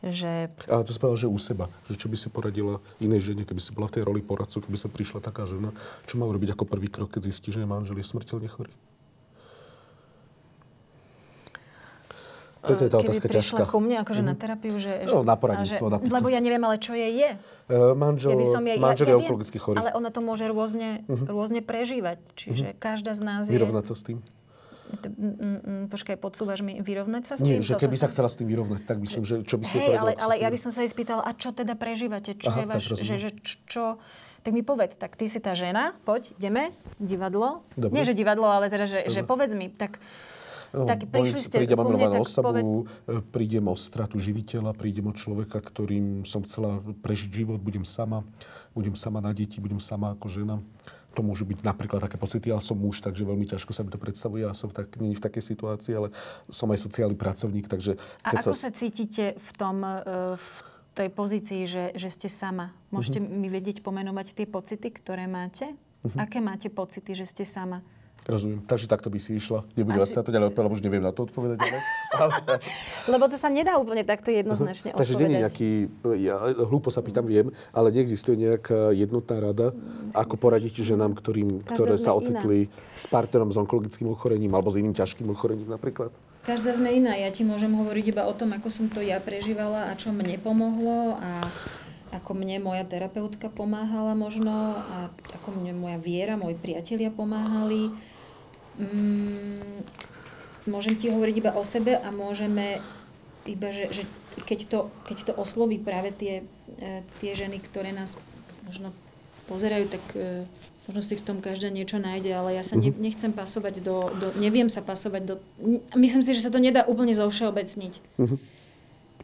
Že... 0.04 0.52
Ale 0.68 0.84
to 0.84 0.92
povedal, 1.00 1.22
že 1.22 1.32
u 1.32 1.40
seba. 1.40 1.70
Že 1.88 1.96
čo 1.96 2.08
by 2.10 2.18
si 2.18 2.28
poradila 2.34 2.82
inej 3.00 3.32
žene, 3.32 3.48
keby 3.48 3.62
si 3.62 3.72
bola 3.72 3.88
v 3.88 4.02
tej 4.02 4.04
roli 4.04 4.26
poradcu, 4.26 4.58
keby 4.60 4.78
sa 4.78 4.92
prišla 4.92 5.22
taká 5.22 5.46
žena, 5.46 5.72
čo 6.10 6.18
má 6.18 6.26
urobiť 6.26 6.58
ako 6.58 6.68
prvý 6.68 6.90
krok, 6.90 7.14
keď 7.14 7.30
zistí, 7.30 7.54
že 7.54 7.64
manžel 7.64 8.02
je 8.02 8.10
smrteľne 8.10 8.50
chorý? 8.50 8.74
Toto 12.64 12.82
je 12.88 12.90
tá 12.90 12.98
otázka 13.04 13.28
ťažká. 13.28 13.68
ku 13.68 13.84
mne 13.84 14.08
akože 14.08 14.24
mm-hmm. 14.24 14.40
na 14.40 14.40
terapiu, 14.40 14.76
že... 14.80 15.04
No, 15.04 15.28
na 15.28 15.36
poradenstvo 15.36 15.92
že, 15.92 16.08
Lebo 16.08 16.32
ja 16.32 16.40
neviem, 16.40 16.64
ale 16.64 16.80
čo 16.80 16.96
je 16.96 17.04
je. 17.12 17.30
Uh, 17.68 17.92
manžel, 17.92 18.40
ja 18.40 18.48
som 18.48 18.64
je, 18.64 18.80
manžel 18.80 19.08
ja, 19.08 19.12
je 19.12 19.16
ja 19.16 19.20
onkologicky 19.20 19.58
chorý. 19.60 19.84
Ale 19.84 19.92
ona 19.92 20.08
to 20.16 20.24
môže 20.24 20.48
rôzne, 20.48 21.04
uh-huh. 21.04 21.28
rôzne 21.28 21.60
prežívať. 21.60 22.24
Čiže 22.40 22.72
uh-huh. 22.72 22.80
každá 22.80 23.12
z 23.12 23.22
nás 23.22 23.44
je... 23.52 23.60
Vyrovnať 23.60 23.86
sa 23.92 23.96
s 24.00 24.04
tým? 24.08 24.24
Počkaj, 25.90 26.16
podsúvaš 26.22 26.62
mi 26.62 26.78
vyrovnať 26.80 27.24
sa 27.26 27.34
s 27.36 27.40
tým? 27.42 27.60
Nie, 27.60 27.66
že 27.66 27.76
keby 27.76 27.98
sa 27.98 28.08
chcela 28.08 28.30
s 28.30 28.38
tým 28.38 28.48
vyrovnať, 28.48 28.86
tak 28.86 29.02
myslím, 29.02 29.24
že 29.26 29.36
čo 29.42 29.58
by 29.58 29.66
si 29.66 29.82
hey, 29.82 29.98
ale, 29.98 30.14
ale 30.16 30.38
ja 30.38 30.48
by 30.54 30.60
som 30.60 30.70
sa 30.70 30.86
jej 30.86 30.92
spýtala, 30.92 31.26
a 31.26 31.34
čo 31.34 31.50
teda 31.50 31.74
prežívate? 31.74 32.38
Čo 32.38 32.54
Aha, 32.54 32.60
je 32.62 32.66
vaš, 32.70 32.84
že, 33.02 33.16
že, 33.18 33.30
čo, 33.66 33.98
tak 34.46 34.52
mi 34.54 34.62
povedz, 34.62 34.94
tak 35.00 35.18
ty 35.18 35.26
si 35.26 35.42
tá 35.42 35.58
žena, 35.58 35.98
poď, 36.06 36.36
ideme, 36.38 36.78
divadlo. 37.02 37.66
Dobre. 37.74 37.96
Nie, 37.96 38.04
že 38.06 38.14
divadlo, 38.14 38.46
ale 38.46 38.70
teda, 38.70 38.86
že, 38.86 39.00
že 39.10 39.26
povedz 39.26 39.58
mi, 39.58 39.74
tak 39.74 39.98
tak 40.74 41.06
prišli 41.06 41.40
ste 41.40 41.58
prídem 41.62 41.78
o 41.78 41.86
milovanú 41.86 42.26
osobu, 42.26 42.50
povedz... 42.50 42.66
E, 43.06 43.22
prídem 43.30 43.66
o 43.70 43.78
stratu 43.78 44.18
živiteľa, 44.18 44.74
prídem 44.74 45.06
o 45.06 45.14
človeka, 45.14 45.62
ktorým 45.62 46.26
som 46.26 46.42
chcela 46.42 46.82
prežiť 47.06 47.30
život, 47.30 47.62
budem 47.62 47.86
sama, 47.86 48.26
budem 48.74 48.98
sama 48.98 49.22
na 49.22 49.30
deti, 49.30 49.62
budem 49.62 49.78
sama 49.78 50.18
ako 50.18 50.26
žena. 50.34 50.58
To 51.14 51.22
môžu 51.22 51.46
byť 51.46 51.62
napríklad 51.62 52.02
také 52.02 52.18
pocity, 52.18 52.50
ale 52.50 52.66
som 52.66 52.74
muž, 52.74 53.06
takže 53.06 53.22
veľmi 53.22 53.46
ťažko 53.46 53.70
sa 53.70 53.86
mi 53.86 53.94
to 53.94 54.02
predstavuje. 54.02 54.50
Ja 54.50 54.58
som 54.58 54.74
tak, 54.74 54.98
nie 54.98 55.14
v 55.14 55.22
takej 55.22 55.46
situácii, 55.46 55.94
ale 55.94 56.10
som 56.50 56.66
aj 56.74 56.82
sociálny 56.82 57.14
pracovník, 57.14 57.70
takže... 57.70 58.02
Keď 58.26 58.34
A 58.34 58.42
ako 58.42 58.50
sa... 58.50 58.70
sa 58.70 58.72
cítite 58.74 59.38
v 59.38 59.50
tom, 59.54 59.86
e, 59.86 60.02
v 60.34 60.48
tej 60.98 61.10
pozícii, 61.14 61.70
že, 61.70 61.94
že 61.94 62.10
ste 62.10 62.30
sama? 62.34 62.74
Môžete 62.90 63.22
uh-huh. 63.22 63.30
mi 63.30 63.46
vedieť 63.46 63.86
pomenovať 63.86 64.42
tie 64.42 64.50
pocity, 64.50 64.90
ktoré 64.90 65.30
máte? 65.30 65.70
Uh-huh. 65.70 66.18
Aké 66.18 66.42
máte 66.42 66.74
pocity, 66.74 67.14
že 67.14 67.30
ste 67.30 67.46
sama? 67.46 67.86
Rozumiem. 68.24 68.64
Takže 68.64 68.88
takto 68.88 69.12
by 69.12 69.20
si 69.20 69.36
išla. 69.36 69.68
Nebudem 69.76 70.04
Asi... 70.04 70.16
sa 70.16 70.24
to 70.24 70.32
ďalej 70.32 70.56
odpovedať, 70.56 70.68
lebo 70.68 70.78
už 70.80 70.84
neviem 70.86 71.04
na 71.04 71.12
to 71.12 71.28
odpovedať. 71.28 71.60
Ale... 71.60 71.80
ale... 72.24 72.36
lebo 73.12 73.26
to 73.28 73.36
sa 73.36 73.52
nedá 73.52 73.76
úplne 73.76 74.08
takto 74.08 74.32
jednoznačne 74.32 74.96
uh-huh. 74.96 75.00
Takže 75.02 75.20
nie 75.20 75.28
je 75.28 75.36
nejaký, 75.44 75.70
ja 76.24 76.40
hlúpo 76.64 76.88
sa 76.88 77.04
pýtam, 77.04 77.28
viem, 77.28 77.52
ale 77.76 77.92
neexistuje 77.92 78.40
nejaká 78.40 78.96
jednotná 78.96 79.44
rada, 79.44 79.76
Myslím 79.76 80.04
ako 80.14 80.38
poradiť 80.38 80.86
ženám, 80.86 81.18
ktorým, 81.18 81.66
ktoré 81.66 81.98
sa 81.98 82.14
ocitli 82.14 82.70
iná. 82.70 82.74
s 82.94 83.06
partnerom 83.10 83.50
s 83.50 83.58
onkologickým 83.58 84.14
ochorením 84.14 84.54
alebo 84.54 84.70
s 84.70 84.78
iným 84.78 84.94
ťažkým 84.94 85.26
ochorením 85.34 85.74
napríklad? 85.74 86.14
Každá 86.46 86.78
sme 86.78 86.94
iná. 86.94 87.18
Ja 87.18 87.34
ti 87.34 87.42
môžem 87.42 87.74
hovoriť 87.74 88.06
iba 88.14 88.24
o 88.30 88.34
tom, 88.38 88.54
ako 88.54 88.70
som 88.70 88.86
to 88.92 89.02
ja 89.02 89.18
prežívala 89.18 89.90
a 89.90 89.98
čo 89.98 90.14
mne 90.14 90.38
pomohlo 90.38 91.18
a 91.18 91.50
ako 92.14 92.38
mne 92.38 92.62
moja 92.62 92.86
terapeutka 92.86 93.50
pomáhala 93.50 94.14
možno 94.14 94.78
a 94.78 95.10
ako 95.34 95.58
mne 95.58 95.74
moja 95.74 95.98
viera, 95.98 96.38
moji 96.38 96.54
priatelia 96.54 97.10
pomáhali 97.10 97.90
Mm, 98.80 99.86
môžem 100.66 100.98
ti 100.98 101.14
hovoriť 101.14 101.36
iba 101.38 101.52
o 101.54 101.62
sebe 101.62 101.94
a 101.94 102.10
môžeme 102.10 102.82
iba, 103.46 103.70
že, 103.70 103.92
že 103.92 104.04
keď, 104.48 104.60
to, 104.72 104.80
keď 105.06 105.18
to 105.30 105.34
osloví 105.36 105.78
práve 105.78 106.16
tie, 106.16 106.48
e, 106.80 107.04
tie 107.20 107.36
ženy, 107.36 107.60
ktoré 107.60 107.92
nás 107.92 108.16
možno 108.66 108.96
pozerajú, 109.52 109.92
tak 109.92 110.04
e, 110.16 110.48
možno 110.88 111.02
si 111.04 111.20
v 111.20 111.26
tom 111.28 111.38
každá 111.44 111.68
niečo 111.68 112.00
nájde, 112.00 112.32
ale 112.32 112.56
ja 112.56 112.64
sa 112.64 112.80
ne, 112.80 112.90
mhm. 112.90 112.98
nechcem 113.04 113.32
pasovať 113.36 113.84
do, 113.84 114.10
do, 114.16 114.28
neviem 114.40 114.72
sa 114.72 114.80
pasovať 114.80 115.22
do, 115.28 115.34
myslím 116.00 116.24
si, 116.24 116.32
že 116.34 116.48
sa 116.48 116.52
to 116.52 116.64
nedá 116.64 116.88
úplne 116.88 117.12
zovšeobecniť. 117.12 117.94
Uh-huh. 118.20 118.40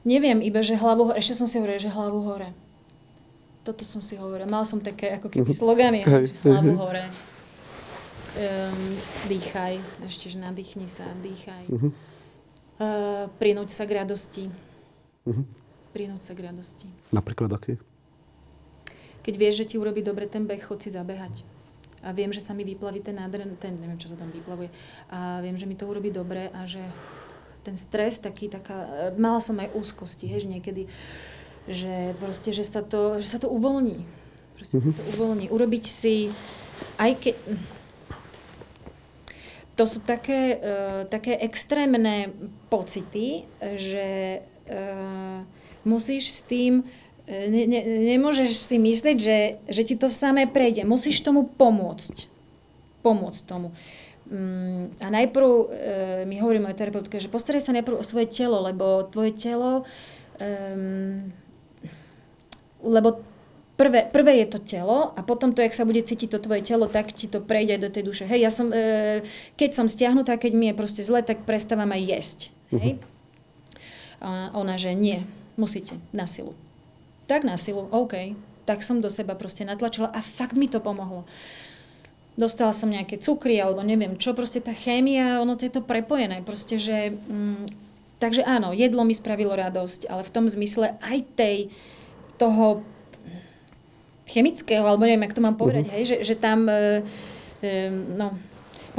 Neviem, 0.07 0.39
iba, 0.39 0.63
že 0.63 0.79
hlavu 0.79 1.11
hore, 1.11 1.19
ešte 1.19 1.35
som 1.35 1.47
si 1.47 1.59
hovorila, 1.59 1.79
že 1.79 1.91
hlavu 1.91 2.19
hore. 2.23 2.55
Toto 3.67 3.83
som 3.83 3.99
si 3.99 4.15
hovorila. 4.15 4.47
Mala 4.47 4.63
som 4.63 4.79
také 4.79 5.11
ako 5.19 5.27
keby 5.27 5.51
slogany, 5.51 5.99
hlavu 6.43 6.75
hore 6.79 7.03
um, 8.39 8.83
dýchaj, 9.27 9.75
ešte, 10.07 10.31
že 10.31 10.37
nadýchni 10.39 10.87
sa, 10.87 11.05
dýchaj. 11.19 11.67
Uh-huh. 11.67 11.91
Uh, 12.79 13.27
prinúť 13.35 13.75
sa 13.75 13.83
k 13.83 13.99
radosti. 13.99 14.47
Uh-huh. 15.27 15.43
Prinúť 15.91 16.23
sa 16.23 16.33
k 16.33 16.47
radosti. 16.47 16.87
Napríklad 17.11 17.51
aké? 17.51 17.75
Keď 19.19 19.33
vieš, 19.35 19.55
že 19.61 19.69
ti 19.69 19.75
urobí 19.75 19.99
dobre 19.99 20.25
ten 20.31 20.47
beh, 20.47 20.63
chod 20.63 20.79
si 20.79 20.89
zabehať. 20.89 21.43
A 21.99 22.15
viem, 22.15 22.31
že 22.31 22.39
sa 22.39 22.55
mi 22.55 22.63
vyplaví 22.63 23.03
ten 23.03 23.19
nádren, 23.19 23.59
ten, 23.59 23.75
neviem, 23.75 23.99
čo 23.99 24.07
sa 24.07 24.15
tam 24.15 24.31
vyplavuje. 24.31 24.71
A 25.11 25.43
viem, 25.43 25.59
že 25.59 25.67
mi 25.67 25.75
to 25.75 25.83
urobí 25.83 26.07
dobre 26.07 26.47
a 26.55 26.63
že 26.63 26.79
ten 27.67 27.75
stres 27.75 28.23
taký, 28.23 28.47
taká, 28.47 29.11
mala 29.19 29.43
som 29.43 29.59
aj 29.59 29.75
úzkosti, 29.75 30.31
hež, 30.31 30.47
niekedy, 30.47 30.87
že 31.67 32.15
proste, 32.23 32.55
že 32.55 32.63
sa 32.63 32.79
to, 32.79 33.19
že 33.19 33.27
sa 33.27 33.37
to 33.43 33.51
uvoľní. 33.51 33.99
Proste 34.55 34.79
uh-huh. 34.79 34.95
sa 34.95 34.97
to 34.97 35.03
uvoľní. 35.19 35.51
Urobiť 35.51 35.83
si, 35.83 36.31
aj 36.95 37.19
keď, 37.19 37.35
to 39.79 39.87
sú 39.87 40.03
také, 40.03 40.59
uh, 40.59 41.07
také 41.07 41.39
extrémne 41.39 42.35
pocity, 42.67 43.47
že 43.79 44.43
uh, 44.67 45.39
musíš 45.87 46.35
s 46.35 46.41
tým, 46.43 46.83
e, 47.23 47.47
ne, 47.47 47.63
ne, 47.63 47.81
nemôžeš 48.11 48.51
si 48.51 48.75
myslieť, 48.75 49.17
že, 49.17 49.39
že 49.63 49.81
ti 49.87 49.95
to 49.95 50.11
samé 50.11 50.43
prejde. 50.43 50.83
Musíš 50.83 51.23
tomu 51.23 51.47
pomôcť. 51.47 52.27
Pomôcť 52.99 53.41
tomu. 53.47 53.71
Um, 54.29 54.91
a 54.99 55.07
najprv 55.07 55.47
uh, 55.47 55.65
mi 56.27 56.37
hovorí 56.43 56.59
moja 56.59 56.75
terapeutka, 56.75 57.17
že 57.17 57.31
postaraj 57.31 57.63
sa 57.63 57.73
najprv 57.73 57.97
o 57.97 58.05
svoje 58.05 58.27
telo, 58.27 58.59
lebo 58.59 59.07
tvoje 59.07 59.31
telo 59.33 59.87
um, 60.37 61.31
lebo 62.83 63.19
prvé, 63.79 64.03
prvé 64.11 64.43
je 64.43 64.47
to 64.51 64.59
telo 64.59 65.15
a 65.15 65.23
potom 65.23 65.55
to, 65.55 65.63
jak 65.63 65.71
sa 65.71 65.87
bude 65.87 66.03
cítiť 66.03 66.35
to 66.35 66.43
tvoje 66.43 66.67
telo, 66.67 66.91
tak 66.91 67.15
ti 67.15 67.31
to 67.31 67.39
prejde 67.39 67.79
aj 67.79 67.81
do 67.87 67.89
tej 67.95 68.03
duše. 68.03 68.23
Hej, 68.27 68.39
ja 68.43 68.51
som, 68.51 68.67
e, 68.75 69.23
keď 69.55 69.69
som 69.71 69.87
stiahnutá, 69.87 70.35
keď 70.35 70.51
mi 70.51 70.67
je 70.67 70.75
proste 70.75 70.99
zle, 70.99 71.23
tak 71.23 71.47
prestávam 71.47 71.87
aj 71.95 72.03
jesť. 72.03 72.39
Hej? 72.75 72.99
A 74.19 74.51
ona, 74.51 74.75
že 74.75 74.91
nie, 74.91 75.23
musíte, 75.55 75.95
na 76.11 76.27
silu. 76.27 76.51
Tak 77.31 77.47
na 77.47 77.55
silu, 77.55 77.87
OK. 77.95 78.35
Tak 78.67 78.83
som 78.83 78.99
do 78.99 79.07
seba 79.07 79.39
proste 79.39 79.63
natlačila 79.63 80.11
a 80.11 80.19
fakt 80.19 80.59
mi 80.59 80.67
to 80.67 80.83
pomohlo. 80.83 81.23
Dostala 82.35 82.75
som 82.75 82.91
nejaké 82.91 83.15
cukry 83.15 83.63
alebo 83.63 83.79
neviem 83.79 84.19
čo, 84.19 84.35
proste 84.35 84.59
tá 84.59 84.75
chémia, 84.75 85.39
ono 85.39 85.55
to 85.55 85.63
je 85.63 85.73
to 85.79 85.81
prepojené, 85.87 86.43
proste, 86.43 86.75
že... 86.75 87.15
Mm, 87.15 87.71
takže 88.19 88.43
áno, 88.43 88.75
jedlo 88.75 89.07
mi 89.07 89.15
spravilo 89.15 89.55
radosť, 89.55 90.11
ale 90.11 90.27
v 90.27 90.33
tom 90.35 90.45
zmysle 90.51 90.99
aj 90.99 91.17
tej, 91.39 91.57
toho 92.35 92.83
chemického, 94.29 94.85
alebo 94.85 95.03
neviem, 95.09 95.25
jak 95.25 95.35
to 95.35 95.41
mám 95.41 95.57
povedať, 95.57 95.89
uh-huh. 95.89 95.95
hej, 95.97 96.03
že, 96.05 96.15
že 96.21 96.35
tam, 96.37 96.69
e, 96.69 97.01
e, 97.65 97.89
no, 97.91 98.37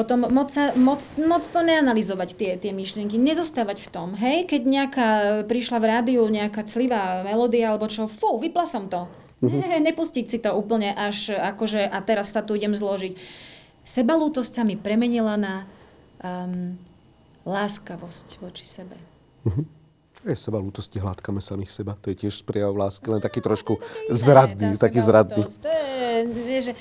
Potom 0.00 0.22
moc, 0.32 0.48
sa, 0.48 0.72
moc, 0.80 1.02
moc 1.20 1.44
to 1.44 1.60
neanalizovať 1.60 2.28
tie, 2.32 2.50
tie 2.56 2.72
myšlienky, 2.72 3.20
nezostávať 3.20 3.84
v 3.84 3.88
tom, 3.90 4.08
hej, 4.16 4.48
keď 4.48 4.62
nejaká 4.64 5.08
prišla 5.44 5.76
v 5.76 5.88
rádiu 5.92 6.22
nejaká 6.30 6.64
clivá 6.64 7.20
melódia 7.26 7.74
alebo 7.74 7.84
čo, 7.90 8.08
fú, 8.08 8.40
vypla 8.40 8.64
som 8.64 8.88
to. 8.88 9.04
Uh-huh. 9.44 9.60
Ne, 9.60 9.76
nepustiť 9.82 10.24
si 10.24 10.38
to 10.40 10.56
úplne 10.56 10.94
až 10.96 11.36
akože 11.36 11.84
a 11.84 11.98
teraz 12.00 12.32
sa 12.32 12.40
tu 12.40 12.56
idem 12.56 12.72
zložiť. 12.72 13.18
Sebalútosť 13.84 14.52
sa 14.56 14.62
mi 14.64 14.78
premenila 14.78 15.36
na 15.36 15.68
um, 16.22 16.76
láskavosť 17.44 18.40
voči 18.40 18.64
sebe. 18.64 18.96
Uh-huh. 19.44 19.64
Je 20.20 20.36
seba 20.36 20.60
lútosti, 20.60 21.00
hladkame 21.00 21.40
samých 21.40 21.72
seba. 21.72 21.96
To 22.04 22.12
je 22.12 22.28
tiež 22.28 22.44
prejav 22.44 22.76
lásky, 22.76 23.08
len 23.08 23.24
taký 23.24 23.40
trošku 23.40 23.80
zradný, 24.12 24.76
taký 24.76 25.00
zradný. 25.00 25.48
To 25.48 25.70
je, 25.72 26.12
vieš, 26.44 26.64
že 26.70 26.74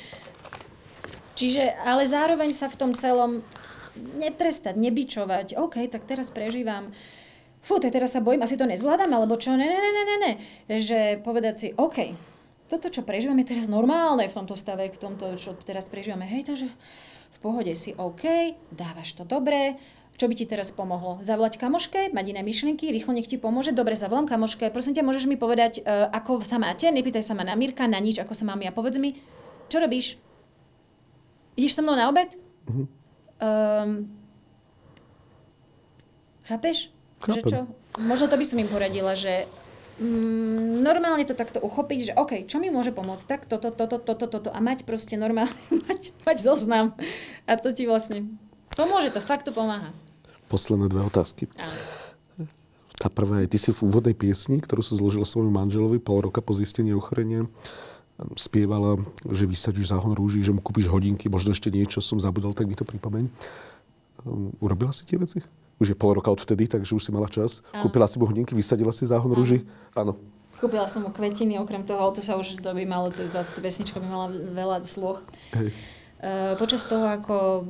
Čiže, 1.39 1.71
ale 1.87 2.03
zároveň 2.03 2.51
sa 2.51 2.67
v 2.67 2.75
tom 2.75 2.91
celom 2.91 3.39
netrestať, 4.19 4.75
nebičovať. 4.75 5.55
OK, 5.55 5.87
tak 5.87 6.03
teraz 6.03 6.35
prežívam 6.35 6.91
fú, 7.63 7.79
tak 7.79 7.95
teraz 7.95 8.11
sa 8.11 8.19
bojím, 8.19 8.43
asi 8.43 8.59
to 8.59 8.67
nezvládam, 8.67 9.07
alebo 9.15 9.39
čo, 9.39 9.55
ne, 9.55 9.63
ne, 9.63 9.79
ne, 9.79 10.03
ne, 10.03 10.17
ne, 10.19 10.33
že 10.83 11.15
povedať 11.23 11.55
si, 11.55 11.67
OK, 11.79 12.11
toto, 12.67 12.91
čo 12.91 13.07
prežívame 13.07 13.47
teraz 13.47 13.71
normálne 13.71 14.27
v 14.27 14.35
tomto 14.35 14.59
stave, 14.59 14.91
v 14.91 14.99
tomto, 14.99 15.39
čo 15.39 15.55
teraz 15.63 15.87
prežívame, 15.87 16.27
hej, 16.27 16.43
takže 16.43 16.67
v 17.31 17.37
pohode 17.39 17.71
si 17.71 17.95
OK, 17.95 18.55
dávaš 18.75 19.15
to 19.15 19.23
dobre, 19.23 19.79
čo 20.19 20.27
by 20.27 20.35
ti 20.35 20.43
teraz 20.43 20.75
pomohlo? 20.75 21.23
Zavolať 21.23 21.55
kamoške, 21.55 22.11
mať 22.11 22.25
iné 22.35 22.43
myšlienky, 22.43 22.91
rýchlo 22.91 23.15
nech 23.15 23.31
ti 23.31 23.39
pomôže. 23.39 23.71
Dobre, 23.71 23.95
zavolám 23.95 24.27
kamoške. 24.27 24.67
Prosím 24.67 24.99
ťa, 24.99 25.07
môžeš 25.07 25.31
mi 25.31 25.39
povedať, 25.39 25.79
uh, 25.79 26.11
ako 26.11 26.43
sa 26.43 26.59
máte? 26.59 26.91
Nepýtaj 26.91 27.23
sa 27.23 27.33
ma 27.39 27.47
na 27.47 27.55
Mirka, 27.55 27.87
na 27.87 28.03
nič, 28.03 28.19
ako 28.19 28.35
sa 28.35 28.43
mám 28.43 28.59
ja. 28.59 28.75
Povedz 28.75 28.99
mi, 28.99 29.15
čo 29.71 29.79
robíš? 29.79 30.19
ideš 31.59 31.75
so 31.75 31.83
mnou 31.83 31.99
na 31.99 32.07
obed? 32.07 32.39
Uh-huh. 32.71 32.87
Um, 33.43 34.07
chápeš? 36.47 36.95
Chápem. 37.19 37.43
Že 37.43 37.51
čo? 37.51 37.59
Možno 38.07 38.31
to 38.31 38.39
by 38.39 38.45
som 38.47 38.63
im 38.63 38.71
poradila, 38.71 39.11
že 39.11 39.43
mm, 39.99 40.79
normálne 40.79 41.27
to 41.27 41.35
takto 41.35 41.59
uchopiť, 41.59 41.99
že 41.99 42.13
OK, 42.15 42.47
čo 42.47 42.63
mi 42.63 42.71
môže 42.71 42.95
pomôcť? 42.95 43.27
Tak 43.27 43.41
toto, 43.51 43.75
toto, 43.75 43.99
toto, 43.99 44.25
toto 44.31 44.49
a 44.55 44.59
mať 44.63 44.87
proste 44.87 45.19
normálne, 45.19 45.51
mať, 45.91 46.15
mať 46.23 46.37
zoznam. 46.39 46.95
A 47.43 47.59
to 47.59 47.75
ti 47.75 47.83
vlastne 47.83 48.31
pomôže, 48.79 49.11
to 49.11 49.19
fakt 49.19 49.43
to 49.43 49.51
pomáha. 49.51 49.91
Posledné 50.49 50.89
dve 50.89 51.05
otázky. 51.05 51.45
Tá 52.99 53.07
prvá 53.07 53.45
je, 53.45 53.55
ty 53.55 53.57
si 53.61 53.71
v 53.71 53.87
úvodnej 53.87 54.11
piesni, 54.11 54.59
ktorú 54.59 54.83
si 54.83 54.91
zložila 54.97 55.23
svojmu 55.23 55.53
manželovi 55.55 56.03
pol 56.03 56.19
roka 56.19 56.43
po 56.43 56.51
zistení 56.51 56.91
ochorenia, 56.91 57.47
spievala, 58.35 58.99
že 59.23 59.47
vysadíš 59.47 59.95
záhon 59.95 60.11
rúží, 60.11 60.43
že 60.43 60.51
mu 60.51 60.59
kúpiš 60.59 60.91
hodinky, 60.91 61.31
možno 61.31 61.55
ešte 61.55 61.71
niečo 61.71 62.03
som 62.03 62.19
zabudol, 62.19 62.51
tak 62.51 62.67
mi 62.67 62.75
to 62.75 62.83
pripomeň. 62.83 63.31
Um, 64.27 64.51
urobila 64.59 64.91
si 64.91 65.07
tie 65.07 65.15
veci? 65.15 65.39
Už 65.79 65.95
je 65.95 65.95
pol 65.95 66.11
roka 66.11 66.27
od 66.27 66.43
vtedy, 66.43 66.67
takže 66.67 66.91
už 66.91 66.99
si 67.07 67.15
mala 67.15 67.31
čas. 67.31 67.63
Áno. 67.71 67.87
Kúpila 67.87 68.03
si 68.11 68.19
mu 68.19 68.27
hodinky, 68.27 68.51
vysadila 68.51 68.91
si 68.91 69.07
záhon 69.07 69.31
rúží? 69.31 69.63
Áno. 69.95 70.19
Kúpila 70.59 70.91
som 70.91 71.07
mu 71.07 71.15
kvetiny, 71.15 71.55
okrem 71.55 71.87
toho, 71.87 72.11
to 72.11 72.19
sa 72.19 72.35
už, 72.35 72.59
to 72.59 72.69
by 72.75 72.83
malo, 72.83 73.07
to, 73.15 73.23
tá 73.31 73.47
pesnička 73.63 74.03
by 74.03 74.07
mala 74.11 74.27
veľa 74.35 74.83
sloh. 74.83 75.23
Hej. 75.55 75.71
Uh, 76.19 76.59
počas 76.59 76.83
toho, 76.83 77.07
ako 77.07 77.63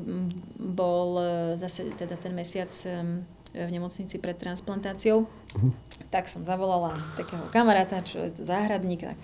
bol 0.58 1.10
uh, 1.16 1.26
zase 1.54 1.86
teda 1.94 2.18
ten 2.18 2.34
mesiac 2.34 2.74
um, 2.90 3.22
v 3.54 3.70
nemocnici 3.70 4.18
pred 4.18 4.38
transplantáciou, 4.38 5.26
uh-huh. 5.26 5.72
tak 6.10 6.26
som 6.30 6.42
zavolala 6.42 6.98
takého 7.14 7.46
kamaráta, 7.54 8.02
čo 8.06 8.26
je 8.26 8.42
záhradník, 8.42 9.06
tak 9.06 9.18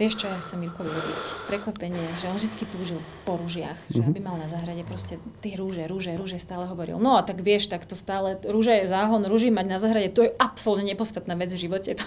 Vieš, 0.00 0.16
čo 0.16 0.32
ja 0.32 0.40
chcem 0.40 0.64
Mirkovi 0.64 0.88
robiť? 0.88 1.18
Prekvapenie, 1.44 2.00
že 2.00 2.32
on 2.32 2.40
vždy 2.40 2.64
túžil 2.72 2.96
po 3.28 3.36
rúžiach, 3.36 3.76
mm-hmm. 3.76 3.92
že 3.92 4.00
mhm. 4.00 4.08
aby 4.08 4.20
mal 4.24 4.40
na 4.40 4.48
záhrade 4.48 4.80
proste 4.88 5.20
tie 5.44 5.60
rúže, 5.60 5.84
rúže, 5.84 6.16
rúže 6.16 6.40
stále 6.40 6.64
hovoril. 6.64 6.96
No 6.96 7.20
a 7.20 7.22
tak 7.22 7.44
vieš, 7.44 7.68
tak 7.68 7.84
to 7.84 7.92
stále, 7.92 8.40
rúže 8.48 8.72
je 8.80 8.88
záhon, 8.88 9.20
rúži 9.28 9.52
mať 9.52 9.66
na 9.68 9.76
záhrade, 9.76 10.08
to 10.16 10.24
je 10.24 10.32
absolútne 10.40 10.88
nepodstatná 10.88 11.36
vec 11.36 11.52
v 11.52 11.60
živote. 11.60 11.92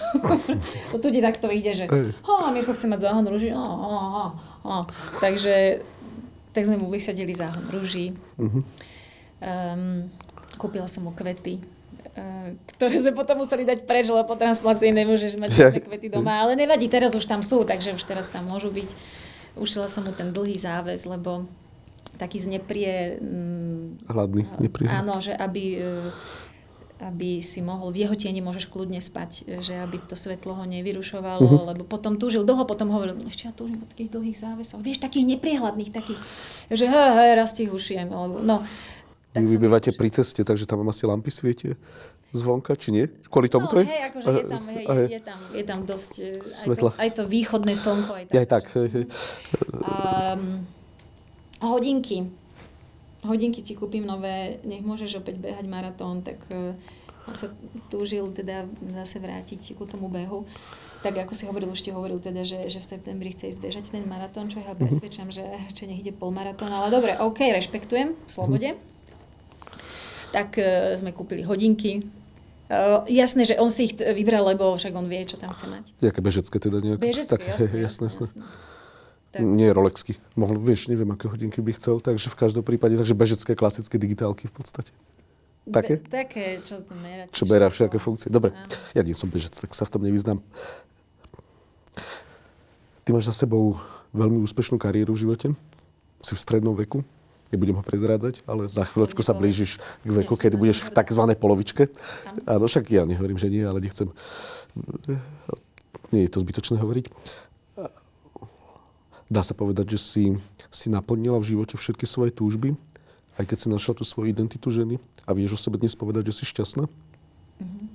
To, 0.94 0.98
to 0.98 1.10
tu 1.10 1.20
takto 1.22 1.46
ide, 1.52 1.70
že 1.70 1.86
ho, 2.26 2.32
Mirko 2.50 2.74
chce 2.74 2.90
mať 2.90 3.06
záhon 3.06 3.26
rúži, 3.30 3.54
oh, 3.54 3.62
oh, 3.62 4.06
oh, 4.26 4.30
oh. 4.66 4.82
Takže 5.22 5.84
tak 6.54 6.64
sme 6.64 6.78
mu 6.78 6.86
vysadili 6.88 7.34
záhon 7.34 7.66
rúží. 7.68 8.14
Mm-hmm. 8.38 8.62
Um, 9.44 10.08
kúpila 10.54 10.86
som 10.86 11.04
mu 11.04 11.12
kvety, 11.12 11.58
Eh, 12.14 12.54
ktoré 12.78 12.94
sme 12.94 13.10
potom 13.10 13.42
museli 13.42 13.66
dať 13.66 13.90
preč, 13.90 14.06
lebo 14.06 14.22
po 14.22 14.38
transplantácii 14.38 14.94
nemôžeš 14.94 15.34
mať 15.34 15.50
žiadne 15.50 15.80
kvety 15.82 16.06
doma. 16.14 16.46
Ale 16.46 16.54
nevadí, 16.54 16.86
teraz 16.86 17.10
už 17.10 17.26
tam 17.26 17.42
sú, 17.42 17.66
takže 17.66 17.90
už 17.90 18.06
teraz 18.06 18.30
tam 18.30 18.46
môžu 18.46 18.70
byť. 18.70 18.86
Ušila 19.58 19.90
som 19.90 20.06
mu 20.06 20.14
ten 20.14 20.30
dlhý 20.30 20.54
záväz, 20.54 21.10
lebo 21.10 21.50
taký 22.14 22.38
zneprie... 22.38 23.18
Hladný, 24.06 24.46
neprie. 24.62 24.86
Áno, 24.86 25.18
že 25.18 25.34
aby 25.34 25.82
eh, 25.82 26.10
aby 27.02 27.42
si 27.42 27.58
mohol, 27.58 27.90
v 27.90 28.06
jeho 28.06 28.14
tieni 28.14 28.38
môžeš 28.38 28.70
kľudne 28.70 29.02
spať, 29.02 29.60
že 29.62 29.74
aby 29.82 29.98
to 30.06 30.14
svetlo 30.14 30.54
ho 30.54 30.64
nevyrušovalo, 30.64 31.42
uh-huh. 31.42 31.66
lebo 31.74 31.82
potom 31.82 32.14
túžil, 32.16 32.46
dlho 32.46 32.62
potom 32.64 32.94
hovoril, 32.94 33.18
ešte 33.26 33.50
ja 33.50 33.52
túžim 33.52 33.82
po 33.82 33.86
takých 33.90 34.14
dlhých 34.14 34.38
závesoch, 34.38 34.78
vieš, 34.78 35.02
takých 35.02 35.34
nepriehľadných, 35.34 35.90
takých, 35.90 36.22
že 36.70 36.86
hej, 36.86 37.08
hej, 37.18 37.30
raz 37.34 37.50
ti 37.50 37.66
ušijem, 37.66 38.08
no, 38.42 38.62
tak 39.34 39.50
Vy 39.50 39.58
bývate 39.58 39.90
pri 39.90 40.14
ceste, 40.14 40.46
takže 40.46 40.62
tam 40.62 40.86
asi 40.86 41.10
lampy 41.10 41.26
svietie 41.26 41.74
zvonka, 42.34 42.78
či 42.78 42.94
nie? 42.94 43.06
Kvôli 43.30 43.50
tomu 43.50 43.66
no, 43.66 43.74
to 43.74 43.82
je? 43.82 43.86
hej, 43.86 44.02
akože 44.10 44.26
je 44.30 44.44
tam, 44.46 44.62
hej, 44.66 44.84
je, 44.86 45.06
je, 45.06 45.20
tam, 45.22 45.38
je 45.50 45.64
tam 45.66 45.80
dosť... 45.82 46.12
Svetla. 46.42 46.90
Aj 46.94 46.94
to, 46.94 47.02
aj 47.02 47.10
to 47.18 47.22
východné 47.30 47.74
slnko. 47.78 48.12
Aj, 48.14 48.24
tak. 48.26 48.34
aj 48.34 48.46
tak. 48.46 48.64
Hej, 48.74 48.88
hej. 48.90 49.04
Um, 49.82 50.42
hodinky. 51.62 52.30
Hodinky 53.24 53.64
ti 53.64 53.72
kúpim 53.72 54.04
nové, 54.04 54.60
nech 54.68 54.84
môžeš 54.84 55.24
opäť 55.24 55.40
behať 55.40 55.64
maratón, 55.64 56.20
tak 56.20 56.44
uh, 56.52 56.76
on 57.24 57.34
sa 57.34 57.48
túžil 57.88 58.28
teda 58.36 58.68
zase 58.92 59.16
vrátiť 59.18 59.74
ku 59.74 59.88
tomu 59.88 60.12
behu. 60.12 60.44
Tak 61.00 61.24
ako 61.24 61.32
si 61.36 61.44
hovoril, 61.44 61.68
už 61.72 61.84
ti 61.84 61.92
hovoril 61.92 62.16
teda, 62.20 62.44
že, 62.44 62.68
že 62.68 62.80
v 62.80 62.86
septembri 62.96 63.32
chce 63.32 63.52
ísť 63.52 63.60
bežať 63.60 63.84
ten 63.92 64.04
maratón, 64.08 64.48
čo 64.48 64.60
ja 64.60 64.72
mhm. 64.72 64.80
presvedčam, 64.80 65.28
že, 65.32 65.44
že 65.72 65.84
nech 65.88 66.04
ide 66.04 66.12
polmaratón. 66.12 66.68
Ale 66.68 66.92
dobre, 66.92 67.16
OK, 67.16 67.40
rešpektujem, 67.52 68.12
v 68.12 68.30
slobode. 68.30 68.76
Mm-hmm 68.76 68.92
tak 70.34 70.58
uh, 70.58 70.98
sme 70.98 71.14
kúpili 71.14 71.46
hodinky. 71.46 72.02
Uh, 72.66 73.06
jasné, 73.06 73.46
že 73.46 73.54
on 73.62 73.70
si 73.70 73.86
ich 73.86 73.94
vybral, 73.94 74.42
lebo 74.42 74.74
však 74.74 74.90
on 74.98 75.06
vie, 75.06 75.22
čo 75.22 75.38
tam 75.38 75.54
chce 75.54 75.70
mať. 75.70 75.84
Jaké 76.02 76.18
bežecké 76.18 76.56
teda 76.58 76.82
nejak? 76.82 76.98
Bežecké, 76.98 77.30
tak, 77.30 77.46
jasné, 77.46 77.70
jasné, 77.86 78.04
jasné. 78.10 78.24
jasné. 78.26 78.42
Tak. 79.34 79.42
Nie 79.42 79.74
Rolexky. 79.74 80.14
Mohol, 80.38 80.62
vieš, 80.62 80.86
neviem, 80.86 81.10
aké 81.10 81.26
hodinky 81.26 81.58
by 81.58 81.74
chcel, 81.74 81.98
takže 81.98 82.30
v 82.30 82.38
každom 82.38 82.62
prípade, 82.62 82.94
takže 82.94 83.18
bežecké, 83.18 83.58
klasické 83.58 83.98
digitálky 83.98 84.46
v 84.46 84.54
podstate. 84.54 84.94
Také? 85.66 85.98
Be, 85.98 86.06
také, 86.06 86.44
čo 86.62 86.78
to 86.86 86.94
merá. 86.94 87.26
Čo 87.34 87.42
merá 87.50 87.66
všetké 87.66 87.98
funkcie. 87.98 88.30
Dobre, 88.30 88.54
Áno. 88.54 88.62
ja 88.94 89.02
nie 89.02 89.10
som 89.10 89.26
bežec, 89.26 89.58
tak 89.58 89.74
sa 89.74 89.82
v 89.82 89.90
tom 89.90 90.06
nevyznám. 90.06 90.38
Ty 93.02 93.10
máš 93.10 93.26
za 93.32 93.44
sebou 93.44 93.74
veľmi 94.14 94.38
úspešnú 94.38 94.78
kariéru 94.78 95.18
v 95.18 95.26
živote. 95.26 95.46
Si 96.22 96.32
v 96.32 96.40
strednom 96.40 96.78
veku 96.78 97.02
nebudem 97.50 97.74
ho 97.74 97.84
prezrádzať, 97.86 98.46
ale 98.46 98.66
za 98.70 98.86
chvíľočku 98.86 99.22
sa 99.22 99.34
blížiš 99.34 99.78
k 100.02 100.10
veku, 100.10 100.34
kedy 100.38 100.54
budeš 100.54 100.86
v 100.86 100.94
tzv. 100.94 101.22
polovičke. 101.38 101.90
Áno, 102.46 102.66
však 102.66 102.90
ja 102.90 103.02
nehovorím, 103.02 103.38
že 103.38 103.50
nie, 103.50 103.62
ale 103.66 103.82
nechcem... 103.82 104.10
Nie 106.10 106.26
je 106.26 106.32
to 106.34 106.42
zbytočné 106.42 106.78
hovoriť. 106.78 107.10
Dá 109.34 109.42
sa 109.42 109.58
povedať, 109.58 109.98
že 109.98 109.98
si, 109.98 110.24
si 110.70 110.86
naplnila 110.86 111.42
v 111.42 111.50
živote 111.50 111.74
všetky 111.74 112.06
svoje 112.06 112.30
túžby, 112.30 112.78
aj 113.34 113.50
keď 113.50 113.56
si 113.58 113.66
našla 113.66 113.98
tú 113.98 114.06
svoju 114.06 114.30
identitu 114.30 114.70
ženy 114.70 115.02
a 115.26 115.34
vieš 115.34 115.58
o 115.58 115.62
sebe 115.66 115.74
dnes 115.74 115.98
povedať, 115.98 116.30
že 116.30 116.38
si 116.38 116.44
šťastná? 116.46 116.86
Mm-hmm. 116.86 117.86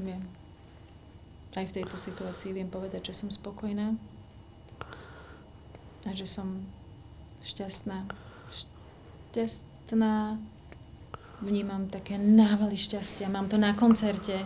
Viem. 0.00 0.24
Aj 1.52 1.66
v 1.68 1.76
tejto 1.76 2.00
situácii 2.00 2.56
viem 2.56 2.72
povedať, 2.72 3.12
že 3.12 3.20
som 3.20 3.28
spokojná 3.28 4.00
a 6.08 6.10
že 6.16 6.24
som 6.24 6.64
šťastná. 7.44 8.08
Šťastná. 9.28 10.40
Vnímam 11.44 11.92
také 11.92 12.16
návaly 12.16 12.80
šťastia. 12.80 13.28
Mám 13.28 13.52
to 13.52 13.60
na 13.60 13.76
koncerte. 13.76 14.40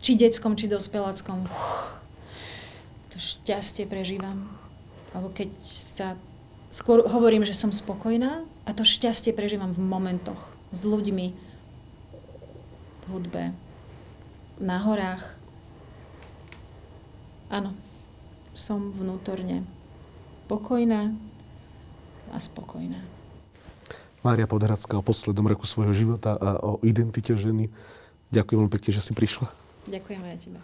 Či 0.00 0.16
detskom, 0.16 0.56
či 0.56 0.72
dospeláckom. 0.72 1.44
To 3.10 3.18
šťastie 3.18 3.86
prežívam. 3.86 4.46
Alebo 5.14 5.30
keď 5.34 5.50
sa... 5.66 6.14
Skôr 6.70 7.02
hovorím, 7.02 7.42
že 7.42 7.58
som 7.58 7.74
spokojná 7.74 8.46
a 8.62 8.70
to 8.70 8.86
šťastie 8.86 9.34
prežívam 9.34 9.74
v 9.74 9.82
momentoch 9.82 10.54
s 10.70 10.86
ľuďmi, 10.86 11.26
v 13.02 13.06
hudbe, 13.10 13.50
na 14.62 14.78
horách. 14.78 15.34
Áno, 17.50 17.74
som 18.54 18.94
vnútorne 18.94 19.66
pokojná, 20.46 21.10
a 22.30 22.38
spokojná. 22.38 22.98
Mária 24.20 24.46
Podhradská 24.46 25.00
o 25.00 25.04
poslednom 25.04 25.48
roku 25.48 25.66
svojho 25.66 25.96
života 25.96 26.36
a 26.36 26.60
o 26.60 26.78
identite 26.84 27.34
ženy. 27.34 27.72
Ďakujem 28.30 28.58
veľmi 28.62 28.74
pekne, 28.78 28.90
že 28.94 29.02
si 29.02 29.12
prišla. 29.16 29.48
Ďakujem 29.90 30.22
aj 30.22 30.38
tebe. 30.38 30.60